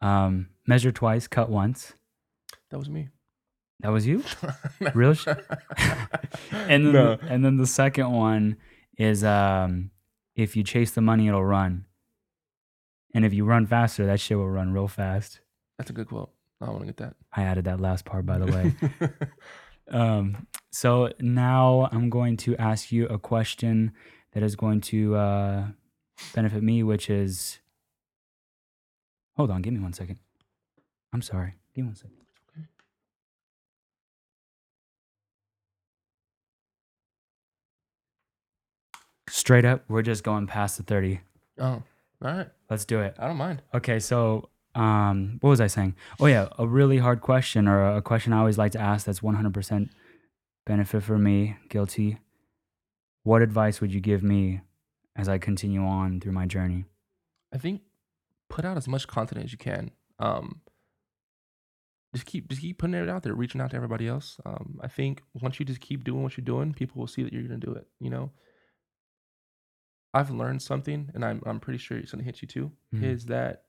Um, 0.00 0.48
measure 0.66 0.90
twice, 0.92 1.26
cut 1.28 1.48
once. 1.48 1.92
That 2.70 2.78
was 2.78 2.88
me. 2.90 3.08
That 3.80 3.90
was 3.90 4.06
you. 4.06 4.24
Real 4.94 5.14
sh- 5.14 5.26
and 6.52 6.86
then 6.86 6.92
No. 6.92 7.18
and 7.22 7.44
then 7.44 7.56
the 7.56 7.66
second 7.66 8.10
one 8.12 8.56
is 8.98 9.24
um 9.24 9.90
if 10.36 10.54
you 10.56 10.62
chase 10.64 10.92
the 10.92 11.00
money 11.00 11.26
it'll 11.28 11.44
run 11.44 11.86
and 13.14 13.24
if 13.24 13.32
you 13.32 13.44
run 13.44 13.66
faster 13.66 14.06
that 14.06 14.20
shit 14.20 14.36
will 14.36 14.48
run 14.50 14.72
real 14.72 14.86
fast 14.88 15.40
That's 15.78 15.90
a 15.90 15.92
good 15.92 16.08
quote. 16.08 16.30
I 16.60 16.66
want 16.70 16.80
to 16.80 16.86
get 16.86 16.98
that. 16.98 17.16
i 17.34 17.42
added 17.42 17.64
that 17.64 17.80
last 17.80 18.04
part 18.04 18.24
by 18.26 18.38
the 18.38 18.46
way 18.52 18.74
um 19.90 20.46
so 20.70 21.10
now 21.20 21.88
i'm 21.92 22.08
going 22.08 22.36
to 22.36 22.56
ask 22.56 22.92
you 22.92 23.06
a 23.08 23.18
question 23.18 23.92
that 24.32 24.42
is 24.42 24.56
going 24.56 24.80
to 24.80 25.14
uh 25.16 25.66
benefit 26.34 26.62
me, 26.62 26.82
which 26.82 27.10
is. 27.10 27.58
Hold 29.36 29.50
on, 29.50 29.62
give 29.62 29.72
me 29.72 29.80
one 29.80 29.92
second. 29.92 30.18
I'm 31.12 31.22
sorry. 31.22 31.54
Give 31.74 31.84
me 31.84 31.88
one 31.88 31.96
second. 31.96 32.16
okay. 32.50 32.66
Straight 39.28 39.64
up, 39.64 39.84
we're 39.88 40.02
just 40.02 40.22
going 40.22 40.46
past 40.46 40.76
the 40.76 40.82
30. 40.82 41.20
Oh, 41.58 41.64
all 41.64 41.82
right. 42.20 42.48
Let's 42.68 42.84
do 42.84 43.00
it. 43.00 43.16
I 43.18 43.26
don't 43.26 43.38
mind. 43.38 43.62
Okay, 43.74 43.98
so 43.98 44.50
um, 44.74 45.38
what 45.40 45.50
was 45.50 45.60
I 45.60 45.66
saying? 45.66 45.94
Oh 46.20 46.26
yeah, 46.26 46.48
a 46.58 46.66
really 46.66 46.98
hard 46.98 47.20
question 47.20 47.68
or 47.68 47.96
a 47.96 48.02
question 48.02 48.32
I 48.32 48.38
always 48.38 48.58
like 48.58 48.72
to 48.72 48.80
ask 48.80 49.04
that's 49.06 49.20
100% 49.20 49.90
benefit 50.66 51.02
for 51.02 51.18
me, 51.18 51.56
guilty. 51.68 52.18
What 53.24 53.42
advice 53.42 53.80
would 53.80 53.92
you 53.92 54.00
give 54.00 54.22
me 54.22 54.60
as 55.14 55.28
I 55.28 55.38
continue 55.38 55.84
on 55.84 56.20
through 56.20 56.32
my 56.32 56.46
journey? 56.46 56.84
I 57.54 57.58
think 57.58 57.82
put 58.48 58.64
out 58.64 58.76
as 58.76 58.88
much 58.88 59.06
content 59.06 59.44
as 59.44 59.52
you 59.52 59.58
can. 59.58 59.90
Um, 60.18 60.60
just 62.14 62.26
keep 62.26 62.48
just 62.48 62.60
keep 62.60 62.78
putting 62.78 62.94
it 62.94 63.08
out 63.08 63.22
there, 63.22 63.34
reaching 63.34 63.60
out 63.60 63.70
to 63.70 63.76
everybody 63.76 64.06
else. 64.08 64.38
Um, 64.44 64.78
I 64.82 64.88
think 64.88 65.22
once 65.40 65.58
you 65.58 65.64
just 65.66 65.80
keep 65.80 66.04
doing 66.04 66.22
what 66.22 66.36
you're 66.36 66.44
doing, 66.44 66.72
people 66.74 66.98
will 67.00 67.06
see 67.06 67.22
that 67.22 67.32
you're 67.32 67.42
gonna 67.42 67.58
do 67.58 67.72
it. 67.72 67.86
You 68.00 68.10
know, 68.10 68.30
I've 70.14 70.30
learned 70.30 70.62
something, 70.62 71.10
and 71.14 71.24
I'm 71.24 71.42
I'm 71.46 71.60
pretty 71.60 71.78
sure 71.78 71.96
it's 71.98 72.12
gonna 72.12 72.22
hit 72.24 72.42
you 72.42 72.48
too. 72.48 72.72
Mhm. 72.94 73.02
Is 73.04 73.26
that 73.26 73.64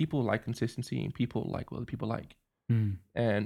people 0.00 0.20
like 0.30 0.40
consistency 0.50 0.96
and 1.04 1.10
people 1.22 1.42
like 1.56 1.66
what 1.70 1.78
other 1.78 1.90
people 1.94 2.08
like, 2.18 2.30
Mm, 2.72 2.92
and 3.14 3.42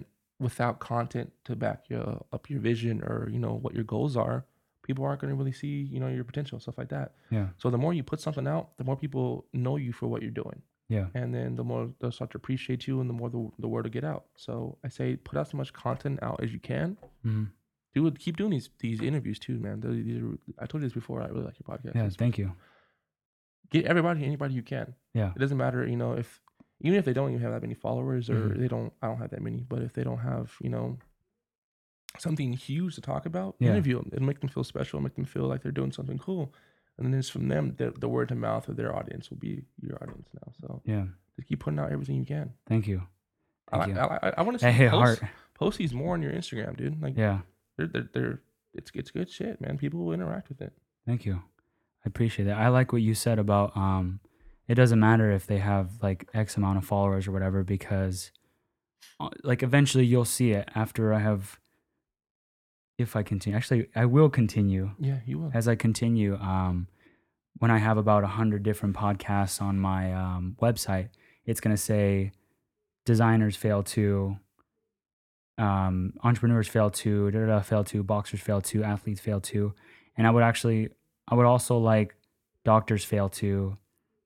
without 0.46 0.74
content 0.92 1.28
to 1.46 1.52
back 1.64 1.78
your 1.92 2.06
up 2.36 2.42
your 2.52 2.60
vision 2.70 2.94
or 3.08 3.28
you 3.34 3.38
know 3.44 3.54
what 3.64 3.72
your 3.78 3.84
goals 3.94 4.14
are, 4.26 4.38
people 4.86 5.02
aren't 5.06 5.20
gonna 5.22 5.34
really 5.40 5.56
see 5.62 5.74
you 5.94 6.00
know 6.02 6.08
your 6.16 6.24
potential 6.30 6.56
stuff 6.64 6.78
like 6.82 6.88
that. 6.96 7.08
yeah, 7.36 7.48
So 7.62 7.66
the 7.74 7.80
more 7.84 7.92
you 7.98 8.02
put 8.12 8.20
something 8.26 8.46
out, 8.54 8.64
the 8.80 8.84
more 8.88 8.96
people 9.04 9.26
know 9.64 9.76
you 9.84 9.92
for 9.98 10.06
what 10.12 10.20
you're 10.22 10.38
doing. 10.44 10.60
Yeah, 10.96 11.06
and 11.20 11.28
then 11.36 11.48
the 11.60 11.66
more 11.70 11.82
they'll 11.98 12.16
start 12.20 12.30
to 12.32 12.38
appreciate 12.42 12.80
you 12.88 12.94
and 13.02 13.08
the 13.10 13.14
more 13.20 13.30
the, 13.36 13.42
the 13.64 13.68
word 13.72 13.84
will 13.84 13.92
get 13.98 14.06
out. 14.12 14.24
So 14.46 14.52
i 14.86 14.88
say 14.98 15.08
put 15.28 15.34
out 15.38 15.46
as 15.50 15.54
much 15.60 15.70
content 15.86 16.16
out 16.28 16.38
as 16.44 16.50
you 16.56 16.60
can. 16.72 16.88
Mm, 17.24 17.46
do 17.94 18.06
it 18.08 18.18
keep 18.24 18.36
doing 18.40 18.52
these 18.56 18.68
these 18.84 19.00
interviews 19.10 19.38
too 19.46 19.56
man. 19.66 19.76
These 19.80 20.18
are, 20.22 20.38
i 20.62 20.64
told 20.68 20.80
you 20.82 20.88
this 20.88 20.94
before 21.02 21.18
i 21.22 21.26
really 21.34 21.46
like 21.50 21.58
your 21.60 21.68
podcast. 21.72 21.94
Yeah. 22.00 22.08
Thank 22.24 22.38
you. 22.42 22.48
Get 23.70 23.84
everybody 23.86 24.24
anybody 24.24 24.54
you 24.54 24.62
can 24.62 24.94
Yeah, 25.14 25.32
it 25.34 25.38
doesn't 25.38 25.56
matter 25.58 25.86
you 25.86 25.96
know 25.96 26.12
if 26.14 26.40
even 26.80 26.98
if 26.98 27.04
they 27.04 27.12
don't 27.12 27.30
even 27.30 27.42
have 27.42 27.52
that 27.52 27.62
many 27.62 27.74
followers 27.74 28.28
or 28.30 28.34
Mhm. 28.50 28.58
they 28.58 28.68
don't 28.68 28.92
i 29.02 29.06
don't 29.06 29.18
have 29.18 29.30
that 29.30 29.42
many 29.42 29.64
but 29.68 29.82
if 29.82 29.92
they 29.92 30.02
don't 30.04 30.18
have 30.18 30.54
you 30.62 30.70
know 30.70 30.98
something 32.18 32.52
huge 32.54 32.94
to 32.96 33.00
talk 33.00 33.26
about 33.26 33.54
Yeah. 33.58 33.70
interview 33.70 33.96
them 33.98 34.10
it'll 34.12 34.26
make 34.26 34.40
them 34.40 34.48
feel 34.48 34.64
special 34.64 35.00
make 35.00 35.14
them 35.14 35.24
feel 35.24 35.44
like 35.46 35.62
they're 35.62 35.72
doing 35.72 35.92
something 35.92 36.18
cool 36.18 36.52
and 36.98 37.06
then 37.06 37.18
it's 37.18 37.28
from 37.30 37.48
them 37.48 37.74
the, 37.78 37.92
the 37.92 38.08
word 38.08 38.28
to 38.28 38.34
mouth 38.34 38.68
of 38.68 38.76
their 38.76 38.94
audience 38.94 39.30
will 39.30 39.38
be 39.38 39.64
your 39.80 39.96
audience 40.02 40.28
now 40.34 40.52
so 40.60 40.82
yeah. 40.84 41.06
just 41.36 41.48
keep 41.48 41.60
putting 41.60 41.78
out 41.78 41.92
everything 41.92 42.16
you 42.16 42.26
can 42.26 42.52
Thank 42.66 42.86
you. 42.86 43.02
I, 43.72 43.78
Thank 43.78 43.94
you. 43.94 44.00
I, 44.00 44.18
I, 44.22 44.32
I 44.38 44.42
want 44.42 44.58
to 44.58 44.72
see 44.72 44.88
post, 44.88 45.20
hard. 45.20 45.30
post 45.54 45.78
these 45.78 45.94
more 45.94 46.14
on 46.14 46.22
your 46.22 46.32
Instagram, 46.32 46.76
dude. 46.76 47.00
Like 47.00 47.16
Yeah, 47.16 47.42
they're, 47.76 47.86
they're 47.86 48.08
they're 48.12 48.40
it's 48.74 48.90
it's 48.94 49.12
good 49.12 49.30
shit, 49.30 49.60
man. 49.60 49.78
People 49.78 50.04
will 50.04 50.12
interact 50.12 50.48
with 50.48 50.60
it. 50.60 50.72
thank 51.06 51.24
you. 51.24 51.40
I 52.04 52.08
appreciate 52.08 52.46
that. 52.46 52.56
I 52.56 52.68
like 52.68 52.92
what 52.92 53.02
you 53.02 53.14
said 53.14 53.38
about 53.38 53.76
um, 53.76 54.20
it 54.68 54.74
doesn't 54.74 55.00
matter 55.00 55.30
if 55.32 55.46
they 55.46 55.58
have 55.58 55.90
like 56.02 56.28
X 56.32 56.56
amount 56.56 56.78
of 56.78 56.84
followers 56.84 57.26
or 57.26 57.32
whatever 57.32 57.64
because, 57.64 58.30
uh, 59.18 59.28
like, 59.42 59.62
eventually 59.62 60.04
you'll 60.04 60.24
see 60.24 60.52
it 60.52 60.68
after 60.74 61.12
I 61.12 61.18
have. 61.18 61.58
If 62.98 63.16
I 63.16 63.22
continue, 63.22 63.56
actually, 63.56 63.88
I 63.96 64.04
will 64.04 64.28
continue 64.28 64.90
Yeah, 64.98 65.20
you 65.24 65.38
will. 65.38 65.50
as 65.54 65.66
I 65.66 65.74
continue, 65.74 66.36
um, 66.36 66.86
when 67.58 67.70
I 67.70 67.78
have 67.78 67.96
about 67.96 68.24
a 68.24 68.28
hundred 68.28 68.62
different 68.62 68.94
podcasts 68.94 69.60
on 69.60 69.78
my 69.78 70.12
um, 70.12 70.56
website, 70.60 71.08
it's 71.46 71.60
gonna 71.60 71.78
say 71.78 72.32
designers 73.06 73.56
fail 73.56 73.82
to, 73.82 74.36
um, 75.56 76.12
entrepreneurs 76.22 76.68
fail 76.68 76.90
to, 76.90 77.30
da, 77.30 77.40
da, 77.40 77.46
da, 77.46 77.60
fail 77.60 77.84
to, 77.84 78.02
boxers 78.02 78.40
fail 78.40 78.60
to, 78.60 78.84
athletes 78.84 79.20
fail 79.20 79.40
to, 79.40 79.74
and 80.16 80.26
I 80.26 80.30
would 80.30 80.42
actually, 80.42 80.90
I 81.30 81.34
would 81.34 81.46
also 81.46 81.78
like 81.78 82.14
doctors 82.64 83.04
fail 83.04 83.28
to, 83.30 83.76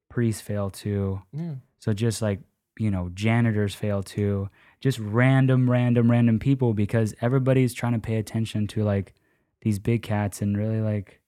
priests 0.09 0.41
fail 0.43 0.71
to, 0.71 1.23
Yeah. 1.33 1.55
so 1.79 1.93
just 1.93 2.23
like 2.23 2.41
you 2.77 2.91
know, 2.91 3.09
janitors 3.15 3.73
fail 3.73 4.03
to, 4.03 4.49
just 4.81 4.99
random, 4.99 5.71
random, 5.71 6.11
random 6.11 6.41
people 6.41 6.75
because 6.75 7.15
everybody's 7.21 7.73
trying 7.73 7.93
to 7.93 8.01
pay 8.01 8.17
attention 8.17 8.67
to 8.67 8.83
like 8.83 9.15
these 9.61 9.79
big 9.79 10.03
cats 10.03 10.43
and 10.43 10.59
really 10.59 10.81
like 10.81 11.21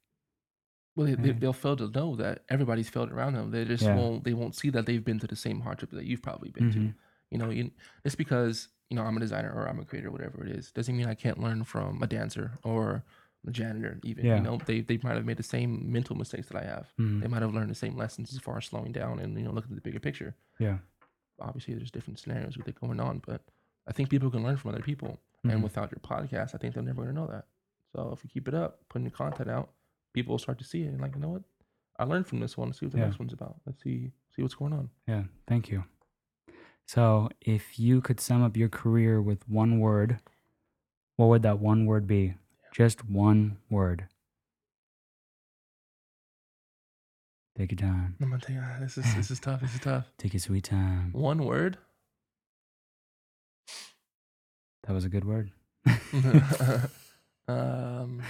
Well, 0.96 1.06
they, 1.14 1.30
they'll 1.32 1.52
fail 1.52 1.76
to 1.76 1.88
know 1.88 2.16
that 2.16 2.42
everybody's 2.48 2.88
failed 2.88 3.12
around 3.12 3.34
them. 3.34 3.50
They 3.52 3.64
just 3.64 3.84
Yeah. 3.84 3.94
won't. 3.96 4.24
They 4.24 4.32
won't 4.34 4.56
see 4.56 4.70
that 4.70 4.86
they've 4.86 5.04
been 5.04 5.20
to 5.20 5.26
the 5.28 5.36
same 5.36 5.60
hardship 5.60 5.90
that 5.90 6.04
you've 6.04 6.22
probably 6.22 6.50
been 6.50 6.72
to. 6.72 6.78
Mhm. 6.78 6.94
You 7.30 7.38
know, 7.38 7.50
you, 7.50 7.70
just 8.02 8.18
because 8.18 8.68
you 8.90 8.96
know 8.96 9.02
I'm 9.04 9.16
a 9.16 9.20
designer 9.20 9.52
or 9.52 9.68
I'm 9.68 9.78
a 9.78 9.84
creator, 9.84 10.10
whatever 10.10 10.42
it 10.44 10.50
is, 10.50 10.72
doesn't 10.72 10.96
mean 10.96 11.06
I 11.06 11.14
can't 11.14 11.38
learn 11.38 11.62
from 11.64 12.02
a 12.02 12.06
dancer 12.08 12.52
or 12.64 13.04
janitor. 13.52 13.98
Even 14.04 14.24
Yeah. 14.26 14.36
you 14.36 14.42
know, 14.42 14.58
they 14.66 14.80
they 14.80 14.98
might 15.02 15.14
have 15.16 15.24
made 15.24 15.36
the 15.36 15.42
same 15.42 15.90
mental 15.92 16.16
mistakes 16.16 16.48
that 16.48 16.62
I 16.62 16.66
have. 16.66 16.92
Mhm. 16.98 17.20
They 17.22 17.28
might 17.28 17.42
have 17.42 17.54
learned 17.54 17.70
the 17.70 17.74
same 17.74 17.96
lessons 17.96 18.32
as 18.32 18.38
far 18.40 18.56
as 18.58 18.64
slowing 18.66 18.92
down 18.92 19.18
and 19.18 19.36
you 19.38 19.44
know 19.44 19.52
looking 19.52 19.72
at 19.72 19.76
the 19.76 19.80
bigger 19.88 20.00
picture. 20.00 20.34
yeah, 20.58 20.78
obviously 21.38 21.74
there's 21.74 21.90
different 21.90 22.18
scenarios 22.18 22.56
with 22.56 22.66
it 22.68 22.80
going 22.80 22.98
on, 23.00 23.18
but 23.26 23.42
I 23.86 23.92
think 23.92 24.08
people 24.10 24.30
can 24.30 24.42
learn 24.42 24.56
from 24.56 24.70
other 24.72 24.82
people. 24.82 25.20
Mhm. 25.44 25.52
And 25.52 25.62
without 25.62 25.90
your 25.92 26.00
podcast, 26.00 26.54
I 26.54 26.58
think 26.58 26.74
they're 26.74 26.82
never 26.82 27.02
going 27.02 27.14
to 27.14 27.20
know 27.20 27.26
that. 27.28 27.46
So 27.94 28.10
if 28.12 28.24
you 28.24 28.30
keep 28.30 28.48
it 28.48 28.54
up, 28.54 28.88
putting 28.88 29.04
the 29.04 29.10
content 29.10 29.48
out, 29.50 29.70
people 30.12 30.32
will 30.32 30.38
start 30.38 30.58
to 30.58 30.64
see 30.64 30.82
it 30.82 30.88
and 30.88 31.00
like, 31.00 31.14
you 31.14 31.20
know 31.20 31.28
what? 31.28 31.42
I 31.98 32.04
learned 32.04 32.26
from 32.26 32.40
this 32.40 32.56
one. 32.56 32.68
Let's 32.68 32.80
see 32.80 32.86
what 32.86 32.92
the 32.92 32.98
Yeah. 32.98 33.04
next 33.06 33.18
one's 33.18 33.32
about. 33.32 33.60
Let's 33.66 33.82
see 33.82 34.12
see 34.30 34.42
what's 34.42 34.54
going 34.54 34.72
on. 34.72 34.90
yeah. 35.06 35.24
Thank 35.46 35.70
you. 35.70 35.84
So, 36.86 37.30
if 37.40 37.78
you 37.78 38.00
could 38.00 38.20
sum 38.20 38.42
up 38.42 38.56
your 38.56 38.68
career 38.68 39.20
with 39.20 39.48
one 39.48 39.80
word, 39.80 40.20
what 41.16 41.26
would 41.26 41.42
that 41.42 41.58
one 41.58 41.84
word 41.86 42.06
be? 42.06 42.34
Just 42.76 43.08
one 43.08 43.56
word. 43.70 44.06
Take 47.56 47.72
your 47.72 47.78
time. 47.78 48.16
I'm 48.20 48.28
gonna 48.28 48.42
you, 48.50 48.60
ah, 48.62 48.76
this 48.78 48.98
is 48.98 49.14
this 49.14 49.30
is 49.30 49.40
tough. 49.46 49.62
This 49.62 49.72
is 49.72 49.80
tough. 49.80 50.04
Take 50.18 50.34
your 50.34 50.40
sweet 50.40 50.64
time. 50.64 51.08
One 51.12 51.46
word. 51.46 51.78
That 54.86 54.92
was 54.92 55.06
a 55.06 55.08
good 55.08 55.24
word. 55.24 55.52
um, 57.48 58.22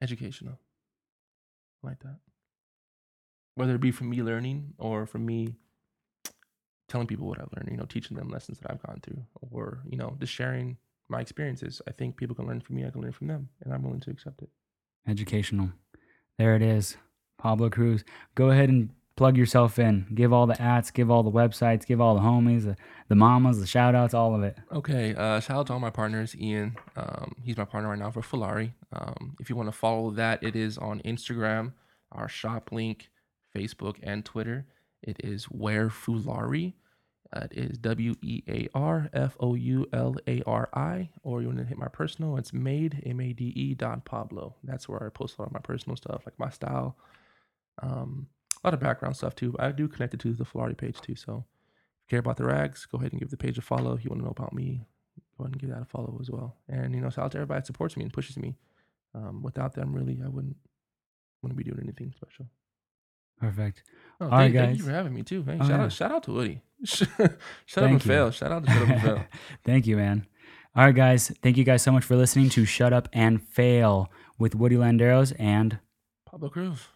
educational. 0.00 0.60
I 1.82 1.88
like 1.88 1.98
that. 2.04 2.18
Whether 3.56 3.74
it 3.74 3.80
be 3.80 3.90
from 3.90 4.10
me 4.10 4.22
learning 4.22 4.74
or 4.78 5.04
from 5.04 5.26
me 5.26 5.56
telling 6.88 7.06
people 7.06 7.26
what 7.26 7.40
I've 7.40 7.52
learned, 7.56 7.68
you 7.70 7.76
know, 7.76 7.84
teaching 7.84 8.16
them 8.16 8.30
lessons 8.30 8.58
that 8.60 8.70
I've 8.70 8.82
gone 8.82 9.00
through, 9.02 9.22
or 9.50 9.80
you 9.88 9.96
know, 9.96 10.16
just 10.18 10.32
sharing 10.32 10.76
my 11.08 11.20
experiences. 11.20 11.80
I 11.88 11.92
think 11.92 12.16
people 12.16 12.34
can 12.36 12.46
learn 12.46 12.60
from 12.60 12.76
me. 12.76 12.86
I 12.86 12.90
can 12.90 13.02
learn 13.02 13.12
from 13.12 13.28
them, 13.28 13.48
and 13.62 13.72
I'm 13.72 13.82
willing 13.82 14.00
to 14.00 14.10
accept 14.10 14.42
it. 14.42 14.50
Educational. 15.06 15.70
There 16.38 16.54
it 16.54 16.62
is. 16.62 16.96
Pablo 17.38 17.70
Cruz. 17.70 18.04
Go 18.34 18.50
ahead 18.50 18.68
and 18.68 18.90
plug 19.16 19.36
yourself 19.36 19.78
in. 19.78 20.06
Give 20.14 20.32
all 20.32 20.46
the 20.46 20.60
ads, 20.62 20.90
give 20.90 21.10
all 21.10 21.22
the 21.22 21.30
websites, 21.30 21.84
give 21.84 22.00
all 22.00 22.14
the 22.14 22.20
homies, 22.20 22.64
the, 22.64 22.76
the 23.08 23.16
mamas, 23.16 23.58
the 23.58 23.66
shout 23.66 23.94
outs, 23.94 24.14
all 24.14 24.34
of 24.34 24.42
it. 24.42 24.56
Okay, 24.72 25.14
uh, 25.14 25.40
shout 25.40 25.58
out 25.58 25.66
to 25.66 25.72
all 25.72 25.80
my 25.80 25.90
partners. 25.90 26.36
Ian, 26.36 26.76
um, 26.96 27.34
he's 27.42 27.56
my 27.56 27.64
partner 27.64 27.90
right 27.90 27.98
now 27.98 28.10
for 28.10 28.22
Foulari. 28.22 28.72
Um, 28.92 29.36
if 29.40 29.50
you 29.50 29.56
want 29.56 29.68
to 29.68 29.76
follow 29.76 30.10
that, 30.12 30.42
it 30.42 30.54
is 30.54 30.78
on 30.78 31.00
Instagram, 31.00 31.72
our 32.12 32.28
shop 32.28 32.70
link, 32.70 33.10
Facebook, 33.54 33.96
and 34.02 34.24
Twitter. 34.24 34.66
It 35.02 35.18
is 35.22 35.50
Wear 35.50 35.88
Foulari. 35.88 36.74
Uh, 37.32 37.46
it 37.50 37.70
is 37.70 37.78
W 37.78 38.14
E 38.22 38.42
A 38.48 38.68
R 38.74 39.10
F 39.12 39.36
O 39.40 39.54
U 39.54 39.86
L 39.92 40.16
A 40.26 40.42
R 40.46 40.68
I. 40.72 41.10
Or 41.22 41.42
you 41.42 41.48
want 41.48 41.58
to 41.58 41.64
hit 41.64 41.78
my 41.78 41.88
personal, 41.88 42.36
it's 42.36 42.52
made, 42.52 43.02
M 43.04 43.20
A 43.20 43.32
D 43.32 43.52
E 43.54 43.74
dot 43.74 44.04
Pablo. 44.04 44.56
That's 44.64 44.88
where 44.88 45.04
I 45.04 45.10
post 45.10 45.36
a 45.38 45.42
lot 45.42 45.48
of 45.48 45.52
my 45.52 45.60
personal 45.60 45.96
stuff, 45.96 46.22
like 46.24 46.38
my 46.38 46.50
style. 46.50 46.96
Um, 47.82 48.28
a 48.62 48.66
lot 48.66 48.74
of 48.74 48.80
background 48.80 49.16
stuff 49.16 49.34
too. 49.34 49.54
I 49.58 49.70
do 49.72 49.88
connect 49.88 50.14
it 50.14 50.20
to 50.20 50.32
the 50.32 50.44
Foulari 50.44 50.76
page 50.76 51.00
too. 51.00 51.14
So 51.14 51.44
if 52.06 52.12
you 52.12 52.16
care 52.16 52.18
about 52.20 52.38
the 52.38 52.44
rags, 52.44 52.86
go 52.86 52.98
ahead 52.98 53.12
and 53.12 53.20
give 53.20 53.30
the 53.30 53.36
page 53.36 53.58
a 53.58 53.62
follow. 53.62 53.92
If 53.92 54.04
you 54.04 54.10
want 54.10 54.22
to 54.22 54.24
know 54.24 54.34
about 54.36 54.52
me, 54.54 54.86
go 55.36 55.44
ahead 55.44 55.52
and 55.52 55.60
give 55.60 55.70
that 55.70 55.82
a 55.82 55.84
follow 55.84 56.18
as 56.20 56.30
well. 56.30 56.56
And 56.68 56.94
you 56.94 57.00
know, 57.00 57.10
shout 57.10 57.26
out 57.26 57.32
to 57.32 57.38
everybody 57.38 57.60
that 57.60 57.66
supports 57.66 57.96
me 57.96 58.04
and 58.04 58.12
pushes 58.12 58.36
me. 58.36 58.56
Um, 59.14 59.42
without 59.42 59.74
them, 59.74 59.92
really, 59.92 60.20
I 60.24 60.28
wouldn't 60.28 60.56
wouldn't 61.42 61.58
be 61.58 61.64
doing 61.64 61.80
anything 61.82 62.12
special. 62.16 62.46
Perfect. 63.40 63.82
Oh, 64.20 64.24
All 64.24 64.30
thank, 64.38 64.54
right, 64.54 64.66
thank 64.66 64.78
you 64.78 64.84
for 64.84 64.90
having 64.90 65.14
me 65.14 65.22
too. 65.22 65.42
Hey, 65.44 65.58
Oh, 65.60 65.64
shout 65.64 65.68
yeah. 65.70 65.82
out, 65.84 65.92
shout 65.92 66.12
out 66.12 66.22
to 66.24 66.32
Woody. 66.32 66.62
Shut 66.84 67.08
up 67.18 67.20
and 67.28 67.38
Thank 67.68 68.04
you. 68.04 68.08
fail. 68.10 68.30
Shout 68.30 68.52
out 68.52 68.64
to 68.66 68.70
Shut 68.72 68.82
up 68.82 68.88
and 68.88 69.02
fail. 69.02 69.24
Thank 69.64 69.86
you, 69.86 69.96
man. 69.96 70.26
All 70.76 70.84
right, 70.84 70.94
guys. 70.94 71.32
Thank 71.42 71.56
you 71.56 71.64
guys 71.64 71.82
so 71.82 71.90
much 71.92 72.04
for 72.04 72.14
listening 72.16 72.50
to 72.50 72.64
Shut 72.64 72.92
Up 72.92 73.08
and 73.12 73.42
Fail 73.42 74.10
with 74.38 74.54
Woody 74.54 74.76
Landeros 74.76 75.32
and 75.38 75.78
Pablo 76.26 76.48
Cruz. 76.50 76.86